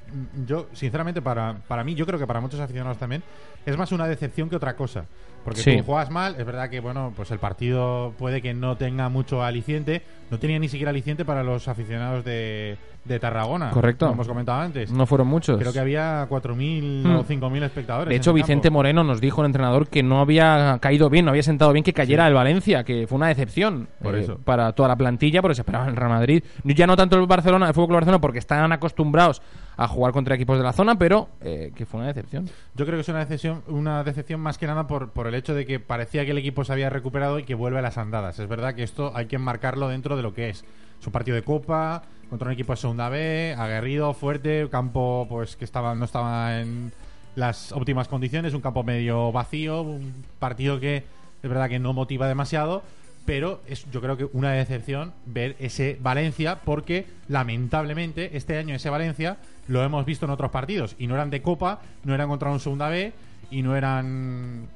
yo, 0.45 0.67
sinceramente, 0.73 1.21
para, 1.21 1.55
para 1.67 1.84
mí, 1.86 1.95
yo 1.95 2.05
creo 2.05 2.19
que 2.19 2.27
para 2.27 2.41
muchos 2.41 2.60
aficionados 2.60 2.97
también, 2.97 3.23
es 3.65 3.77
más 3.77 3.91
una 3.93 4.07
decepción 4.07 4.49
que 4.49 4.55
otra 4.57 4.75
cosa. 4.75 5.05
Porque 5.43 5.62
Sí. 5.62 5.77
tú 5.77 5.84
juegas 5.84 6.10
mal, 6.12 6.36
es 6.38 6.45
verdad 6.45 6.69
que, 6.69 6.80
bueno, 6.80 7.13
pues 7.15 7.32
el 7.32 7.39
partido 7.39 8.13
puede 8.19 8.41
que 8.41 8.54
no 8.54 8.77
tenga 8.77 9.10
mucho 9.10 9.43
aliciente. 9.43 10.01
No 10.30 10.39
tenía 10.39 10.60
ni 10.60 10.69
siquiera 10.69 10.91
aliciente 10.91 11.25
para 11.25 11.43
los 11.43 11.67
aficionados 11.67 12.23
de, 12.23 12.77
de 13.04 13.19
Tarragona. 13.19 13.71
Correcto. 13.71 14.06
Como 14.06 14.13
hemos 14.15 14.27
comentado 14.27 14.62
antes. 14.62 14.91
No 14.91 15.06
fueron 15.06 15.27
muchos. 15.27 15.58
Creo 15.60 15.73
que 15.73 15.80
había 15.80 16.25
4.000 16.30 17.04
Hmm. 17.04 17.15
o 17.17 17.23
5.000 17.23 17.63
espectadores. 17.63 18.10
De 18.10 18.15
hecho, 18.15 18.32
Vicente 18.34 18.67
campo. 18.69 18.75
Moreno 18.80 19.04
nos 19.04 19.19
dijo, 19.19 19.41
el 19.41 19.47
entrenador, 19.47 19.88
que 19.89 20.04
no 20.04 20.21
había 20.21 20.77
caído 20.80 21.10
bien, 21.10 21.25
no 21.25 21.32
había 21.32 21.43
sentado 21.43 21.73
bien 21.73 21.84
que 21.84 21.91
cayera 21.93 22.27
el 22.27 22.34
Valencia, 22.34 22.84
que 22.86 23.08
fue 23.08 23.17
una 23.17 23.27
decepción 23.27 23.89
Por 24.01 24.15
eh, 24.15 24.21
eso. 24.21 24.38
para 24.38 24.71
toda 24.73 24.89
la 24.89 24.95
plantilla, 24.95 25.41
porque 25.41 25.56
se 25.56 25.62
esperaba 25.62 25.88
el 25.88 25.95
Real 25.95 26.12
Madrid. 26.12 26.43
Ya 26.63 26.88
no 26.88 26.95
tanto 26.95 27.17
el 27.19 27.25
Barcelona, 27.25 27.67
el 27.67 27.73
Fútbol 27.73 27.88
Club 27.88 27.95
Barcelona, 27.97 28.21
porque 28.21 28.39
están 28.39 28.71
acostumbrados 28.71 29.41
a 29.77 29.88
jugar 29.88 30.13
contra 30.13 30.36
equipos 30.36 30.57
de 30.57 30.63
la 30.63 30.73
zona, 30.73 30.97
pero 30.97 31.29
eh, 31.41 31.71
que 31.75 31.86
fue 31.86 31.99
una 31.99 32.07
decepción. 32.07 32.49
Yo 32.75 32.86
creo 32.86 32.97
que 32.97 33.01
es 33.01 33.10
una 33.10 33.19
decepción, 33.19 33.63
una 33.67 34.03
decepción 34.03 34.39
más 34.39 34.57
que 34.57 34.67
nada 34.67 34.88
por, 34.88 35.10
por 35.10 35.27
el 35.27 35.36
hecho 35.36 35.53
de 35.55 35.65
que 35.65 35.79
parecía 35.79 36.25
que 36.25 36.31
el 36.31 36.38
equipo 36.38 36.63
se 36.63 36.73
había 36.73 36.89
recuperado 36.89 37.39
y 37.39 37.43
que 37.43 37.55
vuelve 37.55 37.79
a 37.79 37.81
las 37.81 37.97
andadas. 37.97 38.39
Es 38.39 38.47
verdad 38.47 38.75
que 38.75 38.84
esto 38.84 39.12
hay 39.15 39.27
que 39.27 39.38
enmarcarlo 39.38 39.88
dentro 39.88 40.17
de 40.17 40.23
lo 40.23 40.34
que 40.34 40.49
es. 40.49 40.63
Es 40.99 41.07
un 41.07 41.13
partido 41.13 41.36
de 41.36 41.43
Copa 41.43 42.03
contra 42.29 42.47
un 42.47 42.53
equipo 42.53 42.73
de 42.73 42.77
Segunda 42.77 43.10
B, 43.10 43.55
aguerrido, 43.57 44.13
fuerte, 44.13 44.67
campo 44.69 45.25
pues 45.29 45.55
que 45.55 45.65
estaba 45.65 45.95
no 45.95 46.05
estaba 46.05 46.62
en 46.62 46.93
las 47.36 47.71
óptimas 47.71 48.07
condiciones, 48.07 48.53
un 48.53 48.62
campo 48.62 48.84
medio 48.84 49.31
vacío, 49.31 49.81
un 49.81 50.13
partido 50.39 50.79
que 50.79 51.03
es 51.43 51.49
verdad 51.49 51.69
que 51.69 51.79
no 51.79 51.93
motiva 51.93 52.27
demasiado, 52.27 52.84
pero 53.25 53.62
es 53.67 53.89
yo 53.91 54.01
creo 54.01 54.17
que 54.17 54.27
una 54.34 54.51
decepción 54.51 55.13
ver 55.25 55.55
ese 55.60 55.97
Valencia 56.01 56.62
porque 56.63 57.05
lamentablemente 57.27 58.36
este 58.36 58.57
año 58.57 58.75
ese 58.75 58.89
Valencia 58.89 59.38
lo 59.67 59.84
hemos 59.84 60.05
visto 60.05 60.25
en 60.25 60.31
otros 60.31 60.51
partidos. 60.51 60.95
Y 60.97 61.07
no 61.07 61.15
eran 61.15 61.29
de 61.29 61.41
Copa, 61.41 61.81
no 62.03 62.13
eran 62.13 62.27
contra 62.29 62.49
un 62.49 62.60
Segunda 62.60 62.89
B 62.89 63.13
y 63.51 63.62
no 63.62 63.75
eran 63.75 64.67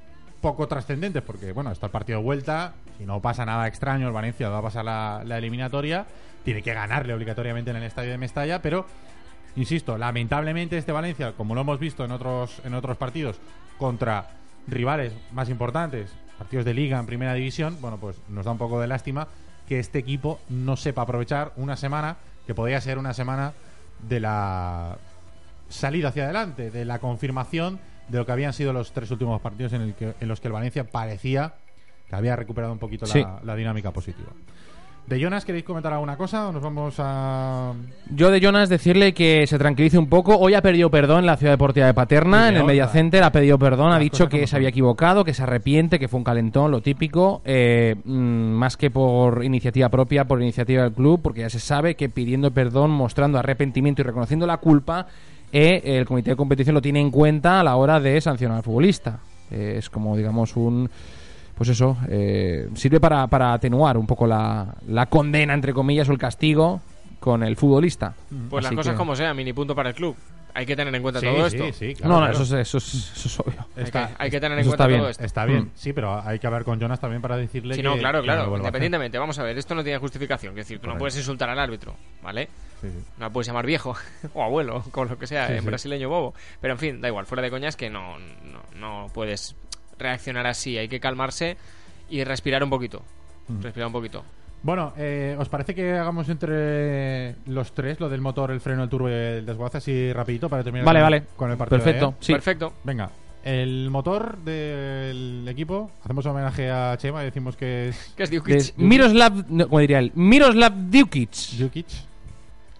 poco 0.41 0.67
trascendentes 0.67 1.23
porque 1.23 1.51
bueno, 1.53 1.71
está 1.71 1.87
el 1.87 1.91
partido 1.91 2.19
de 2.19 2.25
vuelta, 2.25 2.73
si 2.97 3.05
no 3.05 3.21
pasa 3.21 3.45
nada 3.45 3.67
extraño 3.67 4.07
el 4.07 4.13
Valencia 4.13 4.49
va 4.49 4.59
a 4.59 4.61
pasar 4.61 4.85
la, 4.85 5.23
la 5.25 5.37
eliminatoria, 5.37 6.05
tiene 6.43 6.61
que 6.61 6.73
ganarle 6.73 7.13
obligatoriamente 7.13 7.71
en 7.71 7.77
el 7.77 7.83
estadio 7.83 8.11
de 8.11 8.17
Mestalla, 8.17 8.61
pero 8.61 8.85
insisto, 9.55 9.97
lamentablemente 9.97 10.77
este 10.77 10.91
Valencia, 10.91 11.31
como 11.31 11.55
lo 11.55 11.61
hemos 11.61 11.79
visto 11.79 12.05
en 12.05 12.11
otros 12.11 12.61
en 12.63 12.75
otros 12.75 12.95
partidos 12.97 13.39
contra 13.77 14.29
rivales 14.67 15.13
más 15.31 15.49
importantes, 15.49 16.13
partidos 16.37 16.65
de 16.65 16.73
liga 16.73 16.99
en 16.99 17.05
primera 17.05 17.33
división, 17.33 17.77
bueno, 17.81 17.97
pues 17.97 18.17
nos 18.29 18.45
da 18.45 18.51
un 18.51 18.57
poco 18.57 18.79
de 18.79 18.87
lástima 18.87 19.27
que 19.67 19.79
este 19.79 19.99
equipo 19.99 20.39
no 20.49 20.75
sepa 20.75 21.01
aprovechar 21.03 21.51
una 21.55 21.75
semana 21.77 22.17
que 22.45 22.53
podría 22.53 22.79
ser 22.81 22.97
una 22.97 23.13
semana 23.13 23.53
de 24.07 24.19
la 24.19 24.97
salida 25.69 26.09
hacia 26.09 26.25
adelante, 26.25 26.69
de 26.71 26.85
la 26.85 26.99
confirmación 26.99 27.79
de 28.09 28.19
lo 28.19 28.25
que 28.25 28.31
habían 28.31 28.53
sido 28.53 28.71
los 28.73 28.91
tres 28.91 29.09
últimos 29.09 29.41
partidos 29.41 29.73
en, 29.73 29.81
el 29.81 29.93
que- 29.95 30.13
en 30.19 30.27
los 30.27 30.39
que 30.39 30.47
el 30.47 30.53
Valencia 30.53 30.83
parecía 30.83 31.55
que 32.07 32.15
había 32.15 32.35
recuperado 32.35 32.71
un 32.71 32.77
poquito 32.79 33.07
la 33.43 33.55
dinámica 33.55 33.89
positiva. 33.91 34.29
¿De 35.07 35.19
Jonas 35.19 35.45
queréis 35.45 35.63
comentar 35.63 35.93
alguna 35.93 36.17
cosa 36.17 36.47
o 36.47 36.51
nos 36.51 36.63
vamos 36.63 36.95
a...? 36.97 37.73
Yo 38.09 38.31
de 38.31 38.39
Jonas 38.39 38.69
decirle 38.69 39.13
que 39.13 39.45
se 39.45 39.59
tranquilice 39.59 39.99
un 39.99 40.09
poco. 40.09 40.35
Hoy 40.35 40.55
ha 40.55 40.63
pedido 40.63 40.89
perdón 40.89 41.19
en 41.19 41.25
la 41.27 41.37
Ciudad 41.37 41.53
Deportiva 41.53 41.85
de 41.85 41.93
Paterna, 41.93 42.49
en 42.49 42.57
el. 42.57 42.63
Media 42.63 42.87
Center, 42.87 43.21
ha 43.21 43.31
pedido 43.31 43.59
perdón, 43.59 43.91
ha 43.91 43.99
dicho 43.99 44.27
que 44.27 44.47
se 44.47 44.55
había 44.55 44.69
equivocado, 44.69 45.23
que 45.23 45.35
se 45.35 45.43
arrepiente, 45.43 45.99
que 45.99 46.07
fue 46.07 46.17
un 46.17 46.23
calentón, 46.23 46.71
lo 46.71 46.81
típico, 46.81 47.43
eh, 47.45 47.95
mm, 48.03 48.09
más 48.11 48.77
que 48.77 48.89
por 48.89 49.43
iniciativa 49.43 49.89
propia, 49.89 50.25
por 50.25 50.41
iniciativa 50.41 50.81
del 50.81 50.93
club, 50.93 51.21
porque 51.21 51.41
ya 51.41 51.51
se 51.51 51.59
sabe 51.59 51.93
que 51.93 52.09
pidiendo 52.09 52.49
perdón, 52.49 52.89
mostrando 52.89 53.37
arrepentimiento 53.37 54.01
y 54.01 54.05
reconociendo 54.05 54.47
la 54.47 54.57
culpa, 54.57 55.05
eh, 55.51 55.81
el 55.83 56.05
comité 56.07 56.31
de 56.31 56.35
competición 56.35 56.73
lo 56.73 56.81
tiene 56.81 56.99
en 56.99 57.11
cuenta 57.11 57.59
a 57.59 57.63
la 57.63 57.75
hora 57.75 57.99
de 57.99 58.19
sancionar 58.21 58.57
al 58.57 58.63
futbolista. 58.63 59.19
Eh, 59.51 59.75
es 59.77 59.87
como, 59.91 60.17
digamos, 60.17 60.55
un 60.55 60.89
pues 61.55 61.69
eso, 61.69 61.97
eh, 62.09 62.69
sirve 62.75 62.99
para, 62.99 63.27
para 63.27 63.53
atenuar 63.53 63.97
un 63.97 64.05
poco 64.05 64.27
la, 64.27 64.75
la 64.87 65.05
condena, 65.07 65.53
entre 65.53 65.73
comillas, 65.73 66.07
o 66.09 66.11
el 66.11 66.17
castigo 66.17 66.81
con 67.19 67.43
el 67.43 67.55
futbolista. 67.55 68.13
Pues 68.49 68.63
las 68.63 68.73
cosas 68.73 68.93
que- 68.93 68.97
como 68.97 69.15
sean, 69.15 69.35
mini 69.35 69.53
punto 69.53 69.73
para 69.75 69.89
el 69.89 69.95
club. 69.95 70.15
Hay 70.57 70.65
que 70.65 70.73
tener 70.73 70.95
en 70.95 71.01
cuenta 71.01 71.19
Sí, 71.19 71.25
todo 71.25 71.49
sí, 71.49 71.57
esto. 71.57 71.73
sí, 71.77 71.93
claro, 71.95 72.13
no, 72.13 72.19
no, 72.21 72.27
claro. 72.27 72.43
eso, 72.43 72.55
es, 72.55 72.67
eso, 72.69 72.77
es, 72.77 73.11
eso 73.17 73.27
es 73.27 73.39
obvio. 73.41 73.67
Hay, 73.75 73.83
Está- 73.83 74.07
que, 74.07 74.13
hay 74.19 74.31
que 74.31 74.39
tener 74.39 74.57
en 74.57 74.63
cuenta 74.65 74.83
está 74.83 74.87
bien. 74.87 74.99
todo 75.01 75.09
esto. 75.09 75.23
Está 75.25 75.45
bien, 75.45 75.59
Mm. 75.63 75.69
sí, 75.75 75.91
pero 75.91 76.21
hay 76.25 76.39
que 76.39 76.47
hablar 76.47 76.63
con 76.63 76.79
Jonas 76.79 76.97
también 77.01 77.21
para 77.21 77.35
decirle 77.35 77.75
Sí, 77.75 77.81
que... 77.81 77.87
no, 77.87 77.97
claro, 77.97 78.21
que 78.21 78.25
claro. 78.27 78.55
Independientemente, 78.55 79.17
vamos 79.17 79.37
a 79.37 79.43
ver, 79.43 79.57
esto 79.57 79.75
no 79.75 79.83
tiene 79.83 79.99
justificación. 79.99 80.51
Es 80.53 80.65
decir, 80.65 80.79
tú 80.79 80.87
no 80.87 80.97
puedes 80.97 81.17
insultar 81.17 81.49
al 81.49 81.59
árbitro, 81.59 81.95
¿vale? 82.23 82.47
Sí, 82.79 82.87
sí. 82.89 83.03
No 83.17 83.29
puedes 83.33 83.47
llamar 83.47 83.65
viejo 83.65 83.95
o 84.33 84.43
abuelo, 84.43 84.81
con 84.91 85.09
lo 85.09 85.17
que 85.19 85.27
sea, 85.27 85.47
Sí, 85.47 85.53
en 85.55 85.59
sí. 85.59 85.65
brasileño 85.65 86.07
bobo. 86.07 86.33
Pero 86.61 86.73
en 86.75 86.79
fin, 86.79 87.01
da 87.01 87.09
igual, 87.09 87.25
fuera 87.25 87.41
de 87.43 87.49
coñas 87.49 87.75
que 87.75 87.89
no, 87.89 88.17
no, 88.17 88.61
no 88.79 89.07
puedes 89.13 89.57
reaccionar 89.99 90.47
así. 90.47 90.77
Hay 90.77 90.87
que 90.87 90.99
calmarse 90.99 91.57
y 92.09 92.23
respirar 92.23 92.63
un 92.63 92.69
poquito. 92.69 93.01
Mm. 93.47 93.61
Respirar 93.61 93.87
un 93.87 93.93
poquito. 93.93 94.23
Bueno, 94.63 94.93
eh, 94.97 95.35
¿os 95.37 95.47
parece 95.47 95.75
que 95.75 95.93
hagamos 95.93 96.27
entre 96.27 97.35
los 97.45 97.73
tres 97.73 97.99
lo 97.99 98.09
del 98.09 98.21
motor, 98.21 98.49
el 98.49 98.59
freno, 98.59 98.81
el 98.83 98.89
turbo 98.89 99.09
y 99.09 99.13
el 99.13 99.45
desguace 99.45 99.77
así 99.77 100.11
rapidito 100.11 100.49
para 100.49 100.63
terminar 100.63 100.85
Vale, 100.85 100.99
con, 100.99 101.03
vale. 101.05 101.23
con 101.35 101.51
el 101.51 101.57
partido? 101.57 101.77
Perfecto. 101.77 102.05
ayer? 102.07 102.17
Sí. 102.19 102.33
Perfecto. 102.33 102.73
Venga, 102.83 103.11
el 103.43 103.91
motor 103.91 104.39
del 104.39 105.45
equipo, 105.47 105.91
hacemos 106.03 106.25
homenaje 106.25 106.71
a 106.71 106.97
Chema 106.97 107.21
y 107.21 107.25
decimos 107.25 107.55
que 107.55 107.89
es 107.89 108.13
¿Qué 108.17 108.23
es 108.23 108.31
De 108.31 108.39
Diukic? 108.39 108.75
Miroslav, 108.77 109.45
no, 109.49 109.65
¿cómo 109.69 109.79
diría 109.81 109.99
él? 109.99 110.11
Miroslav 110.15 110.73
Djukic. 110.89 111.59
Jukic. 111.59 111.85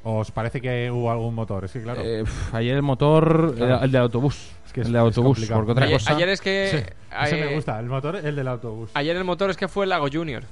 ¿O 0.08 0.20
¿Os 0.20 0.32
parece 0.32 0.62
que 0.62 0.90
hubo 0.92 1.10
algún 1.12 1.34
motor? 1.36 1.66
Es 1.66 1.72
que 1.74 1.82
claro. 1.82 2.02
Eh, 2.04 2.20
pf, 2.24 2.56
ayer 2.56 2.76
el 2.76 2.84
motor, 2.84 3.56
Claro. 3.56 3.78
el, 3.80 3.84
el 3.86 3.92
del 3.92 4.02
autobús. 4.04 4.52
Es 4.66 4.72
que 4.72 4.82
es- 4.82 4.88
el 4.88 4.94
de 4.94 5.00
es 5.00 5.04
autobús, 5.06 5.38
complicado. 5.38 5.60
porque 5.60 5.72
otra 5.72 5.86
Ayer, 5.86 5.98
cosa. 5.98 6.16
ayer 6.16 6.30
es 6.30 6.42
que. 6.42 6.68
Sí, 6.72 6.78
ese 7.24 7.40
eh, 7.42 7.46
me 7.50 7.56
gusta, 7.56 7.80
el 7.80 7.88
motor, 7.88 8.16
el 8.18 8.36
del 8.36 8.48
autobús. 8.48 8.92
Ayer 8.94 9.16
el 9.18 9.24
motor 9.24 9.50
es 9.50 9.58
que 9.58 9.68
fue 9.68 9.86
el 9.86 9.90
Lago 9.90 10.08
Junior. 10.12 10.44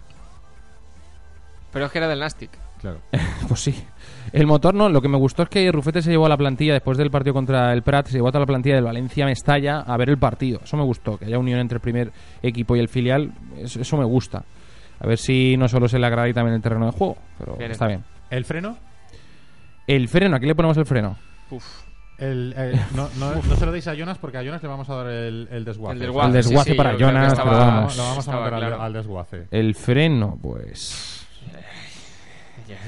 Pero 1.71 1.85
es 1.85 1.91
que 1.91 1.97
era 1.97 2.07
del 2.07 2.19
Nastic. 2.19 2.51
Claro. 2.81 2.99
Pues 3.47 3.59
sí. 3.59 3.83
El 4.31 4.47
motor 4.47 4.73
no, 4.73 4.89
lo 4.89 5.01
que 5.01 5.07
me 5.09 5.17
gustó 5.17 5.43
es 5.43 5.49
que 5.49 5.71
Rufete 5.71 6.01
se 6.01 6.09
llevó 6.09 6.25
a 6.25 6.29
la 6.29 6.37
plantilla 6.37 6.73
después 6.73 6.97
del 6.97 7.11
partido 7.11 7.33
contra 7.33 7.71
el 7.73 7.83
Prat, 7.83 8.07
se 8.07 8.13
llevó 8.13 8.29
a 8.29 8.31
toda 8.31 8.39
la 8.41 8.45
plantilla 8.47 8.75
del 8.75 8.85
Valencia 8.85 9.25
Mestalla 9.25 9.81
a 9.81 9.97
ver 9.97 10.09
el 10.09 10.17
partido. 10.17 10.61
Eso 10.63 10.77
me 10.77 10.83
gustó, 10.83 11.17
que 11.17 11.25
haya 11.25 11.37
unión 11.37 11.59
entre 11.59 11.75
el 11.75 11.81
primer 11.81 12.11
equipo 12.41 12.75
y 12.75 12.79
el 12.79 12.87
filial, 12.89 13.31
eso, 13.59 13.79
eso 13.81 13.97
me 13.97 14.05
gusta. 14.05 14.43
A 14.99 15.05
ver 15.05 15.17
si 15.19 15.55
no 15.57 15.67
solo 15.67 15.87
se 15.87 15.99
le 15.99 16.07
agrada 16.07 16.27
y 16.29 16.33
también 16.33 16.55
el 16.55 16.61
terreno 16.61 16.85
de 16.87 16.93
juego, 16.93 17.17
pero 17.37 17.55
Bien, 17.57 17.71
está 17.71 17.85
bien. 17.87 18.03
¿El 18.29 18.45
freno? 18.45 18.77
El 19.87 20.07
freno, 20.07 20.35
aquí 20.35 20.45
le 20.45 20.55
ponemos 20.55 20.77
el 20.77 20.85
freno. 20.85 21.17
Uf. 21.49 21.65
El, 22.17 22.53
eh, 22.55 22.79
no, 22.95 23.09
no, 23.17 23.35
no 23.35 23.55
se 23.55 23.65
lo 23.65 23.71
deis 23.71 23.87
a 23.87 23.95
Jonas 23.95 24.17
porque 24.17 24.37
a 24.37 24.43
Jonas 24.43 24.61
le 24.61 24.69
vamos 24.69 24.87
a 24.89 24.95
dar 24.95 25.07
el, 25.07 25.47
el 25.51 25.65
desguace. 25.65 25.93
El 25.93 25.99
desguace, 25.99 26.27
El 26.27 26.33
desguace 26.33 26.69
sí, 26.69 26.71
sí, 26.71 26.77
para 26.77 26.93
Jonas, 26.97 27.33
estaba- 27.33 27.49
pero 27.51 27.59
Lo 27.65 27.65
vamos. 27.71 27.97
vamos 27.97 28.27
a 28.27 28.31
mandar 28.31 28.59
claro. 28.59 28.81
al 28.81 28.93
desguace. 28.93 29.47
El 29.51 29.75
freno, 29.75 30.37
pues. 30.41 31.25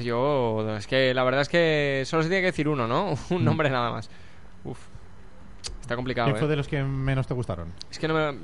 Yo, 0.01 0.75
es 0.77 0.87
que 0.87 1.13
la 1.13 1.23
verdad 1.23 1.41
es 1.41 1.49
que 1.49 2.03
solo 2.05 2.23
se 2.23 2.29
tiene 2.29 2.41
que 2.41 2.47
decir 2.47 2.67
uno, 2.67 2.87
¿no? 2.87 3.09
Un 3.29 3.41
Mm. 3.41 3.45
nombre 3.45 3.69
nada 3.69 3.91
más. 3.91 4.09
Uf. 4.63 4.79
Está 5.81 5.95
complicado, 5.95 6.27
¿Quién 6.27 6.37
fue 6.37 6.47
¿eh? 6.47 6.49
de 6.51 6.55
los 6.55 6.67
que 6.67 6.81
menos 6.83 7.27
te 7.27 7.33
gustaron? 7.33 7.71
Es 7.91 7.99
que 7.99 8.07
no 8.07 8.13
me... 8.13 8.37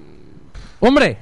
¡Hombre! 0.79 1.17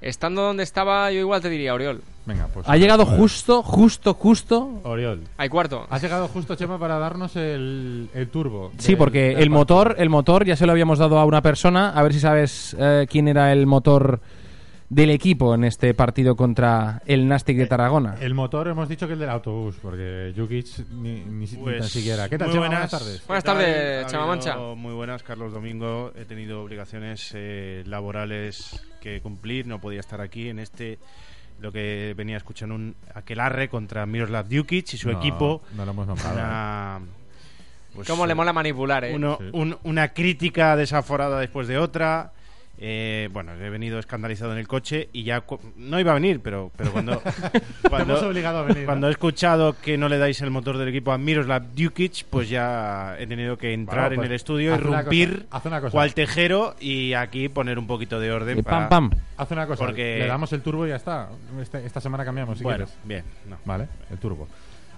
Estando 0.00 0.42
donde 0.42 0.62
estaba, 0.64 1.10
yo 1.12 1.20
igual 1.20 1.40
te 1.42 1.48
diría 1.48 1.74
Oriol. 1.74 2.02
Venga, 2.24 2.46
pues. 2.54 2.68
Ha 2.68 2.76
llegado 2.76 3.04
justo, 3.04 3.62
justo, 3.62 4.14
justo. 4.14 4.80
Oriol. 4.84 5.22
Hay 5.38 5.48
cuarto. 5.48 5.86
Has 5.90 6.00
llegado 6.02 6.28
justo, 6.28 6.54
Chema, 6.54 6.78
para 6.78 6.98
darnos 6.98 7.34
el, 7.36 8.08
el 8.14 8.28
turbo. 8.28 8.70
Sí, 8.78 8.92
del- 8.92 8.98
porque 8.98 9.20
del 9.30 9.38
el 9.44 9.50
motor, 9.50 9.96
el 9.98 10.08
motor 10.08 10.44
ya 10.44 10.54
se 10.54 10.64
lo 10.66 10.72
habíamos 10.72 10.98
dado 11.00 11.18
a 11.18 11.24
una 11.24 11.42
persona. 11.42 11.90
A 11.90 12.02
ver 12.02 12.12
si 12.12 12.20
sabes 12.20 12.76
eh, 12.78 13.06
quién 13.10 13.26
era 13.28 13.52
el 13.52 13.66
motor 13.66 14.20
del 14.88 15.08
equipo 15.10 15.54
en 15.54 15.64
este 15.64 15.94
partido 15.94 16.36
contra 16.36 17.00
el 17.06 17.26
Nastic 17.26 17.56
de 17.56 17.66
Tarragona. 17.66 18.16
El 18.20 18.34
motor 18.34 18.68
hemos 18.68 18.88
dicho 18.90 19.06
que 19.06 19.14
el 19.14 19.18
del 19.18 19.30
autobús, 19.30 19.76
porque 19.80 20.34
Jukic 20.36 20.66
ni, 20.90 21.20
ni, 21.24 21.46
Pues, 21.46 21.78
tan 21.80 21.88
siquiera. 21.88 22.28
¿Qué 22.28 22.36
tal, 22.38 22.48
muy 22.48 22.54
Chema? 22.56 22.66
buenas. 22.68 22.90
Buenas 22.90 23.02
tardes. 23.02 23.26
Buenas 23.26 23.44
tardes, 23.44 24.04
Ha 24.04 24.08
Chema 24.08 24.26
Mancha. 24.26 24.56
Muy 24.76 24.92
buenas, 24.92 25.22
Carlos 25.22 25.52
Domingo. 25.54 26.12
He 26.14 26.26
tenido 26.26 26.62
obligaciones 26.62 27.32
eh, 27.34 27.82
laborales 27.86 28.84
que 29.00 29.20
cumplir. 29.22 29.66
No 29.66 29.80
podía 29.80 29.98
estar 30.00 30.20
aquí 30.20 30.50
en 30.50 30.58
este. 30.58 30.98
Lo 31.62 31.70
que 31.70 32.12
venía 32.16 32.36
escuchando 32.36 32.74
un 32.74 32.96
aquelarre 33.14 33.68
contra 33.68 34.04
Miroslav 34.04 34.48
Djukic 34.48 34.92
y 34.94 34.96
su 34.96 35.10
No, 35.12 35.18
equipo. 35.18 35.62
No 35.76 35.84
lo 35.84 35.92
hemos 35.92 36.06
nombrado. 36.08 36.36
¿eh? 36.36 36.42
Una, 36.42 37.00
pues, 37.94 38.08
¿Cómo 38.08 38.26
le 38.26 38.34
mola 38.34 38.52
manipular, 38.52 39.04
eh? 39.04 39.14
uno- 39.14 39.38
Sí. 39.40 39.48
un- 39.52 39.78
una 39.84 40.08
crítica 40.12 40.74
desaforada 40.74 41.38
después 41.38 41.68
de 41.68 41.78
otra. 41.78 42.32
Eh, 42.84 43.28
bueno, 43.32 43.52
he 43.54 43.70
venido 43.70 44.00
escandalizado 44.00 44.50
en 44.50 44.58
el 44.58 44.66
coche 44.66 45.08
y 45.12 45.22
ya 45.22 45.44
no 45.76 46.00
iba 46.00 46.10
a 46.10 46.14
venir, 46.14 46.40
pero, 46.42 46.72
pero 46.76 46.90
cuando, 46.90 47.22
cuando, 47.88 48.14
hemos 48.14 48.24
obligado 48.24 48.58
a 48.58 48.62
venir. 48.64 48.86
cuando 48.86 49.06
¿no? 49.06 49.08
he 49.08 49.12
escuchado 49.12 49.76
que 49.80 49.96
no 49.96 50.08
le 50.08 50.18
dais 50.18 50.40
el 50.40 50.50
motor 50.50 50.78
del 50.78 50.88
equipo 50.88 51.12
a 51.12 51.18
Miroslav 51.18 51.62
Djukic, 51.76 52.24
pues 52.28 52.48
ya 52.48 53.14
he 53.20 53.28
tenido 53.28 53.56
que 53.56 53.72
entrar 53.72 54.08
Bueno, 54.08 54.16
pues, 54.16 54.26
en 54.26 54.32
el 54.32 54.34
estudio, 54.34 54.72
una 54.74 55.00
irrumpir 55.02 55.46
cual 55.92 56.12
tejero 56.12 56.74
y 56.80 57.12
aquí 57.12 57.48
poner 57.48 57.78
un 57.78 57.86
poquito 57.86 58.18
de 58.18 58.32
orden. 58.32 58.64
Para- 58.64 58.88
pam, 58.88 59.10
pam. 59.10 59.20
Haz 59.36 59.50
una 59.52 59.68
cosa. 59.68 59.84
porque- 59.84 60.18
Le 60.18 60.26
damos 60.26 60.52
el 60.52 60.62
turbo 60.62 60.84
y 60.84 60.88
ya 60.88 60.96
está. 60.96 61.28
Este- 61.60 61.86
esta 61.86 62.00
semana 62.00 62.24
cambiamos, 62.24 62.58
si 62.58 62.64
Bueno, 62.64 62.86
quieres. 62.86 62.98
bien. 63.04 63.22
no. 63.48 63.58
Vale, 63.64 63.86
el 64.10 64.18
turbo. 64.18 64.48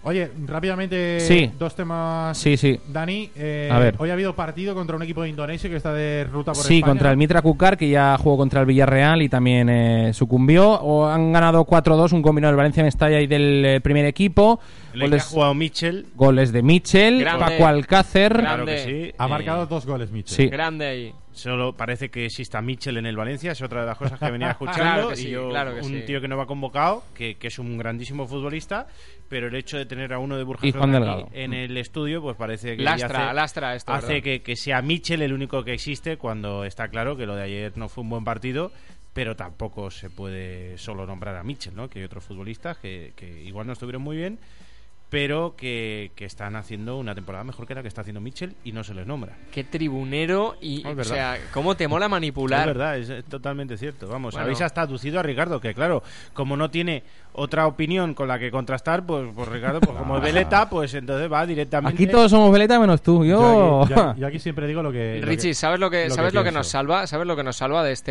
Oye, 0.05 0.31
rápidamente 0.47 1.19
Sí. 1.21 1.51
dos 1.59 1.75
temas. 1.75 2.37
Sí, 2.37 2.57
sí. 2.59 2.79
Dani, 2.89 3.31
eh, 3.37 3.71
A 3.73 3.79
ver. 3.79 3.95
hoy 3.99 4.11
ha 4.11 4.13
habido 4.13 4.35
partido 4.37 4.75
contra 4.75 4.97
un 4.97 5.03
equipo 5.03 5.23
de 5.23 5.31
Indonesia 5.31 5.71
que 5.71 5.77
está 5.77 5.93
de 5.95 6.25
ruta 6.25 6.53
por 6.53 6.63
Sí, 6.63 6.77
España. 6.77 6.91
contra 6.91 7.11
el 7.11 7.17
Mitra 7.17 7.41
Kukar, 7.41 7.79
que 7.79 7.89
ya 7.89 8.17
jugó 8.19 8.37
contra 8.37 8.61
el 8.61 8.67
Villarreal 8.67 9.23
y 9.23 9.29
también 9.31 9.69
eh, 9.71 10.13
sucumbió. 10.13 10.73
O 10.73 11.07
han 11.07 11.33
ganado 11.33 11.65
4-2, 11.65 12.13
un 12.13 12.21
combinado 12.23 12.53
del 12.53 12.59
Valencia 12.59 12.83
Mestalla 12.85 13.21
y 13.21 13.27
del 13.27 13.65
eh, 13.65 13.81
primer 13.81 14.05
equipo. 14.05 14.61
Que 14.93 14.99
ha 14.99 15.03
Goles, 15.05 15.25
jugado 15.25 15.55
Mitchell. 15.55 16.07
goles 16.15 16.53
de 16.53 16.63
Mitchell, 16.63 17.21
Grande. 17.21 17.45
Paco 17.45 17.67
Alcácer. 17.67 18.33
Claro 18.35 18.67
que 18.67 18.79
sí. 18.79 19.15
Ha 19.17 19.27
Eh, 19.27 19.29
marcado 19.29 19.67
dos 19.67 19.87
goles, 19.87 20.11
Mitchell. 20.11 20.37
Sí. 20.37 20.49
Grande 20.49 20.87
ahí. 20.87 21.13
Solo 21.35 21.77
parece 21.77 22.11
que 22.11 22.25
exista 22.27 22.63
Mitchell 22.63 22.97
en 22.97 23.07
el 23.07 23.17
Valencia, 23.17 23.53
es 23.53 23.61
otra 23.61 23.81
de 23.81 23.87
las 23.89 23.99
cosas 23.99 24.19
que 24.21 24.31
venía 24.31 24.51
escuchando. 24.53 24.83
Claro 24.83 25.09
que 25.11 25.17
sí, 25.17 25.29
y 25.29 25.31
yo, 25.33 25.49
claro 25.51 25.75
que 25.75 25.81
un 25.81 25.93
sí. 25.93 26.03
tío 26.07 26.21
que 26.21 26.29
no 26.29 26.37
va 26.37 26.47
convocado, 26.47 27.03
que, 27.15 27.35
que 27.35 27.49
es 27.49 27.59
un 27.59 27.77
grandísimo 27.77 28.27
futbolista, 28.27 28.87
pero 29.29 29.49
el 29.49 29.55
hecho 29.57 29.77
de 29.77 29.85
tener 29.85 30.13
a 30.13 30.19
uno 30.21 30.37
de 30.37 30.45
Burjas 30.45 30.65
Y 30.65 30.71
Juan 30.73 30.91
Flores 30.91 31.01
Delgado. 31.01 31.27
aquí 31.27 31.41
en 31.41 31.53
el 31.55 31.77
estudio, 31.77 32.23
pues 32.23 32.37
parece 32.37 32.77
que 32.77 32.83
Lastra, 32.85 33.27
hace, 33.27 33.35
lastra 33.35 33.75
esto. 33.75 33.93
hace 33.93 34.23
que, 34.23 34.43
que 34.43 34.55
sea 34.57 34.81
Mitchell 34.81 35.23
el 35.23 35.33
único 35.33 35.65
que 35.65 35.73
existe 35.75 36.17
cuando 36.17 36.65
está 36.65 36.89
claro 36.89 37.17
que 37.17 37.27
lo 37.27 37.35
de 37.35 37.43
ayer 37.43 37.73
no 37.77 37.89
fue 37.89 38.03
un 38.03 38.11
buen 38.11 38.25
partido. 38.25 38.71
Pero 39.13 39.37
tampoco 39.37 39.93
se 39.93 40.11
puede 40.11 40.77
solo 40.77 41.07
nombrar 41.07 41.37
a 41.37 41.45
Mitchell, 41.45 41.77
¿no? 41.77 41.89
Que 41.89 42.01
hay 42.01 42.05
otros 42.05 42.25
futbolistas 42.25 42.79
que, 42.79 43.13
que 43.15 43.45
igual 43.45 43.65
no 43.65 43.73
estuvieron 43.73 44.03
muy 44.03 44.17
bien, 44.17 44.41
pero 45.15 45.55
que, 45.57 46.11
que 46.17 46.25
están 46.25 46.57
haciendo 46.57 46.99
una 46.99 47.15
temporada 47.15 47.45
mejor 47.45 47.67
que 47.69 47.75
la 47.77 47.83
que 47.83 47.89
está 47.89 48.01
haciendo 48.01 48.21
Mitchell 48.21 48.55
y 48.65 48.73
no 48.73 48.83
se 48.83 48.95
les 48.95 49.07
nombra. 49.07 49.37
Qué 49.53 49.63
tribunero 49.63 50.57
y. 50.61 50.87
Es 50.87 50.99
o 50.99 51.05
sea, 51.05 51.39
cómo 51.53 51.77
te 51.77 51.87
mola 51.87 52.07
Es 52.07 52.11
manipular. 52.11 52.67
verdad, 52.67 52.99
es, 52.99 53.25
totalmente 53.27 53.77
cierto. 53.77 54.09
Vamos, 54.09 54.35
Bueno. 54.35 54.45
habéis 54.45 54.61
hasta 54.61 54.81
aducido 54.83 55.21
a 55.21 55.23
Ricardo, 55.23 55.61
que 55.61 55.73
claro, 55.73 56.03
como 56.33 56.57
no 56.57 56.69
tiene 56.71 57.05
otra 57.33 57.67
opinión 57.69 58.15
con 58.15 58.27
la 58.29 58.39
que 58.39 58.51
contrastar, 58.51 59.07
pues, 59.07 59.29
pues 59.35 59.49
Ricardo, 59.49 59.81
pues 59.81 59.97
como 59.97 60.17
es 60.17 60.23
veleta, 60.23 60.69
pues 60.69 60.93
entonces 60.95 61.33
va 61.33 61.47
directamente. 61.47 61.95
Aquí 62.03 62.11
todos 62.11 62.31
somos 62.31 62.51
veleta 62.53 62.79
menos 62.81 63.01
tú. 63.03 63.25
Yo. 63.25 63.39
Yo, 63.39 63.83
aquí, 63.85 63.95
yo- 63.95 64.15
yo 64.17 64.27
aquí 64.27 64.39
siempre 64.41 64.67
digo 64.67 64.83
lo 64.83 64.91
que. 64.91 65.21
lo 65.21 65.27
Richie, 65.27 65.51
que- 65.51 65.55
¿sabes 65.55 65.79
lo 65.79 65.91
que 65.91 66.05
lo 66.05 66.09
que 66.11 66.15
sabes 66.15 66.35
lo 66.35 66.43
que 66.43 66.51
nos 66.53 66.67
salva? 66.69 67.07
¿Sabes 67.07 67.27
lo 67.27 67.37
que 67.37 67.45
nos 67.45 67.57
salva 67.57 67.85
de 67.85 67.93
este 67.93 68.11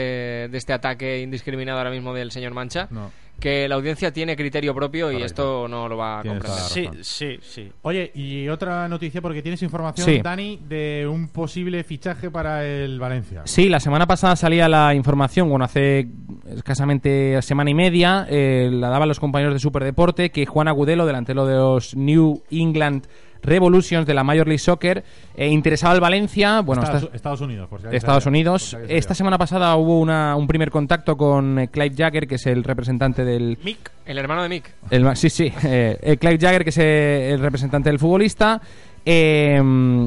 de 0.49 0.57
este 0.57 0.71
ataque 0.71 1.19
indiscriminado 1.21 1.77
ahora 1.79 1.91
mismo 1.91 2.13
del 2.13 2.31
señor 2.31 2.53
Mancha? 2.53 2.87
No. 2.89 3.11
Que 3.43 3.67
la 3.67 3.75
audiencia 3.75 4.13
tiene 4.13 4.37
criterio 4.37 4.73
propio 4.73 5.11
y 5.11 5.15
Correcto. 5.15 5.25
esto 5.25 5.67
no 5.67 5.89
lo 5.89 5.97
va 5.97 6.19
a 6.19 6.21
Tienes 6.21 6.41
comprender. 6.43 7.03
Sí, 7.03 7.03
sí, 7.03 7.37
sí. 7.41 7.71
Oye, 7.81 8.09
y 8.15 8.47
otra 8.47 8.87
noticia 8.87 9.21
porque 9.21 9.41
tienes 9.41 9.61
información, 9.63 10.05
Sí. 10.07 10.21
Dani, 10.23 10.61
de 10.65 11.05
un 11.11 11.27
posible 11.27 11.83
fichaje 11.83 12.31
para 12.31 12.65
el 12.65 12.99
Valencia. 13.01 13.41
Sí, 13.43 13.67
la 13.67 13.81
semana 13.81 14.07
pasada 14.07 14.37
salía 14.37 14.69
la 14.69 14.93
información, 14.95 15.49
bueno, 15.49 15.65
hace 15.65 16.07
escasamente 16.55 17.41
semana 17.41 17.69
y 17.69 17.73
media, 17.73 18.25
eh, 18.29 18.69
la 18.71 18.87
daban 18.87 19.09
los 19.09 19.19
compañeros 19.19 19.53
de 19.53 19.59
Superdeporte, 19.59 20.29
que 20.31 20.45
Juan 20.45 20.69
Agudelo, 20.69 21.05
delantero 21.05 21.45
de 21.45 21.55
los 21.55 21.95
New 21.97 22.43
England 22.49 23.07
Revolutions 23.43 24.07
de 24.07 24.13
la 24.13 24.23
Major 24.23 24.47
League 24.47 24.57
Soccer, 24.59 25.03
eh, 25.35 25.47
interesaba 25.47 25.93
al 25.93 25.99
Valencia, 25.99 26.61
bueno, 26.61 26.81
Estados, 26.81 27.03
esta- 27.03 27.15
Estados 27.15 27.41
Unidos, 27.41 27.67
por 27.69 27.81
si 27.81 27.87
Estados 27.95 28.23
sabía, 28.23 28.39
Unidos. 28.39 28.61
por 28.63 28.69
si 28.69 28.75
alguien 28.77 28.97
Esta 28.97 29.13
semana 29.13 29.37
pasada 29.37 29.75
hubo 29.75 29.99
una- 29.99 30.35
un 30.35 30.47
primer 30.47 30.71
contacto 30.71 31.15
con 31.17 31.59
eh, 31.59 31.67
Clive 31.67 31.95
Jagger, 31.95 32.27
que 32.27 32.35
es 32.35 32.45
el 32.47 32.63
representante 32.63 33.23
del, 33.23 33.57
Mick, 33.63 33.91
El 34.05 34.17
hermano 34.17 34.43
de 34.43 34.49
Mick. 34.49 34.69
el 34.89 35.15
sí, 35.15 35.29
sí. 35.29 35.51
eh, 35.63 36.17
Clive 36.19 36.37
Jagger, 36.39 36.63
que 36.63 36.69
es 36.71 36.77
eh, 36.79 37.31
el 37.33 37.39
representante 37.39 37.89
del 37.89 37.99
futbolista. 37.99 38.61
eh, 39.05 39.61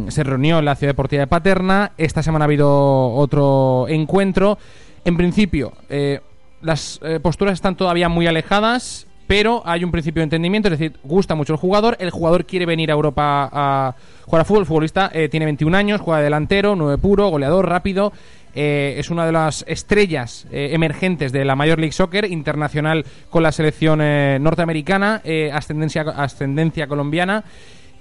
se 0.09 0.25
reunió 0.25 0.59
en 0.59 0.65
la 0.65 0.75
Ciudad 0.75 0.93
Deportiva 0.95 1.21
de 1.21 1.27
Paterna. 1.27 1.93
Esta 1.99 2.23
semana 2.23 2.45
ha 2.45 2.47
habido 2.47 3.13
otro 3.13 3.87
encuentro. 3.89 4.57
En 5.05 5.17
principio, 5.19 5.73
eh, 5.91 6.21
las 6.63 6.99
eh, 7.03 7.21
posturas 7.21 7.53
están 7.55 7.77
todavía 7.77 8.09
muy 8.09 8.27
alejadas, 8.27 9.07
pero 9.27 9.63
hay 9.65 9.85
un 9.85 9.91
principio 9.91 10.21
de 10.21 10.25
entendimiento. 10.25 10.69
Es 10.69 10.79
decir, 10.79 10.99
gusta 11.03 11.35
mucho 11.35 11.53
el 11.53 11.59
jugador. 11.59 11.97
El 12.01 12.11
jugador 12.11 12.45
quiere 12.47 12.67
venir 12.67 12.91
a 12.91 12.95
Europa 12.95 13.49
a 13.53 13.95
jugar 14.25 14.43
a 14.43 14.45
fútbol. 14.45 14.63
El 14.63 14.67
futbolista 14.67 15.11
eh, 15.13 15.29
tiene 15.29 15.47
21 15.47 15.77
años, 15.77 16.01
juega 16.01 16.19
de 16.19 16.25
delantero, 16.25 16.77
9 16.77 16.99
puro, 16.99 17.29
goleador, 17.29 17.69
rápido. 17.69 18.13
Eh, 18.55 18.95
es 18.99 19.11
una 19.11 19.27
de 19.27 19.33
las 19.33 19.65
estrellas 19.69 20.47
eh, 20.51 20.71
emergentes 20.73 21.31
de 21.33 21.45
la 21.45 21.57
Major 21.57 21.79
League 21.79 21.93
Soccer, 21.93 22.31
internacional 22.31 23.05
con 23.29 23.43
la 23.43 23.53
selección 23.53 23.99
norteamericana, 24.43 25.23
ascendencia, 25.53 26.03
ascendencia 26.03 26.87
colombiana. 26.87 27.45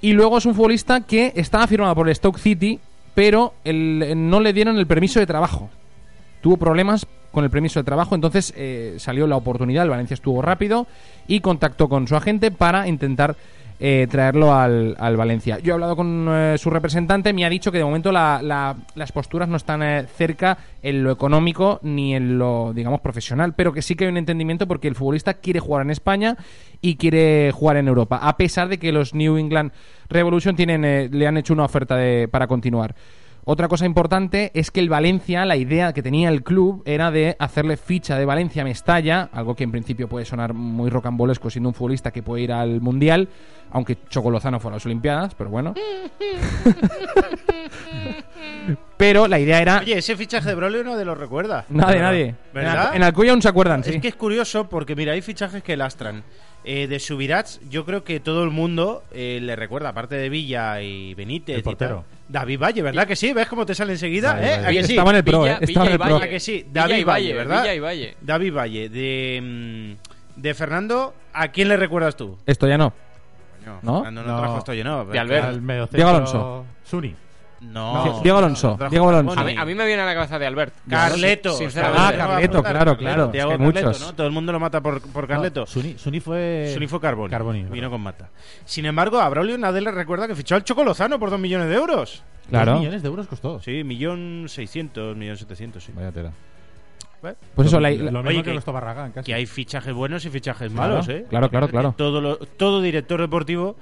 Y 0.01 0.13
luego 0.13 0.37
es 0.37 0.45
un 0.45 0.53
futbolista 0.53 1.01
que 1.01 1.33
estaba 1.35 1.67
firmado 1.67 1.95
por 1.95 2.13
Stoke 2.13 2.39
City, 2.39 2.79
pero 3.15 3.53
no 3.65 4.39
le 4.39 4.53
dieron 4.53 4.77
el 4.77 4.87
permiso 4.87 5.19
de 5.19 5.25
trabajo. 5.25 5.69
Tuvo 6.45 6.57
problemas 6.57 7.07
con 7.31 7.43
el 7.43 7.49
permiso 7.49 7.79
de 7.79 7.85
trabajo, 7.85 8.13
entonces 8.13 8.53
eh, 8.55 8.97
salió 8.99 9.25
la 9.25 9.35
oportunidad, 9.35 9.83
el 9.83 9.89
Valencia 9.89 10.13
estuvo 10.13 10.43
rápido 10.43 10.85
y 11.27 11.39
contactó 11.39 11.89
con 11.89 12.07
su 12.07 12.15
agente 12.15 12.51
para 12.51 12.87
intentar 12.87 13.35
eh, 13.79 14.05
traerlo 14.11 14.53
al, 14.53 14.95
al 14.99 15.17
Valencia. 15.17 15.57
Yo 15.57 15.71
he 15.71 15.73
hablado 15.73 15.95
con 15.95 16.27
eh, 16.29 16.55
su 16.59 16.69
representante, 16.69 17.33
me 17.33 17.45
ha 17.45 17.49
dicho 17.49 17.71
que 17.71 17.79
de 17.79 17.83
momento 17.83 18.11
la- 18.11 18.41
la- 18.43 18.75
las 18.93 19.11
posturas 19.11 19.49
no 19.49 19.57
están 19.57 19.81
eh, 19.81 20.05
cerca 20.15 20.59
en 20.83 21.03
lo 21.03 21.09
económico 21.11 21.79
ni 21.81 22.13
en 22.15 22.37
lo, 22.37 22.73
digamos, 22.75 23.01
profesional, 23.01 23.55
pero 23.55 23.73
que 23.73 23.81
sí 23.81 23.95
que 23.95 24.03
hay 24.03 24.11
un 24.11 24.17
entendimiento 24.17 24.67
porque 24.67 24.87
el 24.87 24.93
futbolista 24.93 25.33
quiere 25.33 25.59
jugar 25.59 25.81
en 25.83 25.89
España 25.89 26.37
y 26.79 26.95
quiere 26.97 27.51
jugar 27.53 27.77
en 27.77 27.87
Europa, 27.87 28.19
a 28.21 28.37
pesar 28.37 28.69
de 28.69 28.77
que 28.77 28.91
los 28.91 29.15
New 29.15 29.37
England 29.37 29.71
Revolution 30.09 30.55
tienen, 30.55 30.85
eh, 30.85 31.09
le 31.11 31.25
han 31.25 31.37
hecho 31.37 31.53
una 31.53 31.65
oferta 31.65 31.95
de- 31.95 32.27
para 32.27 32.45
continuar. 32.45 32.93
Otra 33.47 33.67
cosa 33.67 33.85
importante 33.85 34.49
es 34.55 34.71
que 34.71 34.79
el 34.79 34.89
Valencia, 34.89 35.45
la 35.45 35.55
idea 35.55 35.93
que 35.93 36.01
tenía 36.01 36.29
el 36.29 36.41
club 36.41 36.81
era 36.83 37.11
de 37.11 37.35
hacerle 37.37 37.77
ficha 37.77 38.17
de 38.17 38.25
Valencia 38.25 38.63
a 38.63 38.65
Mestalla, 38.65 39.29
algo 39.31 39.55
que 39.55 39.63
en 39.63 39.71
principio 39.71 40.09
puede 40.09 40.25
sonar 40.25 40.55
muy 40.55 40.89
rocambolesco 40.89 41.51
siendo 41.51 41.69
un 41.69 41.75
futbolista 41.75 42.09
que 42.09 42.23
puede 42.23 42.41
ir 42.41 42.51
al 42.51 42.81
Mundial, 42.81 43.29
aunque 43.69 43.99
Choco 44.09 44.31
Lozano 44.31 44.59
fue 44.59 44.71
a 44.71 44.73
las 44.73 44.85
Olimpiadas, 44.87 45.35
pero 45.35 45.51
bueno. 45.51 45.75
pero 48.97 49.27
la 49.27 49.39
idea 49.39 49.61
era... 49.61 49.79
Oye, 49.79 49.99
ese 49.99 50.17
fichaje 50.17 50.49
de 50.49 50.55
Brolio 50.55 50.83
nadie 50.83 51.05
lo 51.05 51.13
recuerda. 51.13 51.65
Nadie, 51.69 51.99
nadie. 51.99 52.35
¿Verdad? 52.51 52.89
En, 52.89 52.95
en 52.95 53.03
Alcoy 53.03 53.29
aún 53.29 53.43
se 53.43 53.49
acuerdan, 53.49 53.83
sí. 53.83 53.91
Es 53.91 54.01
que 54.01 54.07
es 54.07 54.15
curioso 54.15 54.69
porque, 54.69 54.95
mira, 54.95 55.13
hay 55.13 55.21
fichajes 55.21 55.61
que 55.61 55.77
lastran. 55.77 56.23
Eh, 56.67 56.87
de 56.87 56.99
Subirats, 56.99 57.61
yo 57.69 57.85
creo 57.85 58.03
que 58.03 58.19
todo 58.19 58.43
el 58.43 58.49
mundo 58.49 59.03
eh, 59.11 59.37
le 59.39 59.55
recuerda, 59.55 59.89
aparte 59.89 60.15
de 60.15 60.29
Villa 60.29 60.81
y 60.81 61.13
Benítez. 61.13 61.63
El 61.63 61.71
y 61.71 61.75
tal. 61.75 62.01
David 62.27 62.59
Valle, 62.59 62.81
¿verdad 62.81 63.05
que 63.07 63.15
sí? 63.15 63.33
¿Ves 63.33 63.47
cómo 63.47 63.65
te 63.65 63.75
sale 63.75 63.93
enseguida? 63.93 64.33
Vale, 64.33 64.47
¿Eh? 64.47 64.55
vale. 64.57 64.67
¿A 64.67 64.71
que 64.71 64.83
sí? 64.83 64.93
Estaba 64.93 65.09
en 65.11 65.15
el 65.17 65.23
Pro, 65.23 65.41
Villa- 65.43 65.53
eh. 65.55 65.57
Estaba 65.61 65.85
en 65.85 65.91
el 65.91 65.99
Pro. 65.99 66.13
Valle. 66.15 66.25
¿A 66.25 66.29
que 66.29 66.39
sí? 66.39 66.53
Villa 66.53 66.67
David 66.73 66.95
y 66.95 67.03
Valle, 67.03 67.05
Valle, 67.05 67.33
¿verdad? 67.33 67.61
Villa 67.61 67.73
y 67.75 67.79
Valle. 67.79 68.17
David 68.21 68.53
Valle, 68.53 68.89
de, 68.89 69.41
mm, 70.37 70.41
de 70.41 70.53
Fernando, 70.53 71.13
¿a 71.33 71.47
quién 71.49 71.67
le 71.67 71.77
recuerdas 71.77 72.15
tú? 72.15 72.37
Esto 72.45 72.67
ya 72.67 72.77
no. 72.77 72.93
Coño, 73.59 73.79
¿No? 73.83 73.93
Fernando 74.03 74.23
no, 74.23 74.31
No. 74.33 74.39
trajo 74.39 74.57
esto 74.59 74.73
lleno. 74.73 75.05
Diego 75.05 76.09
Alonso. 76.09 76.65
Suni. 76.83 77.15
No. 77.71 78.19
Diego 78.21 78.37
Alonso, 78.37 78.75
trajo 78.77 78.91
Diego 78.91 79.09
Alonso. 79.09 79.39
A 79.39 79.43
mí, 79.43 79.55
a 79.57 79.65
mí 79.65 79.75
me 79.75 79.85
viene 79.85 80.01
a 80.01 80.05
la 80.05 80.13
cabeza 80.13 80.39
de 80.39 80.45
Albert. 80.47 80.73
Carleto. 80.89 81.57
Ah, 81.77 82.13
Carleto, 82.15 82.63
claro, 82.63 82.97
claro. 82.97 83.27
Diego 83.27 83.51
Es 83.51 83.57
que 83.57 83.63
Carleto, 83.63 83.87
muchos. 83.87 84.01
¿no? 84.01 84.13
Todo 84.15 84.27
el 84.27 84.33
mundo 84.33 84.51
lo 84.51 84.59
mata 84.59 84.81
por, 84.81 85.01
por 85.01 85.27
Carleto. 85.27 85.61
No, 85.61 85.65
Suni, 85.65 85.97
Suni 85.97 86.19
fue. 86.19 86.71
Suni 86.73 86.87
fue 86.87 86.99
Carboni. 86.99 87.29
Carboni, 87.31 87.63
Vino 87.63 87.89
con 87.89 88.01
Mata. 88.01 88.29
Sin 88.65 88.85
embargo, 88.85 89.19
a 89.19 89.29
Braulio 89.29 89.57
le 89.57 89.91
recuerda 89.91 90.27
que 90.27 90.35
fichó 90.35 90.55
al 90.55 90.63
Choco 90.63 90.83
Lozano 90.83 91.19
por 91.19 91.29
2 91.29 91.39
millones 91.39 91.69
de 91.69 91.75
euros. 91.75 92.23
Claro. 92.49 92.71
Dos 92.73 92.79
millones 92.81 93.01
de 93.01 93.07
euros 93.07 93.27
costó. 93.27 93.59
Sí, 93.61 93.83
millón 93.83 94.45
seiscientos, 94.47 95.15
millón 95.17 95.37
setecientos, 95.37 95.83
sí. 95.83 95.91
Vaya 95.95 96.11
tela. 96.11 96.31
Pues 97.55 97.67
eso, 97.67 97.77
lo, 97.79 97.81
la, 97.81 97.89
lo 97.91 98.03
la- 98.03 98.11
mismo 98.11 98.29
Oye, 98.29 98.37
que, 98.43 98.49
que- 98.51 98.55
costó 98.55 98.71
Barragán, 98.71 99.11
casi. 99.11 99.25
Que 99.25 99.33
hay 99.33 99.45
fichajes 99.47 99.93
buenos 99.93 100.23
y 100.25 100.29
fichajes 100.29 100.71
Claro, 100.71 100.89
malos, 100.93 101.09
¿eh? 101.09 101.25
claro, 101.27 101.49
claro, 101.49 101.67
claro. 101.69 101.95
Todo, 101.97 102.21
lo- 102.21 102.37
todo 102.37 102.81
director 102.81 103.19
deportivo 103.19 103.75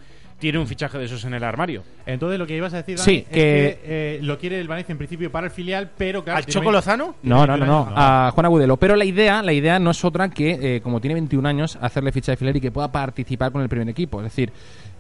tiene 0.43 0.59
un 0.59 0.67
fichaje 0.67 0.97
de 0.97 1.05
esos 1.05 1.23
en 1.23 1.33
el 1.33 1.43
armario. 1.43 1.83
Entonces, 2.05 2.37
lo 2.37 2.45
que 2.45 2.57
ibas 2.57 2.73
a 2.73 2.77
decir, 2.77 2.97
Dani, 2.97 3.05
Sí, 3.05 3.17
es 3.19 3.27
que- 3.29 3.33
que 3.33 3.79
eh, 3.85 4.19
lo 4.21 4.37
quiere 4.37 4.59
el 4.59 4.67
Valencia 4.67 4.91
en 4.91 4.97
principio 4.97 5.31
para 5.31 5.47
el 5.47 5.51
filial, 5.53 5.91
pero 5.97 6.21
claro. 6.21 6.39
¿Al 6.39 6.45
Choco 6.45 6.69
Lozano? 6.69 7.15
No, 7.23 7.47
no, 7.47 7.55
no, 7.55 7.65
no, 7.65 7.85
No. 7.85 7.93
a 7.95 8.29
Juan 8.33 8.45
Agudelo. 8.45 8.75
Pero 8.75 8.97
la 8.97 9.05
idea, 9.05 9.41
la 9.41 9.53
idea 9.53 9.79
no 9.79 9.91
es 9.91 10.03
otra 10.03 10.27
que, 10.29 10.75
eh, 10.75 10.81
como 10.81 10.99
tiene 10.99 11.13
21 11.13 11.45
años, 11.47 11.77
hacerle 11.79 12.11
ficha 12.11 12.33
de 12.33 12.35
filial 12.35 12.57
y 12.57 12.61
que 12.61 12.71
pueda 12.71 12.91
participar 12.91 13.53
con 13.53 13.61
el 13.61 13.69
primer 13.69 13.87
equipo. 13.87 14.19
Es 14.19 14.25
decir, 14.25 14.51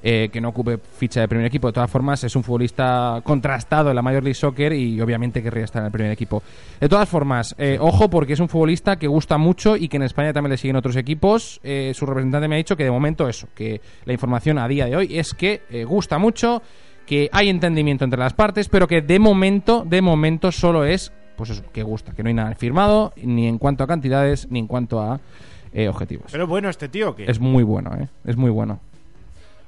eh, 0.05 0.29
que 0.31 0.41
no 0.41 0.49
ocupe 0.49 0.77
ficha 0.77 1.21
de 1.21 1.27
primer 1.29 1.45
equipo. 1.45 1.67
De 1.67 1.73
todas 1.73 1.89
formas, 1.89 2.23
es 2.23 2.35
un 2.35 2.43
futbolista 2.43 3.21
contrastado 3.23 3.89
en 3.89 3.95
la 3.95 4.01
Major 4.01 4.21
League 4.21 4.35
Soccer 4.35 4.73
y 4.73 4.99
obviamente 4.99 5.41
querría 5.41 5.63
estar 5.63 5.81
en 5.81 5.85
el 5.85 5.91
primer 5.91 6.11
equipo. 6.11 6.43
De 6.79 6.89
todas 6.89 7.07
formas, 7.07 7.55
eh, 7.57 7.77
ojo 7.79 8.09
porque 8.09 8.33
es 8.33 8.39
un 8.39 8.49
futbolista 8.49 8.97
que 8.97 9.07
gusta 9.07 9.37
mucho 9.37 9.77
y 9.77 9.87
que 9.87 9.97
en 9.97 10.03
España 10.03 10.33
también 10.33 10.51
le 10.51 10.57
siguen 10.57 10.75
otros 10.75 10.97
equipos. 10.97 11.61
Eh, 11.63 11.93
su 11.95 12.05
representante 12.05 12.49
me 12.49 12.55
ha 12.55 12.57
dicho 12.57 12.75
que 12.75 12.83
de 12.83 12.91
momento 12.91 13.29
eso, 13.29 13.47
que 13.55 13.79
la 14.03 14.13
información 14.13 14.59
a 14.59 14.67
día 14.67 14.85
de 14.87 14.95
hoy 14.95 15.17
es 15.17 15.33
que 15.33 15.61
eh, 15.69 15.85
gusta 15.85 16.17
mucho, 16.17 16.61
que 17.05 17.29
hay 17.31 17.49
entendimiento 17.49 18.03
entre 18.03 18.19
las 18.19 18.33
partes, 18.33 18.67
pero 18.67 18.87
que 18.87 19.01
de 19.01 19.19
momento, 19.19 19.83
de 19.87 20.01
momento 20.01 20.51
solo 20.51 20.83
es 20.83 21.13
pues 21.35 21.49
eso, 21.49 21.63
que 21.71 21.83
gusta, 21.83 22.13
que 22.13 22.23
no 22.23 22.27
hay 22.29 22.35
nada 22.35 22.53
firmado, 22.55 23.13
ni 23.21 23.47
en 23.47 23.57
cuanto 23.57 23.83
a 23.83 23.87
cantidades, 23.87 24.47
ni 24.51 24.59
en 24.59 24.67
cuanto 24.67 25.01
a 25.01 25.19
eh, 25.73 25.87
objetivos. 25.87 26.27
Pero 26.31 26.47
bueno, 26.47 26.69
este 26.69 26.89
tío 26.89 27.15
que... 27.15 27.25
es 27.29 27.39
muy 27.39 27.63
bueno, 27.63 27.91
¿eh? 27.95 28.07
Es 28.25 28.37
muy 28.37 28.51
bueno. 28.51 28.79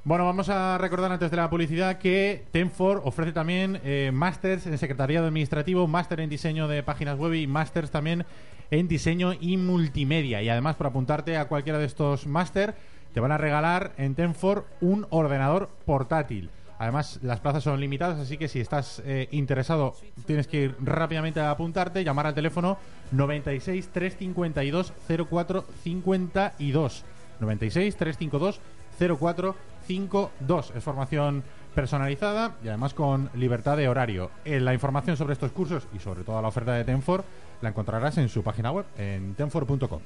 Bueno, 0.06 0.26
vamos 0.26 0.50
a 0.50 0.78
recordar 0.78 1.12
antes 1.12 1.32
de 1.32 1.38
la 1.38 1.50
publicidad 1.50 1.98
que 1.98 2.46
Tenfor 2.52 3.02
ofrece 3.06 3.32
también 3.32 3.82
eh, 3.84 4.12
en 4.14 4.78
secretariado 4.78 5.26
administrativo, 5.26 5.88
máster 5.88 6.20
en 6.20 6.30
diseño 6.30 6.68
de 6.68 6.84
páginas 6.84 7.18
web 7.18 7.34
y 7.34 7.48
másters 7.48 7.90
también 7.90 8.24
en 8.70 8.88
diseño 8.88 9.34
y 9.34 9.58
multimedia. 9.58 10.44
Y 10.44 10.50
además, 10.50 10.76
por 10.76 10.86
apuntarte 10.86 11.38
a 11.38 11.48
cualquiera 11.48 11.80
de 11.80 11.86
estos 11.86 12.28
máster, 12.28 12.76
te 13.16 13.20
van 13.20 13.32
a 13.32 13.40
regalar 13.40 13.94
en 13.98 14.14
Tenfor 14.14 14.68
un 14.80 15.08
ordenador 15.10 15.70
portátil. 15.88 16.52
Además, 16.78 17.18
las 17.24 17.40
plazas 17.40 17.64
son 17.64 17.80
limitadas, 17.80 18.20
así 18.20 18.38
que 18.38 18.48
si 18.48 18.60
estás 18.60 19.02
eh, 19.08 19.28
interesado, 19.32 19.96
tienes 20.28 20.46
que 20.46 20.66
ir 20.66 20.76
rápidamente 20.82 21.40
a 21.40 21.50
apuntarte, 21.50 22.04
llamar 22.04 22.28
al 22.28 22.36
teléfono 22.36 22.78
96 23.12 23.90
352 23.92 24.94
0452. 25.08 27.06
96 27.40 27.96
352 27.96 28.62
0452. 28.98 30.74
Es 30.76 30.84
formación 30.84 31.44
personalizada 31.74 32.56
y 32.64 32.70
además 32.70 32.94
con 32.94 33.30
libertad 33.36 33.78
de 33.78 33.88
horario. 33.88 34.32
Eh, 34.46 34.60
la 34.60 34.74
información 34.74 35.18
sobre 35.18 35.34
estos 35.34 35.52
cursos 35.52 35.88
y 35.94 36.00
sobre 36.00 36.24
toda 36.24 36.42
la 36.42 36.48
oferta 36.48 36.74
de 36.74 36.84
Tenfor 36.84 37.24
la 37.62 37.70
encontrarás 37.70 38.18
en 38.18 38.30
su 38.30 38.44
página 38.44 38.72
web, 38.72 38.86
en 38.98 39.36
tenfor.com. 39.36 40.02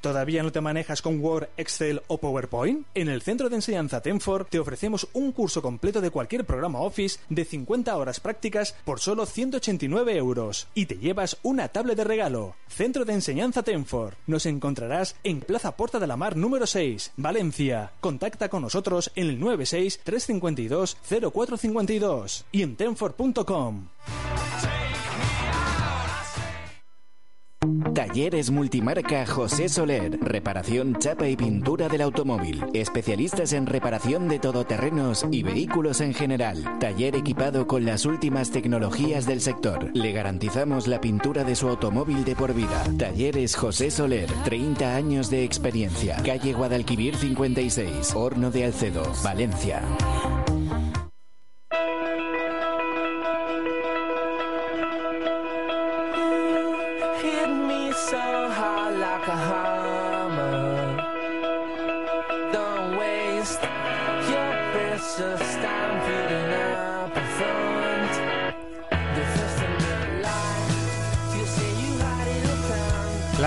¿Todavía 0.00 0.42
no 0.42 0.50
te 0.50 0.62
manejas 0.62 1.02
con 1.02 1.20
Word, 1.20 1.48
Excel 1.58 2.00
o 2.06 2.18
PowerPoint? 2.18 2.86
En 2.94 3.10
el 3.10 3.20
Centro 3.20 3.50
de 3.50 3.56
Enseñanza 3.56 4.00
Tenfor 4.00 4.46
te 4.46 4.58
ofrecemos 4.58 5.06
un 5.12 5.32
curso 5.32 5.60
completo 5.60 6.00
de 6.00 6.10
cualquier 6.10 6.46
programa 6.46 6.80
Office 6.80 7.20
de 7.28 7.44
50 7.44 7.94
horas 7.94 8.18
prácticas 8.18 8.74
por 8.84 9.00
solo 9.00 9.26
189 9.26 10.16
euros 10.16 10.68
y 10.74 10.86
te 10.86 10.96
llevas 10.96 11.36
una 11.42 11.68
tablet 11.68 11.98
de 11.98 12.04
regalo. 12.04 12.56
Centro 12.66 13.04
de 13.04 13.12
Enseñanza 13.12 13.62
Tenfor. 13.62 14.16
Nos 14.26 14.46
encontrarás 14.46 15.16
en 15.22 15.40
Plaza 15.40 15.76
Porta 15.76 15.98
de 15.98 16.06
la 16.06 16.16
Mar 16.16 16.34
número 16.34 16.66
6, 16.66 17.12
Valencia. 17.18 17.92
Contacta 18.00 18.48
con 18.48 18.62
nosotros 18.62 19.12
en 19.14 19.28
el 19.28 19.38
96 19.38 20.00
352 20.02 20.96
0452 21.30 22.46
y 22.52 22.62
en 22.62 22.76
tenfor.com. 22.76 23.88
Talleres 27.94 28.50
Multimarca 28.50 29.26
José 29.26 29.68
Soler. 29.68 30.18
Reparación, 30.22 30.96
chapa 30.98 31.28
y 31.28 31.36
pintura 31.36 31.90
del 31.90 32.00
automóvil. 32.00 32.64
Especialistas 32.72 33.52
en 33.52 33.66
reparación 33.66 34.28
de 34.28 34.38
todoterrenos 34.38 35.26
y 35.30 35.42
vehículos 35.42 36.00
en 36.00 36.14
general. 36.14 36.78
Taller 36.78 37.16
equipado 37.16 37.66
con 37.66 37.84
las 37.84 38.06
últimas 38.06 38.50
tecnologías 38.50 39.26
del 39.26 39.42
sector. 39.42 39.90
Le 39.94 40.12
garantizamos 40.12 40.88
la 40.88 41.02
pintura 41.02 41.44
de 41.44 41.54
su 41.54 41.68
automóvil 41.68 42.24
de 42.24 42.34
por 42.34 42.54
vida. 42.54 42.82
Talleres 42.96 43.54
José 43.56 43.90
Soler. 43.90 44.30
30 44.44 44.96
años 44.96 45.28
de 45.28 45.44
experiencia. 45.44 46.16
Calle 46.24 46.54
Guadalquivir 46.54 47.14
56. 47.14 48.14
Horno 48.14 48.50
de 48.50 48.64
Alcedo. 48.64 49.02
Valencia. 49.22 49.82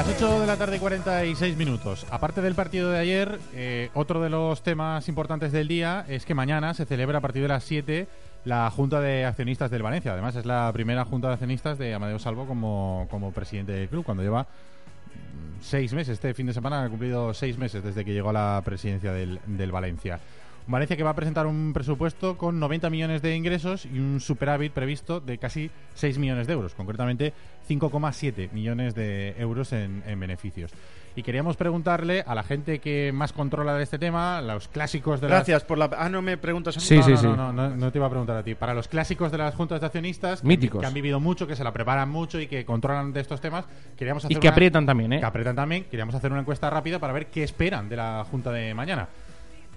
Las 0.05 0.21
8 0.21 0.41
de 0.41 0.47
la 0.47 0.57
tarde 0.57 0.79
46 0.79 1.55
minutos. 1.55 2.05
Aparte 2.09 2.41
del 2.41 2.55
partido 2.55 2.91
de 2.91 2.99
ayer, 2.99 3.39
eh, 3.53 3.89
otro 3.93 4.21
de 4.21 4.29
los 4.29 4.61
temas 4.61 5.07
importantes 5.07 5.53
del 5.53 5.69
día 5.69 6.03
es 6.09 6.25
que 6.25 6.33
mañana 6.33 6.73
se 6.73 6.83
celebra 6.83 7.19
a 7.19 7.21
partir 7.21 7.41
de 7.41 7.47
las 7.47 7.63
7 7.63 8.09
la 8.43 8.69
Junta 8.69 8.99
de 8.99 9.23
Accionistas 9.23 9.71
del 9.71 9.81
Valencia. 9.81 10.11
Además 10.11 10.35
es 10.35 10.45
la 10.45 10.69
primera 10.73 11.05
Junta 11.05 11.29
de 11.29 11.35
Accionistas 11.35 11.77
de 11.77 11.93
Amadeo 11.93 12.19
Salvo 12.19 12.45
como, 12.45 13.07
como 13.09 13.31
presidente 13.31 13.71
del 13.71 13.87
club, 13.87 14.03
cuando 14.03 14.23
lleva 14.23 14.43
mm, 14.43 15.61
seis 15.61 15.93
meses. 15.93 16.15
Este 16.15 16.33
fin 16.33 16.47
de 16.47 16.53
semana 16.53 16.83
ha 16.83 16.89
cumplido 16.89 17.33
seis 17.33 17.57
meses 17.57 17.81
desde 17.81 18.03
que 18.03 18.11
llegó 18.11 18.31
a 18.31 18.33
la 18.33 18.61
presidencia 18.65 19.13
del, 19.13 19.39
del 19.45 19.71
Valencia. 19.71 20.19
Valencia 20.67 20.95
que 20.95 21.03
va 21.03 21.09
a 21.11 21.15
presentar 21.15 21.45
un 21.45 21.71
presupuesto 21.73 22.37
con 22.37 22.59
90 22.59 22.89
millones 22.89 23.21
de 23.21 23.35
ingresos 23.35 23.85
y 23.85 23.99
un 23.99 24.19
superávit 24.21 24.71
previsto 24.71 25.19
de 25.19 25.37
casi 25.37 25.69
6 25.95 26.17
millones 26.17 26.47
de 26.47 26.53
euros, 26.53 26.73
concretamente 26.73 27.33
5,7 27.69 28.51
millones 28.51 28.95
de 28.95 29.35
euros 29.37 29.73
en, 29.73 30.03
en 30.07 30.19
beneficios. 30.19 30.71
Y 31.15 31.21
queríamos 31.21 31.57
preguntarle 31.57 32.23
a 32.25 32.33
la 32.33 32.41
gente 32.41 32.79
que 32.79 33.11
más 33.13 33.33
controla 33.33 33.75
de 33.75 33.83
este 33.83 33.99
tema, 33.99 34.41
los 34.41 34.67
clásicos 34.67 35.21
de 35.21 35.27
las- 35.29 35.37
Gracias 35.39 35.63
por 35.63 35.77
la. 35.77 35.87
Ah, 35.95 36.09
no 36.09 36.23
me 36.23 36.37
preguntas 36.37 36.75
a 36.75 36.79
mí. 36.79 36.85
Sí, 36.87 36.95
no, 36.97 37.03
sí, 37.03 37.11
no, 37.11 37.17
sí. 37.17 37.27
no, 37.27 37.35
no, 37.35 37.53
no, 37.53 37.69
no 37.75 37.91
te 37.91 37.99
iba 37.99 38.07
a 38.07 38.09
preguntar 38.09 38.35
a 38.37 38.41
ti. 38.43 38.55
Para 38.55 38.73
los 38.73 38.87
clásicos 38.87 39.31
de 39.31 39.37
las 39.37 39.53
juntas 39.53 39.79
de 39.79 39.85
accionistas, 39.85 40.41
que- 40.41 40.47
Míticos. 40.47 40.81
que 40.81 40.87
han 40.87 40.93
vivido 40.93 41.19
mucho, 41.19 41.45
que 41.45 41.55
se 41.55 41.63
la 41.63 41.71
preparan 41.71 42.09
mucho 42.09 42.39
y 42.39 42.47
que 42.47 42.65
controlan 42.65 43.13
de 43.13 43.19
estos 43.21 43.39
temas, 43.41 43.65
queríamos 43.95 44.25
hacer 44.25 44.35
Y 44.35 44.39
que 44.39 44.47
una- 44.47 44.53
aprietan 44.53 44.87
también, 44.87 45.13
¿eh? 45.13 45.19
que 45.19 45.25
aprietan 45.25 45.55
también. 45.55 45.83
Queríamos 45.83 46.15
hacer 46.15 46.31
una 46.31 46.41
encuesta 46.41 46.67
rápida 46.71 46.97
para 46.97 47.13
ver 47.13 47.27
qué 47.27 47.43
esperan 47.43 47.89
de 47.89 47.95
la 47.97 48.25
junta 48.31 48.51
de 48.51 48.73
mañana. 48.73 49.07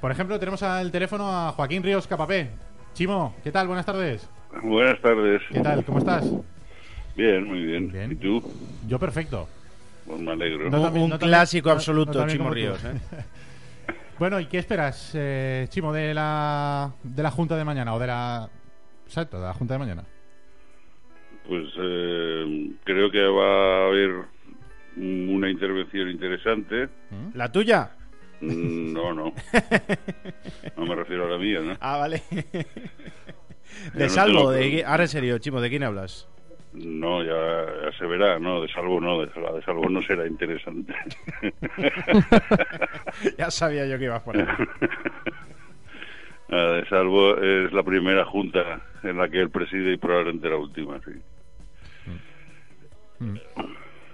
Por 0.01 0.11
ejemplo, 0.11 0.39
tenemos 0.39 0.63
al 0.63 0.91
teléfono 0.93 1.29
a 1.31 1.53
Joaquín 1.53 1.83
Ríos 1.83 2.07
Capapé. 2.07 2.51
Chimo, 2.95 3.35
¿qué 3.43 3.51
tal? 3.51 3.67
Buenas 3.67 3.87
tardes. 3.87 4.29
Buenas 4.63 5.01
tardes. 5.01 5.43
¿Qué 5.51 5.61
tal? 5.61 5.85
¿Cómo 5.85 5.99
estás? 5.99 6.25
Bien, 7.17 7.45
muy 7.45 7.65
bien. 7.65 7.91
Bien. 7.91 8.13
¿Y 8.13 8.17
tú? 8.17 8.43
Yo 8.87 8.99
perfecto. 8.99 9.49
Pues 10.07 10.21
me 10.21 10.33
alegro. 10.33 10.71
No, 10.71 10.77
Un, 10.79 10.83
también- 10.85 11.05
un 11.05 11.11
no 11.11 11.19
también- 11.19 11.31
clásico 11.31 11.69
no- 11.69 11.75
no 11.75 11.79
absoluto, 11.79 12.27
Chimo. 12.29 12.51
Ríos. 12.51 12.83
¿eh? 12.85 12.93
Bueno, 14.19 14.41
¿y 14.41 14.47
qué 14.47 14.57
esperas, 14.57 15.11
eh, 15.15 15.67
Chimo, 15.69 15.93
de 15.93 16.15
la, 16.15 16.91
de 17.03 17.23
la 17.23 17.31
junta 17.31 17.55
de 17.55 17.65
mañana 17.67 17.93
o 17.95 17.99
de 17.99 18.07
la... 18.07 18.49
Exacto, 19.05 19.39
de 19.39 19.45
la 19.47 19.53
junta 19.53 19.75
de 19.75 19.79
mañana. 19.79 20.05
Pues 21.47 21.67
eh, 21.79 22.71
creo 22.85 23.11
que 23.11 23.21
va 23.27 23.83
a 23.85 23.87
haber 23.89 24.11
una 24.97 25.51
intervención 25.51 26.09
interesante. 26.09 26.89
¿La 27.35 27.53
tuya? 27.53 27.91
Mm, 28.41 28.93
No, 28.93 29.15
no. 29.15 29.33
No 30.77 30.87
me 30.87 30.95
refiero 30.95 31.27
a 31.27 31.31
la 31.31 31.39
mía, 31.39 31.61
¿no? 31.61 31.77
Ah, 31.81 31.99
vale. 31.99 32.23
Ya 33.93 33.99
De 33.99 34.05
no 34.05 34.11
salvo, 34.11 34.51
de, 34.53 34.85
ahora 34.85 35.03
en 35.05 35.09
serio, 35.09 35.39
Chimo, 35.39 35.61
¿de 35.61 35.69
quién 35.69 35.83
hablas? 35.83 36.29
No, 36.73 37.23
ya, 37.23 37.33
ya 37.85 37.99
se 37.99 38.07
verá, 38.07 38.39
¿no? 38.39 38.63
De 38.63 38.69
salvo 38.69 39.01
no, 39.01 39.21
de, 39.21 39.41
la 39.41 39.53
de 39.53 39.63
salvo 39.63 39.89
no 39.91 40.01
será 40.03 40.27
interesante. 40.27 40.95
ya 43.39 43.51
sabía 43.51 43.87
yo 43.87 43.99
que 43.99 44.05
ibas 44.05 44.23
por 44.23 44.37
ahí. 44.37 44.47
La 46.49 46.73
de 46.75 46.87
salvo 46.89 47.37
es 47.39 47.73
la 47.73 47.83
primera 47.83 48.25
junta 48.25 48.81
en 49.03 49.17
la 49.19 49.29
que 49.29 49.41
él 49.41 49.51
preside 49.51 49.93
y 49.95 49.97
probablemente 49.97 50.49
la 50.49 50.57
última, 50.57 51.01
sí. 51.05 51.13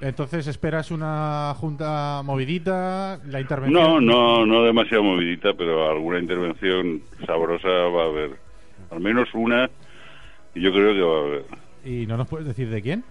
Entonces, 0.02 0.46
¿esperas 0.48 0.90
una 0.90 1.54
junta 1.56 2.22
movidita? 2.24 3.18
¿La 3.24 3.38
No, 3.38 3.40
intervención? 3.40 4.04
no, 4.04 4.44
no 4.44 4.64
demasiado 4.64 5.04
movidita, 5.04 5.54
pero 5.56 5.88
alguna 5.90 6.18
intervención 6.18 7.02
sabrosa 7.24 7.68
va 7.68 8.02
a 8.02 8.06
haber. 8.08 8.30
Al 8.90 8.98
menos 9.00 9.28
una, 9.32 9.70
y 10.54 10.60
yo 10.60 10.72
creo 10.72 10.92
que 10.92 11.00
va 11.00 11.16
a 11.16 11.20
haber. 11.20 11.44
¿Y 11.84 12.06
no 12.06 12.16
nos 12.16 12.26
puedes 12.28 12.46
decir 12.48 12.68
de 12.68 12.82
quién? 12.82 13.04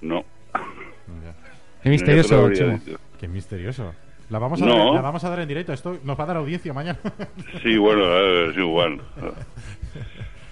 No. 0.00 0.24
Qué 1.82 1.90
misterioso, 1.90 2.48
dicho. 2.48 2.78
Qué 3.18 3.26
misterioso. 3.28 3.92
La 4.30 4.38
vamos, 4.38 4.62
a 4.62 4.66
No. 4.66 4.76
dar, 4.76 4.94
la 4.94 5.00
vamos 5.00 5.24
a 5.24 5.30
dar 5.30 5.40
en 5.40 5.48
directo. 5.48 5.72
Esto 5.72 5.98
nos 6.04 6.18
va 6.18 6.24
a 6.24 6.26
dar 6.28 6.36
audiencia 6.36 6.72
mañana. 6.72 6.98
Sí, 7.62 7.76
bueno, 7.76 8.04
es 8.50 8.56
igual. 8.56 9.00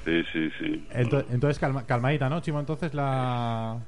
Sí, 0.05 0.23
sí, 0.35 0.51
sí. 0.59 0.87
Ento- 0.93 1.25
Entonces, 1.31 1.59
calma- 1.59 1.87
calmadita, 1.87 2.29
¿no, 2.29 2.41
Chimo? 2.43 2.61
Entonces, 2.61 2.93
la... 2.93 3.79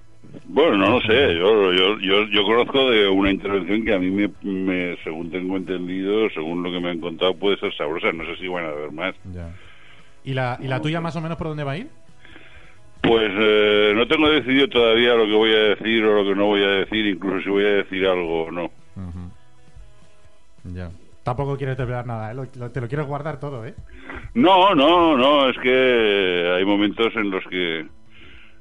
Bueno, 0.45 0.77
no 0.77 0.91
lo 0.91 1.01
sé. 1.03 1.35
Yo, 1.37 1.73
yo, 1.73 1.99
yo, 2.01 2.25
yo 2.29 2.45
conozco 2.45 2.91
de 2.91 3.09
una 3.09 3.31
intervención 3.31 3.85
que 3.85 3.95
a 3.95 3.99
mí, 3.99 4.11
me, 4.11 4.31
me, 4.43 4.97
según 5.05 5.31
tengo 5.31 5.57
entendido, 5.57 6.29
según 6.31 6.63
lo 6.63 6.71
que 6.71 6.81
me 6.81 6.91
han 6.91 7.01
contado, 7.01 7.35
puede 7.35 7.59
ser 7.59 7.75
sabrosa. 7.77 8.13
No 8.13 8.25
sé 8.27 8.37
si 8.37 8.49
van 8.49 8.65
a 8.65 8.69
haber 8.69 8.93
más. 8.93 9.15
Ya. 9.35 9.51
¿Y 10.25 10.35
la, 10.35 10.59
¿Y 10.61 10.69
la 10.69 10.81
tuya 10.81 11.01
más 11.01 11.15
o 11.17 11.21
menos 11.21 11.37
por 11.39 11.49
dónde 11.49 11.65
va 11.65 11.73
a 11.73 11.79
ir? 11.79 11.89
Pues 13.03 13.31
eh, 13.39 13.93
no 13.95 14.07
tengo 14.09 14.29
decidido 14.31 14.69
todavía 14.69 15.15
lo 15.15 15.27
que 15.27 15.35
voy 15.35 15.53
a 15.53 15.59
decir 15.77 16.05
o 16.05 16.23
lo 16.23 16.29
que 16.29 16.35
no 16.35 16.47
voy 16.47 16.63
a 16.63 16.69
decir, 16.69 17.07
incluso 17.07 17.41
si 17.45 17.51
voy 17.51 17.65
a 17.65 17.69
decir 17.77 18.07
algo 18.07 18.45
o 18.45 18.51
no. 18.51 18.71
Ya. 20.65 20.91
Tampoco 21.23 21.57
quieres 21.57 21.77
desvelar 21.77 22.07
nada, 22.07 22.31
¿eh? 22.31 22.35
Lo- 22.35 22.47
lo- 22.57 22.71
te 22.71 22.81
lo 22.81 22.89
quieres 22.89 23.07
guardar 23.07 23.39
todo, 23.41 23.65
¿eh? 23.67 23.75
No, 24.35 24.75
no, 24.75 25.17
no, 25.17 25.49
es 25.49 25.57
que 25.59 26.53
hay 26.57 26.65
momentos 26.65 27.15
en 27.17 27.31
los 27.31 27.45
que 27.49 27.87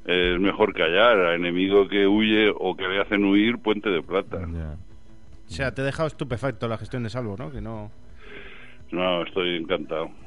es 0.06 0.40
mejor 0.40 0.74
callar. 0.74 1.20
A 1.20 1.36
enemigo 1.36 1.88
que 1.88 2.08
huye 2.08 2.52
o 2.58 2.76
que 2.76 2.88
le 2.88 3.02
hacen 3.02 3.24
huir, 3.26 3.58
puente 3.58 3.90
de 3.90 4.02
plata. 4.02 4.38
O 5.48 5.52
sea, 5.52 5.74
te 5.74 5.82
he 5.82 5.86
dejado 5.86 6.08
estupefacto 6.08 6.68
la 6.68 6.78
gestión 6.78 7.04
de 7.04 7.10
salvo, 7.10 7.36
¿no? 7.38 7.52
Que 7.52 7.62
no. 7.62 7.92
No, 8.92 9.24
estoy 9.24 9.58
encantado. 9.58 10.10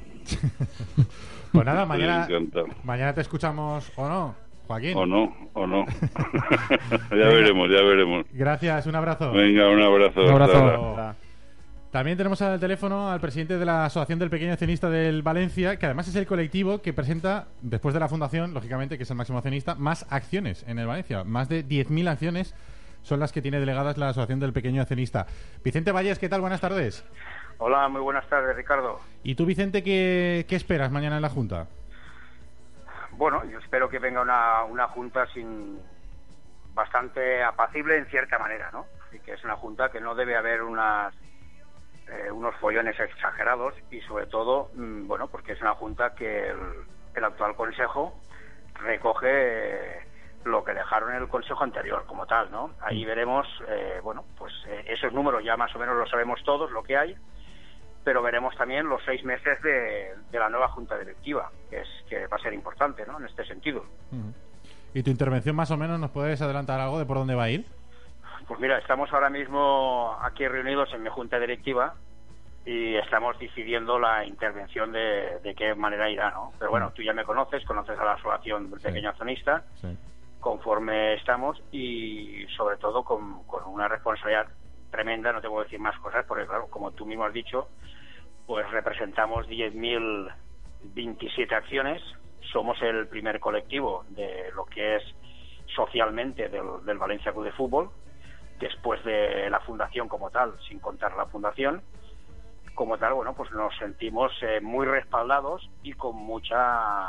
Pues 1.50 1.64
nada, 1.64 1.84
Estoy 1.84 1.98
mañana, 1.98 2.24
encantado. 2.26 2.66
mañana 2.84 3.14
te 3.14 3.22
escuchamos 3.22 3.90
o 3.96 4.06
no, 4.06 4.34
Joaquín. 4.66 4.92
O 4.94 5.06
no, 5.06 5.34
o 5.54 5.66
no. 5.66 5.86
ya 7.10 7.16
veremos, 7.16 7.70
ya 7.70 7.82
veremos. 7.82 8.26
Gracias, 8.34 8.86
un 8.86 8.94
abrazo. 8.94 9.32
Venga, 9.32 9.66
un 9.70 9.80
abrazo. 9.80 10.24
Un 10.24 10.30
abrazo. 10.30 11.14
También 11.90 12.18
tenemos 12.18 12.42
al 12.42 12.60
teléfono 12.60 13.10
al 13.10 13.18
presidente 13.18 13.56
de 13.56 13.64
la 13.64 13.86
Asociación 13.86 14.18
del 14.18 14.28
Pequeño 14.28 14.52
Accionista 14.52 14.90
del 14.90 15.22
Valencia, 15.22 15.78
que 15.78 15.86
además 15.86 16.06
es 16.06 16.16
el 16.16 16.26
colectivo 16.26 16.82
que 16.82 16.92
presenta, 16.92 17.46
después 17.62 17.94
de 17.94 18.00
la 18.00 18.08
fundación, 18.08 18.52
lógicamente, 18.52 18.98
que 18.98 19.04
es 19.04 19.10
el 19.10 19.16
máximo 19.16 19.38
accionista, 19.38 19.74
más 19.74 20.06
acciones 20.10 20.66
en 20.68 20.78
el 20.78 20.86
Valencia. 20.86 21.24
Más 21.24 21.48
de 21.48 21.64
10.000 21.64 22.10
acciones 22.10 22.54
son 23.00 23.20
las 23.20 23.32
que 23.32 23.40
tiene 23.40 23.58
delegadas 23.58 23.96
la 23.96 24.10
Asociación 24.10 24.38
del 24.38 24.52
Pequeño 24.52 24.82
Accionista. 24.82 25.26
Vicente 25.64 25.90
Valles, 25.90 26.18
¿qué 26.18 26.28
tal? 26.28 26.42
Buenas 26.42 26.60
tardes. 26.60 27.06
Hola, 27.56 27.88
muy 27.88 28.02
buenas 28.02 28.28
tardes, 28.28 28.54
Ricardo. 28.54 29.00
¿Y 29.22 29.34
tú, 29.34 29.46
Vicente, 29.46 29.82
qué, 29.82 30.44
qué 30.46 30.56
esperas 30.56 30.92
mañana 30.92 31.16
en 31.16 31.22
la 31.22 31.30
Junta? 31.30 31.68
Bueno, 33.12 33.44
yo 33.46 33.58
espero 33.60 33.88
que 33.88 33.98
venga 33.98 34.20
una, 34.20 34.62
una 34.64 34.88
junta 34.88 35.26
sin 35.32 35.78
bastante 36.74 37.42
apacible 37.42 37.96
en 37.96 38.04
cierta 38.06 38.38
manera, 38.38 38.70
¿no? 38.72 38.84
Y 39.10 39.20
que 39.20 39.32
es 39.32 39.42
una 39.42 39.56
junta 39.56 39.90
que 39.90 40.02
no 40.02 40.14
debe 40.14 40.36
haber 40.36 40.62
unas 40.62 41.14
eh, 42.10 42.30
unos 42.30 42.54
follones 42.56 42.98
exagerados 42.98 43.74
y 43.90 44.00
sobre 44.02 44.26
todo, 44.26 44.70
mm, 44.74 45.06
bueno, 45.06 45.28
porque 45.28 45.52
es 45.52 45.60
una 45.60 45.74
junta 45.74 46.14
que 46.14 46.48
el, 46.48 46.58
el 47.14 47.24
actual 47.24 47.54
consejo 47.54 48.14
recoge 48.80 49.28
eh, 49.28 50.08
lo 50.44 50.64
que 50.64 50.72
dejaron 50.72 51.14
en 51.14 51.22
el 51.22 51.28
consejo 51.28 51.62
anterior 51.64 52.04
como 52.06 52.26
tal, 52.26 52.50
¿no? 52.50 52.70
Ahí 52.80 53.04
veremos, 53.04 53.46
eh, 53.68 54.00
bueno, 54.02 54.24
pues 54.38 54.52
eh, 54.68 54.84
esos 54.86 55.12
números 55.12 55.44
ya 55.44 55.56
más 55.56 55.74
o 55.74 55.78
menos 55.78 55.96
lo 55.96 56.06
sabemos 56.06 56.42
todos, 56.44 56.70
lo 56.70 56.82
que 56.82 56.96
hay, 56.96 57.16
pero 58.04 58.22
veremos 58.22 58.56
también 58.56 58.88
los 58.88 59.02
seis 59.04 59.22
meses 59.24 59.60
de, 59.62 60.14
de 60.30 60.38
la 60.38 60.48
nueva 60.48 60.68
junta 60.68 60.98
directiva, 60.98 61.50
que 61.68 61.80
es 61.80 61.88
que 62.08 62.26
va 62.26 62.36
a 62.36 62.40
ser 62.40 62.54
importante, 62.54 63.04
¿no? 63.06 63.18
En 63.18 63.26
este 63.26 63.44
sentido. 63.44 63.84
¿Y 64.94 65.02
tu 65.02 65.10
intervención 65.10 65.54
más 65.54 65.70
o 65.70 65.76
menos 65.76 66.00
nos 66.00 66.10
puedes 66.10 66.40
adelantar 66.40 66.80
algo 66.80 66.98
de 66.98 67.04
por 67.04 67.18
dónde 67.18 67.34
va 67.34 67.44
a 67.44 67.50
ir? 67.50 67.66
Pues 68.48 68.60
mira, 68.60 68.78
estamos 68.78 69.12
ahora 69.12 69.28
mismo 69.28 70.16
aquí 70.22 70.48
reunidos 70.48 70.88
en 70.94 71.02
mi 71.02 71.10
junta 71.10 71.38
directiva 71.38 71.94
y 72.64 72.96
estamos 72.96 73.38
decidiendo 73.38 73.98
la 73.98 74.24
intervención 74.24 74.90
de, 74.90 75.38
de 75.42 75.54
qué 75.54 75.74
manera 75.74 76.08
irá, 76.08 76.30
¿no? 76.30 76.54
Pero 76.58 76.70
bueno, 76.70 76.90
tú 76.94 77.02
ya 77.02 77.12
me 77.12 77.24
conoces, 77.24 77.62
conoces 77.66 77.98
a 77.98 78.04
la 78.04 78.12
asociación 78.14 78.70
del 78.70 78.80
pequeño 78.80 79.10
accionista, 79.10 79.64
conforme 80.40 81.14
estamos 81.14 81.62
y 81.72 82.46
sobre 82.56 82.78
todo 82.78 83.04
con, 83.04 83.42
con 83.44 83.64
una 83.66 83.86
responsabilidad 83.86 84.46
tremenda, 84.90 85.30
no 85.30 85.42
te 85.42 85.48
puedo 85.48 85.64
decir 85.64 85.78
más 85.78 85.98
cosas, 85.98 86.24
porque 86.26 86.46
claro, 86.46 86.68
como 86.70 86.92
tú 86.92 87.04
mismo 87.04 87.24
has 87.24 87.34
dicho, 87.34 87.68
pues 88.46 88.68
representamos 88.70 89.46
10.027 89.46 91.52
acciones, 91.52 92.02
somos 92.50 92.80
el 92.80 93.08
primer 93.08 93.40
colectivo 93.40 94.06
de 94.08 94.50
lo 94.54 94.64
que 94.64 94.96
es 94.96 95.02
socialmente 95.76 96.48
del, 96.48 96.82
del 96.86 96.96
Valencia 96.96 97.32
Club 97.32 97.44
de 97.44 97.52
Fútbol, 97.52 97.90
después 98.58 99.02
de 99.04 99.48
la 99.50 99.60
fundación 99.60 100.08
como 100.08 100.30
tal, 100.30 100.54
sin 100.68 100.78
contar 100.78 101.16
la 101.16 101.26
fundación, 101.26 101.82
como 102.74 102.96
tal, 102.96 103.14
bueno, 103.14 103.34
pues 103.34 103.50
nos 103.52 103.76
sentimos 103.76 104.32
eh, 104.42 104.60
muy 104.60 104.86
respaldados 104.86 105.68
y 105.82 105.92
con 105.94 106.14
mucha 106.14 107.08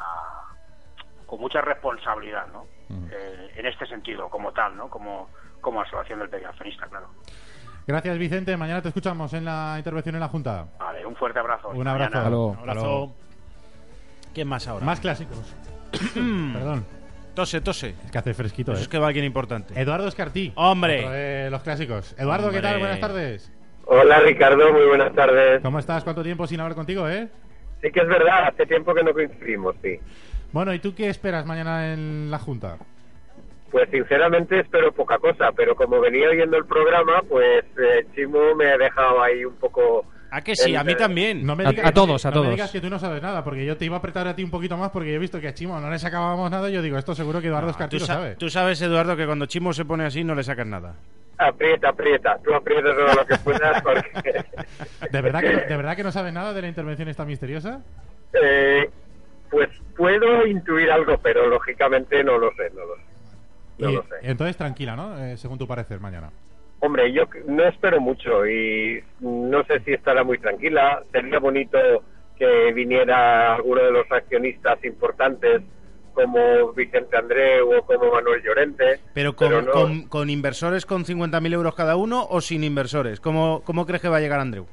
con 1.27 1.39
mucha 1.39 1.61
responsabilidad, 1.61 2.47
¿no? 2.51 2.65
Eh, 3.11 3.51
en 3.55 3.65
este 3.67 3.85
sentido, 3.85 4.29
como 4.29 4.51
tal, 4.51 4.75
¿no? 4.75 4.89
Como, 4.89 5.29
como 5.61 5.81
asociación 5.81 6.27
del 6.27 6.45
accionista, 6.45 6.87
claro. 6.87 7.09
Gracias, 7.85 8.17
Vicente. 8.17 8.57
Mañana 8.57 8.81
te 8.81 8.87
escuchamos 8.87 9.31
en 9.33 9.45
la 9.45 9.75
intervención 9.77 10.15
en 10.15 10.21
la 10.21 10.27
Junta. 10.27 10.65
Vale, 10.79 11.05
un 11.05 11.15
fuerte 11.15 11.37
abrazo. 11.37 11.69
Un 11.69 11.87
abrazo. 11.87 12.15
Mañana. 12.15 12.17
Hasta 12.17 12.29
luego. 12.29 12.47
Un 12.49 12.69
abrazo. 12.69 13.15
¿Quién 14.33 14.47
más 14.47 14.67
ahora? 14.67 14.85
Más 14.85 14.99
clásicos. 14.99 15.55
Perdón. 16.13 16.98
Tose, 17.33 17.61
tose. 17.61 17.95
Es 18.05 18.11
que 18.11 18.17
hace 18.17 18.33
fresquito, 18.33 18.71
Eso 18.71 18.79
¿eh? 18.79 18.83
es 18.83 18.87
que 18.87 18.97
va 18.97 19.07
alguien 19.07 19.25
importante. 19.25 19.79
Eduardo 19.79 20.07
Escartí. 20.07 20.51
¡Hombre! 20.55 20.99
Otro 20.99 21.11
de 21.11 21.49
los 21.49 21.63
clásicos. 21.63 22.15
Eduardo, 22.17 22.51
¿qué 22.51 22.61
tal? 22.61 22.79
Buenas 22.79 22.99
tardes. 22.99 23.51
Hola 23.85 24.19
Ricardo, 24.19 24.71
muy 24.71 24.85
buenas 24.85 25.13
tardes. 25.13 25.61
¿Cómo 25.63 25.79
estás? 25.79 26.03
¿Cuánto 26.03 26.21
tiempo 26.21 26.45
sin 26.45 26.59
hablar 26.59 26.75
contigo, 26.75 27.07
eh? 27.09 27.27
Sí 27.81 27.91
que 27.91 28.01
es 28.01 28.07
verdad, 28.07 28.49
hace 28.49 28.65
tiempo 28.65 28.93
que 28.93 29.03
no 29.03 29.13
coincidimos, 29.13 29.75
sí. 29.81 29.99
Bueno, 30.51 30.73
¿y 30.73 30.79
tú 30.79 30.93
qué 30.93 31.09
esperas 31.09 31.45
mañana 31.45 31.93
en 31.93 32.29
la 32.29 32.37
Junta? 32.37 32.77
Pues 33.71 33.89
sinceramente 33.89 34.59
espero 34.59 34.91
poca 34.91 35.17
cosa, 35.17 35.51
pero 35.55 35.75
como 35.75 35.99
venía 36.01 36.29
oyendo 36.29 36.57
el 36.57 36.65
programa, 36.65 37.21
pues 37.27 37.63
eh, 37.77 38.05
Chimo 38.15 38.53
me 38.55 38.67
ha 38.71 38.77
dejado 38.77 39.21
ahí 39.23 39.45
un 39.45 39.55
poco... 39.55 40.05
¿A 40.31 40.41
que 40.41 40.55
sí? 40.55 40.75
A 40.75 40.83
mí 40.83 40.95
también. 40.95 41.45
No 41.45 41.55
me 41.55 41.65
A- 41.65 41.69
digas 41.71 41.85
a 41.87 41.91
todos, 41.91 42.25
a 42.25 42.31
no 42.31 42.43
me 42.43 42.51
digas 42.51 42.71
que 42.71 42.81
tú 42.81 42.89
no 42.89 42.99
sabes 42.99 43.21
nada, 43.21 43.43
porque 43.43 43.65
yo 43.65 43.77
te 43.77 43.85
iba 43.85 43.95
a 43.95 43.99
apretar 43.99 44.27
a 44.27 44.35
ti 44.35 44.43
un 44.43 44.51
poquito 44.51 44.77
más 44.77 44.91
porque 44.91 45.09
yo 45.09 45.15
he 45.15 45.19
visto 45.19 45.39
que 45.41 45.47
a 45.47 45.53
Chimo 45.53 45.79
no 45.79 45.89
le 45.89 45.97
sacábamos 45.99 46.51
nada 46.51 46.69
y 46.69 46.73
yo 46.73 46.81
digo, 46.81 46.97
esto 46.97 47.15
seguro 47.15 47.41
que 47.41 47.47
Eduardo 47.47 47.73
Tú, 47.89 47.97
lo 47.97 48.05
sa- 48.05 48.13
sabe. 48.13 48.35
tú 48.35 48.49
sabes, 48.49 48.81
Eduardo, 48.81 49.15
que 49.17 49.25
cuando 49.25 49.45
Chimo 49.47 49.73
se 49.73 49.85
pone 49.85 50.05
así 50.05 50.23
no 50.23 50.35
le 50.35 50.43
sacas 50.43 50.67
nada. 50.67 50.95
Aprieta, 51.37 51.89
aprieta, 51.89 52.37
tú 52.43 52.53
aprietas 52.53 52.95
todo 52.95 53.13
lo 53.15 53.25
que 53.25 53.35
puedas 53.37 53.81
porque... 53.81 54.43
¿De 55.11 55.21
verdad, 55.21 55.39
que 55.41 55.53
no, 55.53 55.59
¿De 55.61 55.77
verdad 55.77 55.95
que 55.95 56.03
no 56.03 56.11
sabe 56.11 56.31
nada 56.31 56.53
de 56.53 56.61
la 56.61 56.67
intervención 56.67 57.07
esta 57.07 57.23
misteriosa? 57.25 57.81
Eh, 58.33 58.89
pues 59.49 59.69
puedo 59.95 60.45
intuir 60.45 60.91
algo, 60.91 61.17
pero 61.19 61.47
lógicamente 61.47 62.23
no 62.23 62.37
lo 62.37 62.49
sé, 62.51 62.69
no 62.75 62.85
lo 62.85 62.95
sé. 62.97 63.01
No 63.79 63.89
Y- 63.89 63.95
lo 63.95 64.01
sé. 64.03 64.15
Entonces 64.23 64.57
tranquila, 64.57 64.95
¿no? 64.97 65.17
Eh, 65.17 65.37
según 65.37 65.57
tu 65.57 65.65
parecer, 65.65 65.99
mañana. 66.01 66.29
Hombre, 66.81 67.11
yo 67.11 67.23
no 67.47 67.65
espero 67.65 67.99
mucho 67.99 68.47
y 68.47 69.03
no 69.19 69.63
sé 69.65 69.81
si 69.81 69.93
estará 69.93 70.23
muy 70.23 70.37
tranquila. 70.37 71.03
Sería 71.11 71.39
bonito 71.39 71.77
que 72.37 72.71
viniera 72.73 73.55
alguno 73.55 73.81
de 73.83 73.91
los 73.91 74.09
accionistas 74.11 74.83
importantes 74.85 75.61
como 76.13 76.73
Vicente 76.73 77.17
Andreu 77.17 77.77
o 77.77 77.81
como 77.85 78.11
Manuel 78.11 78.41
Llorente. 78.43 78.99
Pero 79.13 79.35
con, 79.35 79.49
Pero 79.49 79.61
no. 79.61 79.71
con, 79.71 80.03
con 80.07 80.29
inversores 80.29 80.85
con 80.85 81.03
50.000 81.03 81.53
euros 81.53 81.75
cada 81.75 81.95
uno 81.97 82.25
o 82.29 82.41
sin 82.41 82.63
inversores. 82.63 83.19
¿Cómo, 83.19 83.61
¿Cómo 83.65 83.85
crees 83.85 84.01
que 84.01 84.09
va 84.09 84.17
a 84.17 84.21
llegar 84.21 84.39
Andreu? 84.39 84.65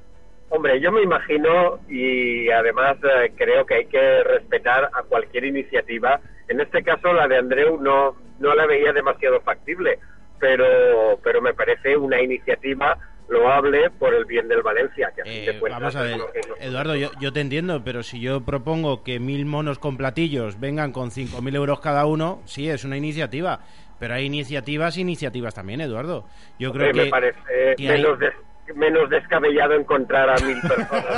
Hombre, 0.48 0.80
yo 0.80 0.92
me 0.92 1.02
imagino 1.02 1.80
y 1.88 2.48
además 2.50 2.96
eh, 3.02 3.32
creo 3.36 3.66
que 3.66 3.74
hay 3.74 3.86
que 3.86 4.22
respetar 4.22 4.90
a 4.92 5.02
cualquier 5.02 5.44
iniciativa. 5.44 6.20
En 6.48 6.60
este 6.60 6.84
caso, 6.84 7.12
la 7.12 7.26
de 7.26 7.36
Andreu 7.36 7.80
no, 7.80 8.14
no 8.38 8.54
la 8.54 8.66
veía 8.66 8.92
demasiado 8.92 9.40
factible, 9.40 9.98
pero, 10.38 11.18
pero 11.22 11.40
me 11.42 11.54
parece 11.54 11.96
una 11.96 12.20
iniciativa 12.20 12.96
loable 13.28 13.90
por 13.90 14.14
el 14.14 14.24
bien 14.24 14.46
del 14.48 14.62
Valencia. 14.62 15.10
Que 15.14 15.22
a 15.22 15.24
fin 15.24 15.44
de 15.44 15.50
Eh, 15.50 15.58
cuentas 15.58 15.80
vamos 15.80 15.96
a 15.96 16.02
ver, 16.02 16.20
Eduardo, 16.60 16.94
yo, 16.96 17.10
yo 17.20 17.32
te 17.32 17.40
entiendo, 17.40 17.82
pero 17.84 18.02
si 18.02 18.20
yo 18.20 18.42
propongo 18.42 19.02
que 19.02 19.18
mil 19.18 19.46
monos 19.46 19.78
con 19.78 19.96
platillos 19.96 20.60
vengan 20.60 20.92
con 20.92 21.10
5.000 21.10 21.54
euros 21.56 21.80
cada 21.80 22.06
uno, 22.06 22.40
sí, 22.44 22.68
es 22.68 22.84
una 22.84 22.96
iniciativa. 22.96 23.60
Pero 23.98 24.14
hay 24.14 24.26
iniciativas 24.26 24.98
iniciativas 24.98 25.54
también, 25.54 25.80
Eduardo. 25.80 26.24
Yo 26.58 26.70
creo 26.72 26.86
Hombre, 26.88 26.92
que... 26.92 27.04
me 27.06 27.10
parece 27.10 27.38
que 27.78 27.88
hay- 27.90 28.02
menos, 28.02 28.18
des- 28.18 28.34
menos 28.74 29.08
descabellado 29.10 29.74
encontrar 29.74 30.30
a 30.30 30.34
mil 30.44 30.60
personas 30.60 31.14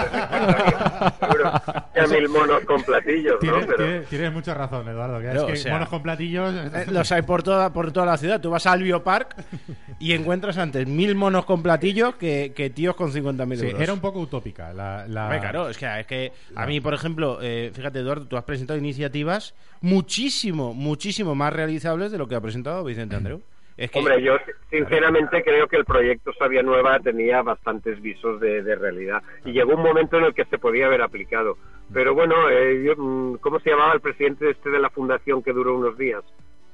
que 1.95 2.01
a 2.01 2.07
mil 2.07 2.29
monos 2.29 2.61
con 2.65 2.83
platillos, 2.83 3.35
¿no? 3.35 3.39
Tienes, 3.41 3.67
Pero- 3.67 3.77
tienes- 3.85 4.09
tienes 4.09 4.33
mucha 4.33 4.55
razón, 4.55 4.89
Eduardo. 4.89 5.19
Que 5.21 5.27
Pero, 5.29 5.41
es 5.41 5.47
que 5.47 5.53
o 5.53 5.57
sea, 5.57 5.73
monos 5.75 5.89
con 5.89 6.03
platillos. 6.03 6.55
Eh, 6.55 6.87
Los 6.91 7.11
hay 7.13 7.23
por 7.23 7.43
toda, 7.43 7.73
por 7.73 7.93
toda 7.93 8.07
la 8.07 8.17
ciudad. 8.17 8.41
Tú 8.41 8.51
vas 8.51 8.67
al 8.67 8.83
Biopark 8.83 9.35
y 9.99 10.13
encuentras 10.13 10.59
antes 10.59 10.87
mil 10.87 11.15
monos 11.15 11.45
con 11.45 11.63
platillos 11.63 12.15
que, 12.17 12.53
que 12.55 12.71
tíos 12.71 12.95
con 12.97 13.11
50.000 13.13 13.57
Sí, 13.57 13.67
euros. 13.67 13.81
era 13.81 13.93
un 13.93 14.01
poco 14.01 14.21
utópica 14.21 14.73
la. 14.73 15.07
la- 15.07 15.39
claro, 15.41 15.69
es 15.69 15.77
que, 15.79 16.01
es 16.01 16.07
que 16.07 16.33
a 16.55 16.67
mí, 16.67 16.81
por 16.81 16.95
ejemplo, 16.95 17.39
eh, 17.41 17.71
fíjate, 17.75 18.01
Eduardo, 18.01 18.27
tú 18.27 18.37
has 18.37 18.45
presentado 18.45 18.79
iniciativas 18.79 19.55
muchísimo, 19.81 20.75
muchísimo 20.75 21.35
más 21.35 21.53
realizables 21.53 22.13
de 22.13 22.19
lo 22.19 22.29
que 22.29 22.35
ha 22.35 22.41
presentado 22.41 22.85
Vicente 22.85 23.17
Andreu. 23.17 23.43
Es 23.79 23.93
que, 23.93 24.01
Hombre, 24.01 24.20
yo 24.20 24.37
sinceramente 24.70 25.45
creo 25.45 25.68
que 25.68 25.76
el 25.76 25.85
proyecto 25.85 26.33
Sabia 26.33 26.64
Nueva 26.64 26.99
tenía 26.99 27.43
bastantes 27.43 28.03
visos 28.03 28.41
de, 28.41 28.61
de 28.64 28.74
realidad 28.74 29.22
y 29.45 29.53
llegó 29.53 29.76
un 29.76 29.83
momento 29.83 30.18
en 30.18 30.24
el 30.24 30.35
que 30.35 30.45
se 30.47 30.59
podía 30.59 30.87
haber 30.87 31.01
aplicado. 31.01 31.57
Pero 31.93 32.12
bueno, 32.12 32.51
eh, 32.51 32.83
yo, 32.85 32.97
mm, 32.97 33.37
¿cómo 33.37 33.61
se 33.61 33.70
llamaba 33.70 33.93
el 33.95 34.01
presidente 34.01 34.51
este 34.51 34.70
de 34.70 34.81
la 34.81 34.91
fundación 34.91 35.45
que 35.45 35.53
duró 35.53 35.76
unos 35.76 35.97
días? 35.97 36.24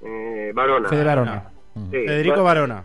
Eh, 0.03 0.53
Barona. 0.55 0.89
Fede 0.89 1.05
Barona. 1.05 1.51
Sí, 1.75 2.07
Federico 2.07 2.43
Barona. 2.43 2.85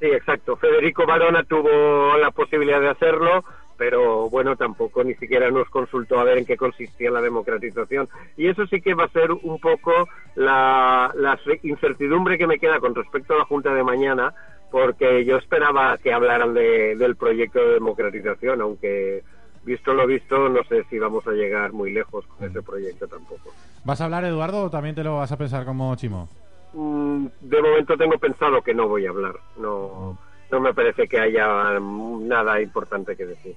Sí, 0.00 0.06
exacto. 0.06 0.56
Federico 0.56 1.06
Barona 1.06 1.44
tuvo 1.44 2.16
la 2.16 2.32
posibilidad 2.32 2.80
de 2.80 2.88
hacerlo, 2.88 3.44
pero 3.80 4.28
bueno, 4.28 4.56
tampoco 4.56 5.02
ni 5.02 5.14
siquiera 5.14 5.50
nos 5.50 5.66
consultó 5.70 6.20
a 6.20 6.24
ver 6.24 6.36
en 6.36 6.44
qué 6.44 6.58
consistía 6.58 7.10
la 7.10 7.22
democratización. 7.22 8.10
Y 8.36 8.46
eso 8.46 8.66
sí 8.66 8.82
que 8.82 8.92
va 8.92 9.04
a 9.04 9.08
ser 9.08 9.32
un 9.32 9.58
poco 9.58 9.90
la, 10.34 11.10
la 11.14 11.38
incertidumbre 11.62 12.36
que 12.36 12.46
me 12.46 12.58
queda 12.58 12.78
con 12.78 12.94
respecto 12.94 13.32
a 13.32 13.38
la 13.38 13.46
Junta 13.46 13.72
de 13.72 13.82
mañana, 13.82 14.34
porque 14.70 15.24
yo 15.24 15.38
esperaba 15.38 15.96
que 15.96 16.12
hablaran 16.12 16.52
de- 16.52 16.94
del 16.94 17.16
proyecto 17.16 17.58
de 17.58 17.72
democratización, 17.72 18.60
aunque 18.60 19.22
visto 19.64 19.94
lo 19.94 20.06
visto, 20.06 20.50
no 20.50 20.62
sé 20.64 20.84
si 20.90 20.98
vamos 20.98 21.26
a 21.26 21.30
llegar 21.32 21.72
muy 21.72 21.90
lejos 21.90 22.26
con 22.26 22.50
ese 22.50 22.60
proyecto 22.60 23.08
tampoco. 23.08 23.50
¿Vas 23.86 23.98
a 24.02 24.04
hablar, 24.04 24.26
Eduardo, 24.26 24.64
o 24.64 24.70
también 24.70 24.94
te 24.94 25.02
lo 25.02 25.16
vas 25.16 25.32
a 25.32 25.38
pensar 25.38 25.64
como 25.64 25.96
Chimo? 25.96 26.28
Mm, 26.74 27.28
de 27.40 27.62
momento 27.62 27.96
tengo 27.96 28.18
pensado 28.18 28.60
que 28.60 28.74
no 28.74 28.88
voy 28.88 29.06
a 29.06 29.08
hablar. 29.10 29.36
No, 29.56 30.18
no 30.50 30.60
me 30.60 30.74
parece 30.74 31.06
que 31.08 31.18
haya 31.18 31.78
nada 31.80 32.60
importante 32.60 33.16
que 33.16 33.26
decir. 33.26 33.56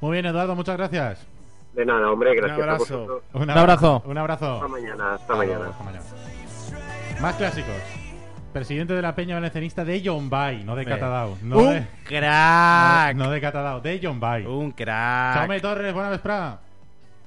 Muy 0.00 0.12
bien, 0.12 0.26
Eduardo, 0.26 0.54
muchas 0.54 0.76
gracias. 0.76 1.26
De 1.74 1.84
nada, 1.84 2.10
hombre, 2.10 2.34
gracias 2.34 2.58
abrazo. 2.58 2.74
a 2.74 2.78
vosotros. 2.78 3.22
Un 3.34 3.50
abrazo. 3.50 4.02
Un 4.06 4.18
abrazo. 4.18 4.54
Hasta 4.54 4.68
mañana, 4.68 5.14
hasta 5.14 5.34
mañana. 5.36 5.68
hasta 5.68 5.84
mañana. 5.84 6.04
Más 7.20 7.34
clásicos. 7.36 7.74
Presidente 8.52 8.94
de 8.94 9.02
la 9.02 9.14
Peña 9.14 9.34
Valencianista 9.34 9.84
de 9.84 10.02
John 10.04 10.30
Bay, 10.30 10.64
no 10.64 10.74
de. 10.74 10.84
No 11.42 11.58
¡Un 11.58 11.74
de, 11.74 11.86
crack! 12.04 13.14
no 13.14 13.30
de 13.30 13.40
Catadau, 13.40 13.80
de 13.80 14.00
John 14.02 14.18
Bay. 14.18 14.46
¡Un 14.46 14.72
crack! 14.72 15.34
Jaume 15.34 15.60
Torres, 15.60 15.92
buena 15.92 16.08
vesprada. 16.10 16.60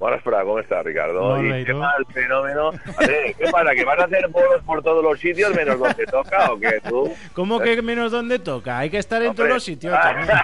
Buenas, 0.02 0.24
Fra, 0.24 0.41
¿cómo 0.41 0.58
estás, 0.58 0.84
Ricardo? 0.84 1.39
¿Y 1.43 1.47
bé, 1.47 1.62
¿y 1.62 1.64
qué 1.66 1.76
mal 1.76 2.04
fenómeno? 2.12 2.70
A 2.70 3.06
ver, 3.06 3.36
¿qué 3.36 3.45
pasa? 3.52 3.76
¿Que 3.76 3.86
vas 3.86 3.99
a 3.99 4.06
hacer 4.06 4.28
bolos 4.30 4.64
por 4.66 4.82
todos 4.82 5.04
los 5.04 5.20
sitios 5.20 5.54
menos 5.54 5.78
donde 5.78 6.06
toca 6.08 6.52
o 6.52 6.60
qué, 6.60 6.82
tú? 6.89 7.14
¿Cómo 7.34 7.60
que 7.60 7.80
menos 7.84 8.12
donde 8.12 8.39
toca? 8.39 8.80
Hay 8.80 8.89
que 8.89 8.97
estar 8.97 9.22
en 9.22 9.36
todos 9.36 9.49
los 9.49 9.64
sitios 9.64 9.95
también. 10.02 10.28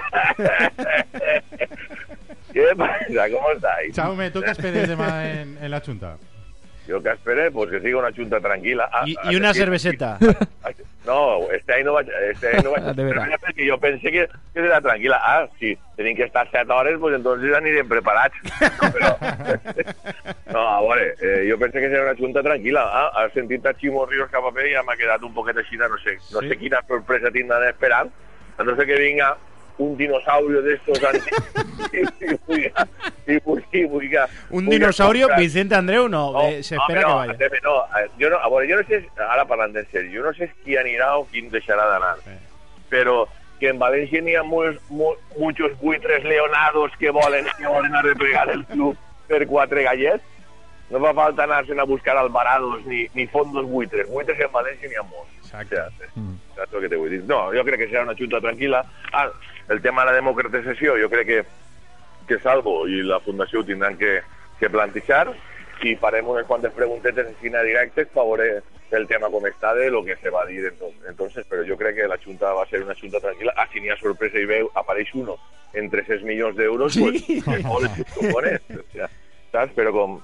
¿Qué 2.53 2.67
pasa? 2.77 3.29
¿Cómo 3.31 3.51
estáis? 3.51 3.95
Jaume, 3.95 4.29
¿tú 4.29 4.41
qué 4.41 4.51
esperes 4.51 4.89
demà 4.89 5.25
en, 5.25 5.57
en 5.59 5.71
la 5.71 5.81
Junta? 5.81 6.17
Yo 6.87 7.01
que 7.01 7.09
esperé, 7.09 7.49
pues 7.49 7.71
que 7.71 7.79
siga 7.81 7.97
una 7.97 8.13
chunta 8.13 8.39
tranquila. 8.39 8.87
Ah, 8.93 9.05
Y, 9.07 9.15
ah, 9.17 9.33
y 9.33 9.37
una 9.37 9.55
cerveseta. 9.55 10.19
No, 11.07 11.47
este 11.55 11.73
any 11.77 11.85
no 11.87 11.93
vaig, 11.95 12.09
este 12.29 12.51
any 12.51 12.63
no 12.65 12.73
vaig 12.75 12.83
De. 12.97 13.05
Però 13.07 13.23
perquè 13.47 13.67
jo 13.69 13.77
pensé 13.79 14.11
que, 14.11 14.25
que 14.53 14.59
serà 14.65 14.81
tranquil·la. 14.83 15.17
Ah, 15.23 15.47
si 15.59 15.71
tenim 15.95 16.17
que 16.17 16.27
estar 16.27 16.43
7 16.51 16.67
hores, 16.73 16.99
pues 16.99 17.15
entonces 17.15 17.55
anirem 17.55 17.87
preparats. 17.87 18.35
No, 18.77 18.91
però... 18.93 19.11
no 20.53 20.61
a 20.67 20.79
veure, 20.81 21.07
eh, 21.21 21.47
jo 21.49 21.57
pensé 21.61 21.79
que 21.81 21.89
serà 21.91 22.03
una 22.09 22.15
junta 22.19 22.43
tranquil·la. 22.45 22.83
Ah, 23.01 23.09
has 23.23 23.33
sentit 23.33 23.65
a 23.65 23.73
Ximo 23.79 24.05
Ríos 24.05 24.29
cap 24.33 24.45
a 24.45 24.51
fer 24.55 24.67
i 24.69 24.75
ja 24.75 24.83
m'ha 24.85 24.95
quedat 24.99 25.23
un 25.23 25.33
poquet 25.35 25.57
així, 25.63 25.79
no 25.79 25.89
sé, 26.03 26.17
no 26.33 26.41
Sí. 26.43 26.49
sé 26.51 26.57
quina 26.61 26.83
sorpresa 26.87 27.31
tindran 27.31 27.63
esperant. 27.71 28.11
A 28.57 28.63
no 28.65 28.75
sé 28.75 28.85
que 28.89 28.97
vinga 28.99 29.35
un 29.77 29.95
dinosaurio 29.97 30.61
de 30.61 30.73
estos 30.73 30.99
i, 31.93 32.37
puga, 32.45 32.87
i 33.27 33.87
puga, 33.87 34.27
Un 34.49 34.69
dinosaurio, 34.69 35.29
Vicente 35.37 35.75
Andreu, 35.75 36.07
no. 36.09 36.31
no, 36.31 36.47
eh, 36.47 36.63
se 36.63 36.75
espera 36.75 37.01
no, 37.01 37.07
que 37.07 37.13
vaya. 37.13 37.31
Andreu, 37.31 37.49
no, 37.63 37.75
eh, 37.99 38.07
jo 38.19 38.29
no, 38.29 38.39
veure, 38.49 38.69
jo 38.69 38.79
no 38.81 38.87
sé, 38.87 39.03
ara 39.29 39.45
parlant 39.45 39.75
en 39.77 39.89
sèrio, 39.91 40.19
jo 40.19 40.25
no 40.25 40.33
sé 40.33 40.49
qui 40.63 40.77
anirà 40.77 41.15
o 41.17 41.27
qui 41.29 41.43
deixarà 41.53 41.85
d'anar, 41.91 42.15
però 42.89 43.25
que 43.59 43.69
en 43.73 43.79
València 43.81 44.21
n'hi 44.21 44.35
ha 44.37 44.45
molts, 44.45 44.81
mu, 44.89 45.13
muchos 45.37 45.73
buitres 45.81 46.23
leonados 46.23 46.91
que 46.99 47.11
volen, 47.11 47.47
que 47.57 47.67
volen 47.67 47.95
arreplegar 47.95 48.49
el 48.53 48.65
club 48.65 48.97
per 49.27 49.45
quatre 49.49 49.83
gallets, 49.83 50.25
no 50.89 51.01
fa 51.03 51.13
falta 51.13 51.43
anar-se'n 51.43 51.81
a 51.81 51.87
buscar 51.89 52.15
albarados 52.17 52.85
ni, 52.85 53.05
ni 53.13 53.25
fondos 53.27 53.65
buitres. 53.67 54.07
Buitres 54.07 54.39
en 54.39 54.53
València 54.53 54.87
n'hi 54.87 54.99
ha 54.99 55.03
molts. 55.03 55.33
Exacte. 55.43 55.81
Saps 56.57 56.73
el 56.73 56.85
que 56.85 56.89
te 56.89 56.99
vull 56.99 57.13
dir? 57.13 57.21
No, 57.29 57.47
jo 57.53 57.63
crec 57.67 57.83
que 57.83 57.89
serà 57.91 58.03
una 58.07 58.17
junta 58.17 58.41
tranquil·la. 58.43 58.81
Ah, 59.13 59.27
el 59.69 59.81
tema 59.83 60.03
de 60.03 60.11
la 60.11 60.17
democratització, 60.17 60.97
jo 60.99 61.09
crec 61.11 61.27
que, 61.29 61.43
que 62.27 62.39
Salvo 62.43 62.79
i 62.89 63.03
la 63.05 63.21
Fundació 63.23 63.61
ho 63.61 63.67
tindran 63.67 63.97
que, 63.99 64.17
que 64.59 64.71
plantejar 64.73 65.29
i 65.85 65.93
farem 66.01 66.25
unes 66.33 66.47
quantes 66.49 66.73
preguntetes 66.73 67.29
cine 67.41 67.61
directes 67.63 68.09
per 68.09 68.25
veure 68.25 68.47
el 68.97 69.05
tema 69.05 69.27
com 69.29 69.45
està 69.45 69.73
de 69.75 69.89
lo 69.91 69.99
que 70.05 70.15
se 70.15 70.31
va 70.31 70.45
dir 70.47 70.63
entonces, 70.65 71.03
entonces 71.09 71.45
però 71.45 71.65
jo 71.67 71.75
crec 71.77 71.97
que 71.99 72.07
la 72.07 72.17
Junta 72.23 72.53
va 72.55 72.65
ser 72.69 72.81
una 72.85 72.95
Junta 72.95 73.19
tranquil·la 73.19 73.53
ah, 73.55 73.67
si 73.71 73.83
n'hi 73.83 73.91
ha 73.91 73.97
sorpresa 73.99 74.39
i 74.39 74.47
veu, 74.49 74.71
apareix 74.79 75.11
uno 75.13 75.35
en 75.73 75.89
300 75.91 76.23
milions 76.23 76.55
d'euros 76.55 76.93
Sí. 76.95 77.41
pues, 77.45 77.65
ole, 77.67 77.91
cojones, 78.15 78.61
o 78.71 78.85
sea, 78.93 79.09
saps? 79.51 79.75
Però 79.75 79.91
com... 79.91 80.17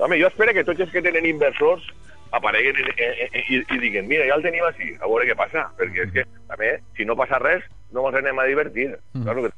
Home, 0.00 0.18
jo 0.18 0.30
espero 0.32 0.54
que 0.56 0.64
tots 0.64 0.80
els 0.80 0.90
que 0.90 1.02
tenen 1.04 1.28
inversors 1.28 1.84
apareguen 2.32 2.76
i, 2.78 2.84
i, 2.84 3.56
i, 3.56 3.62
i 3.74 3.78
diguen 3.78 4.06
mira, 4.08 4.26
ja 4.28 4.34
el 4.38 4.42
tenim 4.42 4.64
així, 4.68 4.92
a 5.00 5.06
veure 5.06 5.26
què 5.26 5.36
passa 5.36 5.66
perquè 5.78 6.04
és 6.06 6.12
que, 6.14 6.24
també, 6.48 6.74
si 6.96 7.04
no 7.04 7.16
passa 7.18 7.38
res 7.42 7.64
no 7.92 8.06
ens 8.08 8.18
anem 8.20 8.38
a 8.38 8.44
divertir 8.46 8.90
Mm. 9.12 9.22
claro 9.24 9.42
que. 9.42 9.50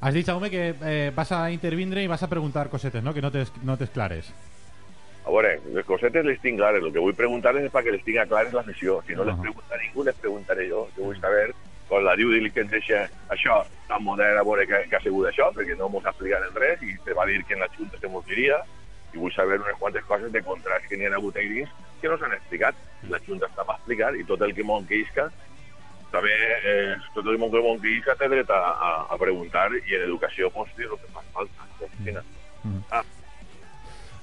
Has 0.00 0.12
dit, 0.12 0.26
Jaume, 0.26 0.50
que 0.50 0.74
eh, 0.82 1.12
vas 1.14 1.30
a 1.32 1.50
intervindre 1.50 2.02
i 2.02 2.06
vas 2.10 2.22
a 2.22 2.28
preguntar 2.28 2.68
cosetes, 2.68 3.02
¿no? 3.02 3.14
Que 3.14 3.22
no 3.22 3.30
te, 3.32 3.44
no 3.62 3.76
te 3.78 3.84
esclares. 3.84 4.26
A 5.24 5.30
veure, 5.30 5.60
les 5.72 5.84
cosetes 5.86 6.24
les 6.26 6.40
tinc 6.42 6.58
clares. 6.58 6.82
El 6.82 6.92
que 6.92 6.98
vull 7.00 7.14
preguntar-les 7.16 7.64
és 7.64 7.72
perquè 7.72 7.92
les 7.94 8.02
tinga 8.04 8.26
clares 8.26 8.52
l'afició. 8.52 8.98
Si 9.06 9.14
no 9.14 9.24
les 9.24 9.32
Ah. 9.38 9.40
pregunta 9.40 9.78
ningú, 9.80 10.04
les 10.04 10.14
preguntaré 10.16 10.68
jo. 10.68 10.88
Jo 10.96 11.04
vull 11.04 11.18
saber 11.20 11.54
con 11.88 12.04
la 12.04 12.14
due 12.16 12.34
diligence 12.34 12.76
això 13.30 13.62
tan 13.88 14.02
modern 14.04 14.36
a 14.36 14.42
veure 14.42 14.66
que, 14.66 14.82
que 14.90 14.96
ha 14.96 15.00
sigut 15.00 15.28
això, 15.30 15.48
perquè 15.54 15.78
no 15.78 15.88
mos 15.88 16.04
ha 16.04 16.10
explicat 16.10 16.42
en 16.50 16.54
res 16.60 16.82
i 16.82 16.92
se 17.04 17.14
va 17.14 17.24
dir 17.24 17.42
que 17.46 17.54
en 17.54 17.60
la 17.60 17.68
Junta 17.78 17.96
se 17.98 18.08
mos 18.08 18.26
diria 18.26 18.58
i 19.14 19.16
vull 19.16 19.32
saber 19.32 19.60
unes 19.60 19.76
quantes 19.78 20.04
coses 20.04 20.30
de 20.32 20.42
contrats 20.42 20.86
que 20.88 20.96
n'hi 20.98 21.06
ha 21.06 21.14
hagut 21.16 21.36
ahí 21.36 21.48
dins 21.48 21.70
que 22.04 22.12
no 22.12 22.20
s'han 22.20 22.36
explicat. 22.36 22.76
La 23.08 23.18
Junta 23.24 23.48
està 23.48 23.64
per 23.64 23.78
explicar 23.80 24.12
i 24.20 24.24
tot 24.28 24.44
el 24.44 24.52
que 24.56 24.64
mon 24.68 24.84
queisca 24.88 25.30
també 26.14 26.30
eh, 26.30 26.94
tot 27.16 27.26
el 27.26 27.40
món 27.42 27.50
que 27.50 27.58
mon 27.64 27.80
queisca 27.82 28.14
té 28.20 28.28
dret 28.30 28.50
a, 28.54 28.60
a, 28.70 28.90
a 29.10 29.16
preguntar 29.18 29.66
i 29.80 29.96
en 29.96 30.04
educació 30.06 30.46
pues, 30.54 30.70
dir 30.78 30.86
el 30.86 30.94
que 31.00 31.10
fa 31.16 31.24
falta. 31.34 31.66
Cristina. 31.80 32.22
Ah, 32.94 33.02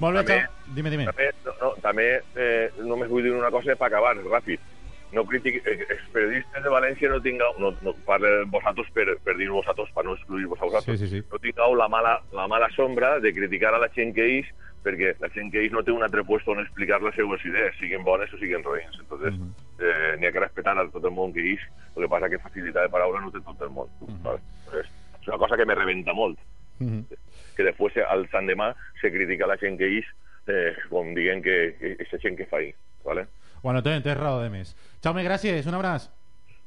Molt 0.01 0.17
bé, 0.17 0.23
També-. 0.23 0.73
Dime, 0.73 0.89
dime. 0.89 1.05
també, 1.11 1.27
no, 1.45 1.51
no, 1.59 1.71
també 1.83 2.05
eh, 2.39 2.69
només 2.79 3.09
vull 3.11 3.25
dir 3.27 3.33
una 3.35 3.51
cosa 3.53 3.75
per 3.75 3.89
acabar, 3.91 4.15
ràpid. 4.23 4.63
No 5.11 5.25
critic, 5.27 5.59
eh, 5.67 5.75
els 5.91 6.05
periodistes 6.13 6.63
de 6.63 6.71
València 6.71 7.09
no 7.11 7.19
tingueu, 7.21 7.57
no, 7.59 7.73
no 7.83 7.91
parle 8.07 8.31
vosaltres 8.53 8.87
per, 8.95 9.05
per 9.25 9.35
dir 9.37 9.49
vosaltres, 9.51 9.91
per 9.93 10.05
no 10.07 10.15
excluir-vos 10.15 10.61
a 10.63 10.69
vosaltres, 10.71 10.97
Sí, 11.03 11.09
sí, 11.11 11.19
sí. 11.19 11.27
no 11.29 11.37
tingueu 11.43 11.75
la 11.75 11.89
mala, 11.91 12.15
la 12.31 12.47
mala 12.47 12.69
sombra 12.73 13.17
de 13.19 13.33
criticar 13.35 13.75
a 13.75 13.81
la 13.83 13.91
gent 13.93 14.15
que 14.15 14.29
és, 14.39 14.47
perquè 14.83 15.15
la 15.19 15.29
gent 15.29 15.51
que 15.51 15.65
és 15.65 15.71
no 15.71 15.83
té 15.83 15.91
un 15.91 16.03
altre 16.03 16.23
puesto 16.23 16.51
on 16.51 16.59
explicar 16.63 17.01
les 17.01 17.15
seues 17.15 17.43
idees, 17.45 17.75
siguin 17.79 18.03
bones 18.03 18.33
o 18.33 18.37
siguin 18.37 18.63
roïns. 18.63 18.97
Entonces, 18.99 19.33
eh, 19.79 20.15
n'hi 20.19 20.25
ha 20.27 20.31
que 20.31 20.39
respetar 20.43 20.77
a 20.77 20.87
tot 20.89 21.03
el 21.05 21.11
món 21.11 21.33
que 21.33 21.43
és, 21.53 21.59
el 21.95 22.03
que 22.03 22.09
passa 22.09 22.29
que 22.29 22.39
facilitat 22.39 22.83
de 22.87 22.93
paraula 22.93 23.21
no 23.21 23.31
té 23.31 23.39
tot 23.45 23.61
el 23.61 23.69
món. 23.69 23.87
¿vale? 24.23 24.39
Entonces, 24.65 24.89
és 25.21 25.27
una 25.27 25.37
cosa 25.37 25.57
que 25.57 25.65
me 25.65 25.75
rebenta 25.75 26.13
molt 26.13 26.39
Mhm. 26.81 27.05
que 27.55 27.63
després 27.63 27.93
al 28.09 28.27
Sant 28.31 28.47
demà 28.49 28.73
se 28.99 29.11
critica 29.11 29.45
la 29.45 29.57
gent 29.57 29.77
que 29.77 29.85
és 29.99 30.05
eh, 30.47 30.73
com 30.89 31.13
diguen 31.13 31.43
que, 31.43 31.75
que 31.77 31.91
és 31.99 32.21
gent 32.21 32.35
que 32.35 32.47
fa 32.47 32.57
ahí, 32.57 32.73
¿vale? 33.05 33.27
Bueno, 33.61 33.83
te, 33.83 34.01
te 34.01 34.15
rado 34.15 34.41
de 34.41 34.49
mes. 34.49 34.75
Jaume, 35.03 35.23
gràcies, 35.23 35.67
un 35.67 35.75
abraç. 35.75 36.09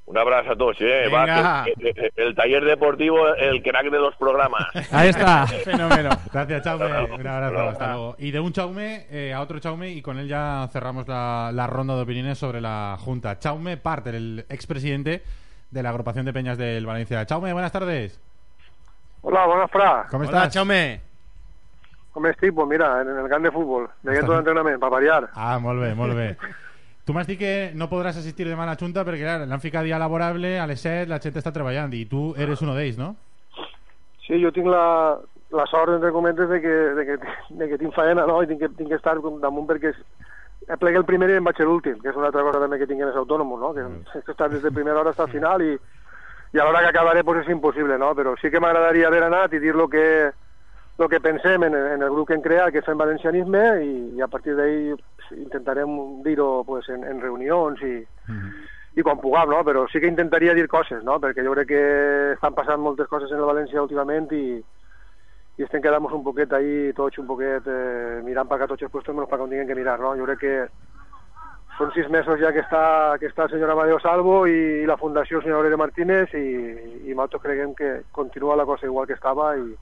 Un 0.07 0.19
abrazo 0.19 0.53
a 0.53 0.57
todos, 0.57 0.77
¿eh? 0.81 1.09
Va, 1.09 1.65
que- 1.65 1.73
que- 1.75 1.95
que 1.95 2.23
el 2.23 2.35
taller 2.35 2.63
deportivo, 2.65 3.27
el 3.37 3.63
crack 3.63 3.85
de 3.91 3.99
los 3.99 4.15
programas. 4.17 4.67
Ahí 4.93 5.09
está. 5.09 5.47
Fenómeno. 5.65 6.11
Gracias, 6.31 6.63
Chaume. 6.63 6.85
Un 7.15 7.27
abrazo. 7.27 7.69
Hasta 7.71 7.87
luego. 7.95 8.17
Y 8.19 8.31
de 8.31 8.39
un 8.41 8.53
Chaume 8.53 9.07
eh, 9.11 9.33
a 9.33 9.41
otro 9.41 9.59
Chaume 9.61 9.89
y 9.91 10.03
con 10.03 10.19
él 10.19 10.29
ya 10.29 10.69
cerramos 10.73 11.09
la, 11.09 11.51
la 11.55 11.67
ronda 11.67 11.97
de 11.97 12.03
opiniones 12.03 12.37
sobre 12.37 12.61
la 12.61 12.97
Junta. 13.01 13.39
Chaume 13.39 13.79
Parter, 13.79 14.15
el 14.15 14.45
expresidente 14.51 15.23
de 15.71 15.83
la 15.83 15.89
agrupación 15.89 16.27
de 16.27 16.33
peñas 16.35 16.59
del 16.59 16.85
Valencia. 16.85 17.25
Chaume, 17.25 17.53
buenas 17.55 17.73
tardes. 17.73 18.21
Hola, 19.23 19.47
buenas 19.47 19.71
Fra. 19.71 20.07
¿Cómo 20.11 20.25
estás? 20.25 20.53
Chaume. 20.53 21.01
Com 22.13 22.27
estic? 22.27 22.53
Pues 22.55 22.69
mira, 22.69 23.01
en 23.01 23.09
el 23.09 23.29
camp 23.29 23.43
de 23.43 23.51
futbol. 23.51 23.89
Veient 24.07 24.23
tot 24.27 24.37
l'entrenament, 24.37 24.77
per 24.79 24.91
variar. 24.93 25.31
Ah, 25.35 25.57
molt 25.59 25.81
bé. 25.81 26.37
Tu 27.05 27.13
m'has 27.13 27.27
dit 27.29 27.37
que 27.39 27.73
no 27.77 27.91
podràs 27.91 28.17
assistir 28.17 28.47
demà 28.49 28.65
a 28.65 28.71
la 28.71 28.79
Junta 28.81 29.05
perquè, 29.05 29.27
clar, 29.27 29.45
l'han 29.45 29.61
ficat 29.61 29.85
dia 29.85 30.01
laborable, 30.01 30.55
a 30.59 30.65
les 30.67 30.81
7 30.81 31.11
la 31.11 31.21
gent 31.21 31.37
està 31.37 31.53
treballant 31.53 31.93
i 31.93 32.07
tu 32.09 32.31
eres 32.41 32.63
uno 32.65 32.73
d'ells, 32.77 32.97
no? 32.97 33.13
Sí, 34.25 34.39
jo 34.41 34.53
tinc 34.57 34.71
la, 34.73 35.21
la 35.53 35.67
sort, 35.69 35.93
entre 35.93 36.15
cometes, 36.17 36.49
de 36.49 36.61
que, 36.65 36.77
de 36.97 37.05
que, 37.05 37.19
de 37.61 37.69
que 37.69 37.79
tinc 37.79 37.93
faena, 37.93 38.25
no? 38.27 38.41
I 38.41 38.49
tinc 38.49 38.63
que, 38.65 38.71
tinc 38.79 38.89
que 38.89 38.97
estar 38.97 39.19
damunt 39.21 39.69
perquè 39.69 39.93
és, 39.93 40.01
plegué 40.81 40.97
el 41.03 41.05
primer 41.05 41.29
i 41.29 41.37
em 41.37 41.45
vaig 41.45 41.61
l'últim, 41.61 41.99
que 42.01 42.09
és 42.09 42.17
una 42.17 42.31
altra 42.31 42.47
cosa 42.47 42.63
també 42.63 42.81
que 42.81 42.89
tinc 42.89 43.05
en 43.05 43.11
els 43.11 43.21
autònoms, 43.21 43.61
no? 43.61 43.75
Que 43.77 43.85
que 44.25 44.33
estar 44.37 44.49
des 44.49 44.65
de 44.65 44.73
primera 44.73 45.01
hora 45.01 45.13
fins 45.13 45.27
al 45.27 45.35
final 45.35 45.63
i, 45.63 45.75
i 46.55 46.59
a 46.59 46.65
l'hora 46.65 46.81
que 46.87 46.95
acabaré 46.95 47.25
pues 47.25 47.45
és 47.45 47.53
impossible, 47.53 47.99
no? 48.01 48.15
Però 48.17 48.33
sí 48.41 48.49
que 48.51 48.65
m'agradaria 48.65 49.13
haver 49.13 49.27
anat 49.29 49.53
i 49.53 49.61
dir 49.61 49.77
lo 49.77 49.89
que, 49.93 50.33
lo 50.99 51.09
que 51.09 51.21
pensem 51.21 51.69
en, 51.69 51.75
en 51.75 52.03
el 52.03 52.11
grup 52.17 52.29
que 52.29 52.39
hem 52.39 52.43
creat, 52.49 52.73
que 52.73 52.87
fem 52.87 52.97
valencianisme, 52.97 53.65
i, 53.85 53.95
i 54.17 54.25
a 54.25 54.31
partir 54.33 54.57
pues, 54.57 55.05
intentarem 55.33 56.23
dir-ho 56.25 56.65
pues, 56.67 56.89
en, 56.93 57.05
en 57.09 57.21
reunions 57.23 57.81
i, 57.83 57.97
i 58.97 59.03
quan 59.03 59.21
puguem, 59.23 59.51
no? 59.51 59.63
Però 59.67 59.85
sí 59.91 60.01
que 60.01 60.11
intentaria 60.11 60.55
dir 60.55 60.69
coses, 60.71 61.03
no? 61.07 61.19
Perquè 61.23 61.45
jo 61.47 61.55
crec 61.57 61.71
que 61.73 61.85
estan 62.37 62.55
passant 62.55 62.83
moltes 62.83 63.11
coses 63.11 63.33
en 63.33 63.43
el 63.43 63.49
València 63.49 63.83
últimament 63.83 64.31
i, 64.37 64.47
i 65.59 65.67
estem 65.67 65.83
quedant 65.83 66.07
un 66.11 66.25
poquet 66.27 66.53
ahí 66.53 66.93
tots 66.95 67.19
un 67.23 67.27
poquet 67.27 67.67
eh, 67.67 68.21
mirant 68.27 68.49
per 68.51 68.67
tots 68.67 68.83
els 68.83 68.93
puestos 68.93 69.15
menys 69.15 69.31
per 69.31 69.41
on 69.41 69.51
tinguem 69.51 69.71
que 69.71 69.79
mirar, 69.79 69.99
no? 70.01 70.17
Jo 70.19 70.29
crec 70.31 70.43
que 70.45 70.57
són 71.79 71.91
sis 71.95 72.07
mesos 72.11 72.39
ja 72.39 72.53
que 72.55 72.63
està, 72.63 73.19
que 73.19 73.27
està 73.27 73.49
el 73.49 73.55
senyor 73.55 73.73
Amadeo 73.75 73.99
Salvo 74.03 74.45
i, 74.47 74.85
i 74.85 74.87
la 74.87 74.99
Fundació 74.99 75.41
senyor 75.43 75.59
Aurelio 75.59 75.79
Martínez 75.81 76.31
i, 76.39 76.47
i 77.09 77.15
nosaltres 77.15 77.43
creiem 77.43 77.75
que 77.75 77.91
continua 78.15 78.59
la 78.59 78.67
cosa 78.67 78.87
igual 78.87 79.09
que 79.11 79.19
estava 79.19 79.57
i, 79.59 79.75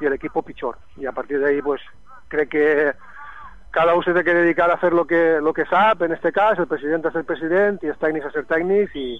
i 0.00 0.08
el 0.08 0.16
equipo 0.16 0.42
pitjor. 0.42 0.78
I 0.96 1.06
a 1.06 1.12
partir 1.12 1.40
d'ahí 1.42 1.60
pues, 1.62 1.84
crec 2.32 2.52
que 2.54 2.66
cada 3.76 3.92
uno 3.92 4.02
se 4.02 4.12
tiene 4.12 4.24
que 4.24 4.32
dedicar 4.32 4.70
a 4.70 4.74
hacer 4.74 4.94
lo 4.94 5.06
que, 5.06 5.38
lo 5.42 5.52
que 5.52 5.66
sap, 5.66 6.00
en 6.00 6.12
este 6.12 6.32
cas, 6.32 6.58
el 6.58 6.66
president 6.66 7.04
a 7.04 7.10
ser 7.12 7.26
president 7.28 7.82
i 7.84 7.90
els 7.92 7.98
tècnics 8.00 8.24
a 8.24 8.30
ser 8.32 8.46
tècnics 8.48 8.94
i, 8.96 9.18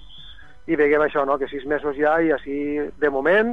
i 0.65 0.77
veiem 0.79 1.03
això, 1.05 1.27
no? 1.29 1.35
que 1.37 1.45
sis 1.51 1.67
mesos 1.69 1.93
ja 1.93 2.15
i 2.25 2.31
així, 2.33 2.55
de 2.97 3.11
moment, 3.13 3.51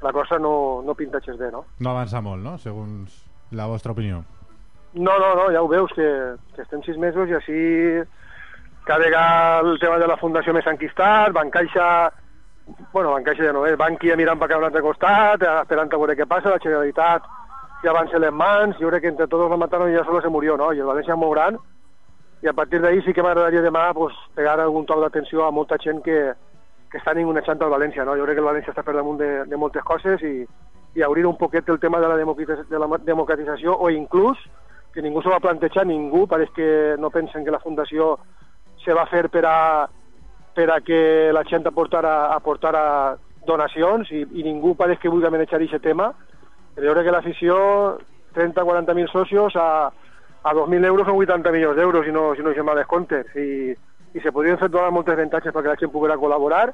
la 0.00 0.14
cosa 0.16 0.38
no, 0.40 0.80
no 0.80 0.94
pinta 0.96 1.20
gens 1.20 1.36
bé, 1.36 1.50
no? 1.52 1.66
No 1.76 1.92
avança 1.92 2.24
molt, 2.24 2.40
no? 2.40 2.54
Segons 2.56 3.20
la 3.52 3.68
vostra 3.68 3.92
opinió. 3.92 4.22
No, 4.94 5.18
no, 5.20 5.34
no, 5.36 5.50
ja 5.52 5.60
ho 5.60 5.68
veus, 5.68 5.92
que, 5.92 6.08
que 6.56 6.64
estem 6.64 6.80
sis 6.88 6.96
mesos 6.96 7.28
i 7.28 7.36
així 7.36 7.60
cada 8.88 9.04
vegada 9.04 9.60
el 9.60 9.76
tema 9.78 10.00
de 10.00 10.08
la 10.08 10.16
fundació 10.16 10.56
més 10.56 10.72
enquistat, 10.72 11.36
Bancaixa, 11.36 11.86
bueno, 12.96 13.12
Bancaixa 13.12 13.44
ja 13.44 13.52
no 13.52 13.68
és, 13.68 13.76
Bankia 13.76 14.16
mirant 14.16 14.40
per 14.40 14.48
cada 14.48 14.64
un 14.64 14.72
altre 14.72 14.86
costat, 14.88 15.44
esperant 15.66 15.92
a 15.92 16.00
veure 16.00 16.16
què 16.16 16.32
passa, 16.32 16.56
la 16.56 16.64
Generalitat 16.64 17.28
ja 17.84 17.92
avança 17.92 18.18
les 18.18 18.32
mans, 18.32 18.78
jo 18.80 18.88
crec 18.90 19.04
que 19.04 19.12
entre 19.12 19.28
tots 19.28 19.50
lo 19.50 19.60
mataron 19.60 19.92
i 19.92 19.96
ja 19.96 20.04
solo 20.04 20.22
se 20.22 20.32
murió, 20.32 20.56
no? 20.56 20.72
I 20.72 20.80
el 20.80 20.88
València 20.88 21.16
molt 21.20 21.36
gran, 21.36 21.58
i 22.42 22.48
a 22.48 22.52
partir 22.52 22.80
d'ahí 22.80 23.00
sí 23.04 23.12
que 23.12 23.22
m'agradaria 23.22 23.62
demà 23.64 23.86
pues, 23.94 24.16
pegar 24.34 24.58
algun 24.60 24.84
toc 24.86 25.00
d'atenció 25.00 25.46
a 25.46 25.52
molta 25.52 25.78
gent 25.80 26.02
que, 26.04 26.18
que 26.90 27.00
està 27.00 27.14
ningunejant 27.14 27.62
al 27.62 27.72
València, 27.72 28.04
no? 28.04 28.16
Jo 28.18 28.26
crec 28.26 28.36
que 28.38 28.44
el 28.44 28.50
València 28.50 28.74
està 28.74 28.84
per 28.84 28.96
damunt 28.96 29.20
de, 29.20 29.30
de 29.48 29.60
moltes 29.60 29.84
coses 29.84 30.22
i, 30.24 30.34
i 30.94 31.04
obrir 31.06 31.24
un 31.26 31.38
poquet 31.40 31.68
el 31.68 31.80
tema 31.80 32.00
de 32.00 32.08
la, 32.08 32.16
de 32.18 32.78
la 32.78 32.98
democratització 33.04 33.76
o 33.78 33.90
inclús 33.90 34.38
que 34.94 35.02
ningú 35.02 35.20
s'ho 35.22 35.32
va 35.32 35.42
plantejar, 35.42 35.86
ningú, 35.88 36.28
pareix 36.30 36.52
que 36.54 36.94
no 37.02 37.10
pensen 37.10 37.44
que 37.44 37.50
la 37.50 37.58
fundació 37.58 38.14
se 38.84 38.94
va 38.94 39.08
fer 39.10 39.26
per 39.28 39.42
a, 39.48 39.88
per 40.54 40.68
a 40.70 40.80
que 40.86 41.32
la 41.34 41.42
gent 41.48 41.66
aportara, 41.66 42.30
aportara 42.36 43.16
donacions 43.44 44.12
i, 44.14 44.22
i 44.38 44.44
ningú 44.46 44.76
pareix 44.78 45.00
que 45.02 45.10
vulgui 45.10 45.32
manejar 45.34 45.58
aquest 45.58 45.82
tema. 45.82 46.12
Jo 46.76 46.94
crec 46.94 47.06
que 47.06 47.14
l'afició, 47.14 47.56
30-40.000 48.34 49.10
socios 49.12 49.56
a, 49.56 49.90
a 50.42 50.54
2.000 50.54 50.90
euros 50.90 51.06
són 51.06 51.20
80 51.20 51.52
milions 51.54 51.76
d'euros 51.76 52.06
si 52.06 52.12
no, 52.12 52.32
si 52.34 52.42
no 52.42 52.50
hi 52.50 52.66
males 52.66 52.88
comptes. 52.90 53.30
I, 53.36 53.74
i 54.14 54.22
se 54.22 54.32
podrien 54.32 54.58
fer 54.58 54.70
donar 54.70 54.92
moltes 54.94 55.14
avantatges 55.14 55.54
perquè 55.54 55.70
la 55.70 55.78
gent 55.78 55.92
poguera 55.92 56.18
col·laborar 56.18 56.68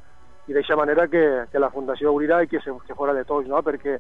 i 0.49 0.53
d'aquesta 0.53 0.77
manera 0.77 1.07
que, 1.09 1.25
que 1.53 1.61
la 1.63 1.71
Fundació 1.71 2.15
obrirà 2.15 2.43
i 2.43 2.49
que 2.49 2.61
se, 2.61 2.73
que 2.87 2.97
fora 2.97 3.15
de 3.17 3.25
tots, 3.25 3.49
no? 3.49 3.61
perquè 3.65 3.99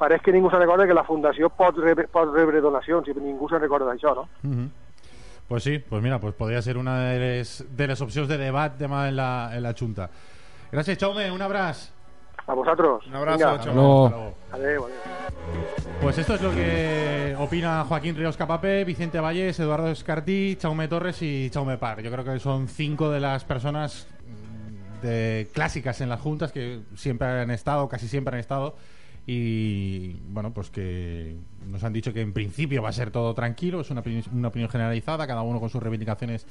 pareix 0.00 0.22
que 0.24 0.32
ningú 0.32 0.50
se 0.50 0.58
recorda 0.58 0.86
que 0.88 0.96
la 0.96 1.04
Fundació 1.04 1.50
pot 1.52 1.76
rebre, 1.78 2.06
pot 2.08 2.30
rebre 2.32 2.62
donacions 2.64 3.06
se 3.06 3.58
recorda 3.58 3.90
d'això, 3.90 4.14
no? 4.14 4.28
Pues 5.50 5.64
sí, 5.64 5.78
pues 5.78 6.00
mira, 6.00 6.20
pues 6.20 6.32
podría 6.34 6.62
ser 6.62 6.78
una 6.78 7.10
de 7.10 7.38
las, 7.38 7.64
de 7.68 7.86
las 7.88 8.00
opciones 8.00 8.28
de 8.28 8.38
debate 8.38 8.78
demà 8.78 9.08
en 9.08 9.16
la, 9.16 9.50
en 9.52 9.62
la 9.64 9.74
Junta. 9.74 10.08
Gracias, 10.70 10.96
Chaume, 10.96 11.28
un 11.32 11.42
abrazo. 11.42 11.92
A 12.50 12.54
vosotros. 12.54 13.06
Un 13.06 13.14
abrazo. 13.14 13.48
Hasta 13.48 13.72
luego, 13.72 14.34
hasta 14.46 14.58
luego. 14.58 14.88
Pues 16.02 16.18
esto 16.18 16.34
es 16.34 16.42
lo 16.42 16.50
que 16.50 17.36
opina 17.38 17.84
Joaquín 17.84 18.16
Ríos 18.16 18.36
Capape, 18.36 18.84
Vicente 18.84 19.20
Valles, 19.20 19.60
Eduardo 19.60 19.88
Escartí, 19.88 20.56
Chaume 20.58 20.88
Torres 20.88 21.22
y 21.22 21.48
Chaume 21.50 21.76
Par. 21.78 22.02
Yo 22.02 22.10
creo 22.10 22.24
que 22.24 22.40
son 22.40 22.66
cinco 22.68 23.10
de 23.10 23.20
las 23.20 23.44
personas 23.44 24.08
mm, 24.26 25.00
de 25.06 25.48
clásicas 25.52 26.00
en 26.00 26.08
las 26.08 26.20
juntas 26.20 26.50
que 26.50 26.80
siempre 26.96 27.28
han 27.28 27.50
estado, 27.52 27.88
casi 27.88 28.08
siempre 28.08 28.34
han 28.34 28.40
estado. 28.40 28.74
Y 29.26 30.14
bueno, 30.30 30.52
pues 30.52 30.70
que 30.70 31.36
nos 31.66 31.84
han 31.84 31.92
dicho 31.92 32.12
que 32.12 32.22
en 32.22 32.32
principio 32.32 32.82
va 32.82 32.88
a 32.88 32.92
ser 32.92 33.10
todo 33.12 33.32
tranquilo, 33.34 33.82
es 33.82 33.90
una, 33.90 34.02
opini- 34.02 34.26
una 34.32 34.48
opinión 34.48 34.70
generalizada, 34.70 35.26
cada 35.26 35.42
uno 35.42 35.60
con 35.60 35.68
sus 35.70 35.80
reivindicaciones 35.80 36.46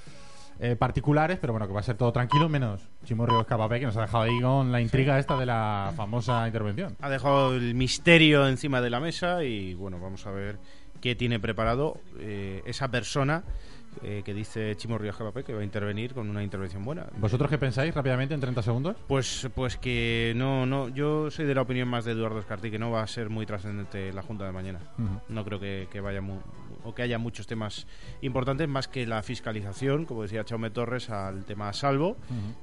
eh, 0.60 0.76
particulares, 0.76 1.38
pero 1.39 1.53
bueno, 1.53 1.68
que 1.68 1.74
va 1.74 1.80
a 1.80 1.84
ser 1.84 1.95
todo 1.95 2.12
tranquilo, 2.12 2.49
menos 2.49 2.89
Chimo 3.05 3.26
Ríos 3.26 3.45
Capape, 3.45 3.80
que 3.80 3.86
nos 3.86 3.95
ha 3.95 4.01
dejado 4.01 4.24
ahí 4.26 4.41
con 4.41 4.72
la 4.72 4.82
intriga 4.82 5.18
esta 5.18 5.38
de 5.38 5.45
la 5.45 5.93
famosa 5.95 6.45
intervención. 6.45 6.97
Ha 6.99 7.10
dejado 7.10 7.55
el 7.55 7.76
misterio 7.76 8.47
encima 8.47 8.82
de 8.82 8.89
la 8.89 8.99
mesa 8.99 9.43
y 9.43 9.74
bueno, 9.74 9.99
vamos 9.99 10.28
a 10.28 10.32
ver 10.32 10.60
qué 10.99 11.16
tiene 11.16 11.39
preparado 11.39 12.01
eh, 12.20 12.62
esa 12.66 12.89
persona 12.89 13.43
eh, 14.03 14.21
que 14.23 14.33
dice 14.33 14.75
Chimo 14.77 14.97
Ríos 14.97 15.15
Capapé 15.17 15.43
que 15.43 15.53
va 15.53 15.61
a 15.61 15.63
intervenir 15.63 16.13
con 16.13 16.29
una 16.29 16.43
intervención 16.43 16.83
buena. 16.85 17.07
¿Vosotros 17.17 17.49
qué 17.49 17.57
pensáis 17.57 17.93
rápidamente 17.93 18.33
en 18.33 18.39
30 18.41 18.61
segundos? 18.61 18.95
Pues, 19.07 19.47
pues 19.55 19.77
que 19.77 20.33
no, 20.35 20.65
no, 20.65 20.89
yo 20.89 21.29
soy 21.31 21.45
de 21.45 21.55
la 21.55 21.61
opinión 21.61 21.87
más 21.87 22.05
de 22.05 22.11
Eduardo 22.13 22.39
Escartí, 22.39 22.71
que 22.71 22.79
no 22.79 22.91
va 22.91 23.01
a 23.03 23.07
ser 23.07 23.29
muy 23.29 23.45
trascendente 23.45 24.11
la 24.13 24.21
Junta 24.21 24.45
de 24.45 24.51
mañana. 24.51 24.79
Ujú. 24.97 25.21
No 25.29 25.43
creo 25.43 25.59
que, 25.59 25.87
que 25.91 25.99
vaya 26.01 26.21
mu- 26.21 26.39
o 26.83 26.95
que 26.95 27.01
haya 27.01 27.17
muchos 27.17 27.45
temas 27.45 27.87
importantes 28.21 28.67
más 28.69 28.87
que 28.87 29.05
la 29.05 29.21
fiscalización, 29.21 30.05
como 30.05 30.21
decía 30.23 30.45
Chaume 30.45 30.69
Torres, 30.69 31.09
al 31.09 31.43
tema 31.43 31.73
salvo 31.73 32.15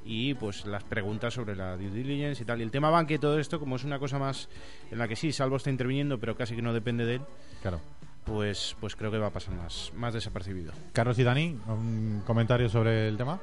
y 0.05 0.33
pues 0.35 0.65
las 0.65 0.85
preguntas 0.85 1.35
sobre 1.35 1.55
la 1.55 1.77
due 1.77 1.91
diligence 1.91 2.43
y 2.43 2.47
tal. 2.47 2.61
Y 2.61 2.63
el 2.63 2.71
tema 2.71 2.89
banque 2.89 3.19
todo 3.19 3.39
esto, 3.39 3.61
como 3.61 3.77
es 3.77 3.85
una 3.85 3.99
cosa 3.99 4.19
más 4.19 4.49
en 4.91 4.99
la 4.99 5.07
que 5.07 5.17
sí, 5.17 5.33
salvo 5.33 5.57
está 5.57 5.69
interviniendo, 5.71 6.19
pero 6.19 6.35
casi 6.35 6.57
que 6.57 6.63
no 6.63 6.73
depende 6.73 7.05
de 7.05 7.17
él, 7.17 7.23
Claro. 7.61 7.81
Pues, 8.27 8.77
pues 8.81 8.97
creo 8.97 9.11
que 9.11 9.19
va 9.19 9.29
a 9.29 9.33
pasar 9.33 9.55
más, 9.55 9.93
más 9.95 10.13
desapercibido. 10.13 10.73
Carlos 10.93 11.19
y 11.19 11.23
Dani, 11.23 11.59
un 11.69 12.23
comentario 12.27 12.69
sobre 12.69 13.09
el 13.09 13.17
tema. 13.17 13.41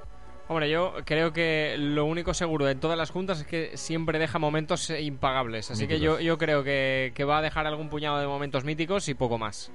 Hombre, 0.49 0.69
yo 0.69 0.93
creo 1.05 1.31
que 1.31 1.75
lo 1.79 2.05
único 2.05 2.34
seguro 2.34 2.67
en 2.67 2.79
todas 2.79 2.97
las 2.97 3.09
juntas 3.09 3.39
es 3.39 3.47
que 3.47 3.77
siempre 3.77 4.19
deja 4.19 4.39
momentos 4.39 4.89
impagables. 4.89 5.71
Así 5.71 5.88
que 5.88 5.99
yo, 5.99 6.38
creo 6.38 6.63
que, 6.63 7.13
que 7.15 7.23
va 7.23 7.38
a 7.38 7.41
dejar 7.41 7.65
algún 7.65 7.89
puñado 7.89 8.19
de 8.19 8.27
momentos 8.27 8.65
míticos 8.65 9.07
y 9.07 9.13
poco 9.13 9.38
más. 9.38 9.71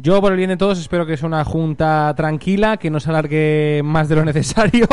Yo, 0.00 0.20
por 0.20 0.30
el 0.30 0.38
bien 0.38 0.50
de 0.50 0.56
todos, 0.56 0.78
espero 0.78 1.04
que 1.06 1.16
sea 1.16 1.26
una 1.26 1.44
junta 1.44 2.14
tranquila, 2.16 2.76
que 2.76 2.88
no 2.88 3.00
se 3.00 3.10
alargue 3.10 3.80
más 3.84 4.08
de 4.08 4.14
lo 4.14 4.24
necesario. 4.24 4.86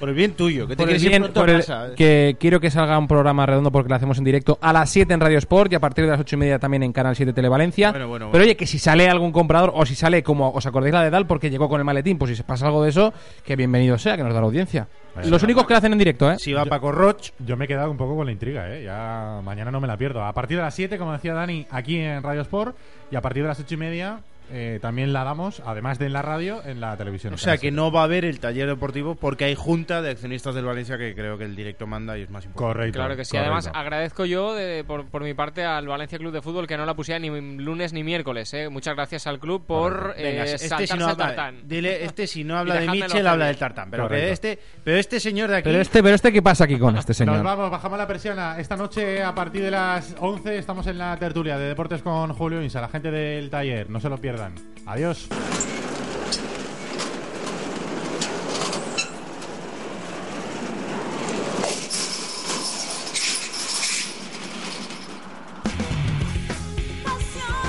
Por 0.00 0.08
el 0.08 0.14
bien 0.14 0.32
tuyo, 0.32 0.66
que 0.66 0.74
te 0.74 0.82
Por 0.82 0.90
el 0.92 0.98
bien- 1.00 1.22
pronto 1.22 1.40
por 1.40 1.50
el- 1.50 1.58
casa. 1.58 1.90
que 1.96 2.36
quiero 2.40 2.58
que 2.58 2.68
salga 2.70 2.98
un 2.98 3.06
programa 3.06 3.46
redondo 3.46 3.70
porque 3.70 3.88
lo 3.88 3.94
hacemos 3.94 4.18
en 4.18 4.24
directo 4.24 4.58
a 4.60 4.72
las 4.72 4.90
7 4.90 5.14
en 5.14 5.20
Radio 5.20 5.38
Sport 5.38 5.70
y 5.72 5.76
a 5.76 5.80
partir 5.80 6.04
de 6.04 6.10
las 6.10 6.20
8 6.20 6.34
y 6.34 6.38
media 6.40 6.58
también 6.58 6.82
en 6.82 6.92
Canal 6.92 7.14
7 7.14 7.32
Televalencia. 7.32 7.90
Bueno, 7.92 8.08
bueno, 8.08 8.26
Pero 8.26 8.30
bueno. 8.40 8.44
oye, 8.44 8.56
que 8.56 8.66
si 8.66 8.78
sale 8.80 9.08
algún 9.08 9.30
comprador 9.30 9.70
o 9.72 9.86
si 9.86 9.94
sale 9.94 10.22
como 10.24 10.50
os 10.50 10.66
acordáis 10.66 10.94
la 10.94 11.04
de 11.04 11.10
Dal 11.10 11.26
porque 11.28 11.48
llegó 11.48 11.68
con 11.68 11.80
el 11.80 11.84
maletín, 11.84 12.18
pues 12.18 12.30
si 12.30 12.36
se 12.36 12.42
pasa 12.42 12.66
algo 12.66 12.82
de 12.82 12.90
eso, 12.90 13.14
que 13.44 13.54
bienvenido 13.54 13.98
sea, 13.98 14.16
que 14.16 14.24
nos 14.24 14.34
da 14.34 14.40
la 14.40 14.46
audiencia. 14.46 14.88
Vaya, 15.14 15.30
Los 15.30 15.42
únicos 15.44 15.64
que 15.66 15.74
lo 15.74 15.78
hacen 15.78 15.92
en 15.92 15.98
directo, 15.98 16.30
¿eh? 16.30 16.38
Si 16.40 16.52
va 16.52 16.64
Paco 16.64 16.90
Roch, 16.90 17.30
Yo 17.38 17.56
me 17.56 17.66
he 17.66 17.68
quedado 17.68 17.90
un 17.90 17.96
poco 17.96 18.16
con 18.16 18.26
la 18.26 18.32
intriga, 18.32 18.68
¿eh? 18.74 18.82
Ya 18.84 19.40
mañana 19.44 19.70
no 19.70 19.80
me 19.80 19.86
la 19.86 19.96
pierdo. 19.96 20.24
A 20.24 20.32
partir 20.32 20.56
de 20.56 20.64
las 20.64 20.74
7, 20.74 20.98
como 20.98 21.12
decía 21.12 21.34
Dani, 21.34 21.66
aquí 21.70 21.98
en 21.98 22.20
Radio 22.22 22.40
Sport. 22.42 22.76
Y 23.12 23.16
a 23.16 23.20
partir 23.20 23.42
de 23.42 23.48
las 23.48 23.58
8 23.60 23.74
y 23.74 23.76
media 23.76 24.18
eh, 24.52 24.78
también 24.82 25.12
la 25.12 25.24
damos, 25.24 25.62
además 25.64 25.98
de 25.98 26.06
en 26.06 26.12
la 26.12 26.22
radio, 26.22 26.62
en 26.64 26.80
la 26.80 26.96
televisión. 26.96 27.34
O 27.34 27.38
sea 27.38 27.56
que 27.58 27.70
no 27.70 27.92
va 27.92 28.00
a 28.00 28.04
haber 28.04 28.24
el 28.24 28.40
taller 28.40 28.66
deportivo 28.66 29.14
porque 29.14 29.44
hay 29.44 29.54
junta 29.54 30.02
de 30.02 30.10
accionistas 30.10 30.54
del 30.54 30.64
Valencia 30.64 30.98
que 30.98 31.14
creo 31.14 31.38
que 31.38 31.44
el 31.44 31.54
directo 31.56 31.86
manda 31.86 32.18
y 32.18 32.22
es 32.22 32.30
más 32.30 32.44
importante. 32.44 32.74
Correcto. 32.74 32.98
Claro 32.98 33.16
que 33.16 33.24
sí. 33.24 33.36
Además, 33.36 33.70
agradezco 33.72 34.24
yo 34.24 34.54
de- 34.54 34.84
por, 34.84 35.06
por 35.06 35.22
mi 35.22 35.34
parte 35.34 35.64
al 35.64 35.86
Valencia 35.86 36.18
Club 36.18 36.32
de 36.32 36.42
Fútbol 36.42 36.66
que 36.66 36.76
no 36.76 36.84
la 36.86 36.94
pusiera 36.94 37.18
ni 37.18 37.28
lunes 37.58 37.92
ni 37.92 38.02
miércoles. 38.02 38.52
¿eh? 38.54 38.68
Muchas 38.68 38.94
gracias 38.94 39.26
al 39.26 39.38
club 39.38 39.64
por 39.66 40.14
Venga, 40.16 40.44
eh, 40.44 40.54
este 40.54 40.86
si 40.86 40.94
no 40.94 41.04
el 41.06 41.10
habla, 41.12 41.16
tartán. 41.26 41.56
dile, 41.64 42.04
este 42.04 42.26
si 42.26 42.44
no 42.44 42.56
habla 42.58 42.74
de 42.76 42.88
Michel 42.88 43.26
habla 43.26 43.46
del 43.46 43.56
tartán, 43.56 43.90
pero 43.90 44.04
que 44.04 44.08
Correcto. 44.08 44.32
este, 44.32 44.58
pero 44.82 44.96
este 44.98 45.20
señor 45.20 45.50
de 45.50 45.56
aquí 45.56 45.68
Pero 45.68 45.80
este, 45.80 46.02
pero 46.02 46.14
este, 46.14 46.32
¿qué 46.32 46.42
pasa 46.42 46.64
aquí 46.64 46.78
con 46.78 46.96
este 46.96 47.10
Nos 47.10 47.16
señor? 47.16 47.42
vamos, 47.42 47.70
bajamos 47.70 47.98
la 47.98 48.06
persiana. 48.06 48.58
Esta 48.58 48.76
noche, 48.76 49.22
a 49.22 49.34
partir 49.34 49.62
de 49.62 49.70
las 49.70 50.14
11, 50.18 50.58
estamos 50.58 50.86
en 50.86 50.98
la 50.98 51.16
tertulia 51.18 51.58
de 51.58 51.68
deportes 51.68 52.02
con 52.02 52.32
Julio 52.32 52.62
Insa, 52.62 52.80
la 52.80 52.88
gente 52.88 53.10
del 53.10 53.50
taller. 53.50 53.88
No 53.90 54.00
se 54.00 54.08
lo 54.08 54.18
pierdan. 54.18 54.39
Adiós. 54.86 55.28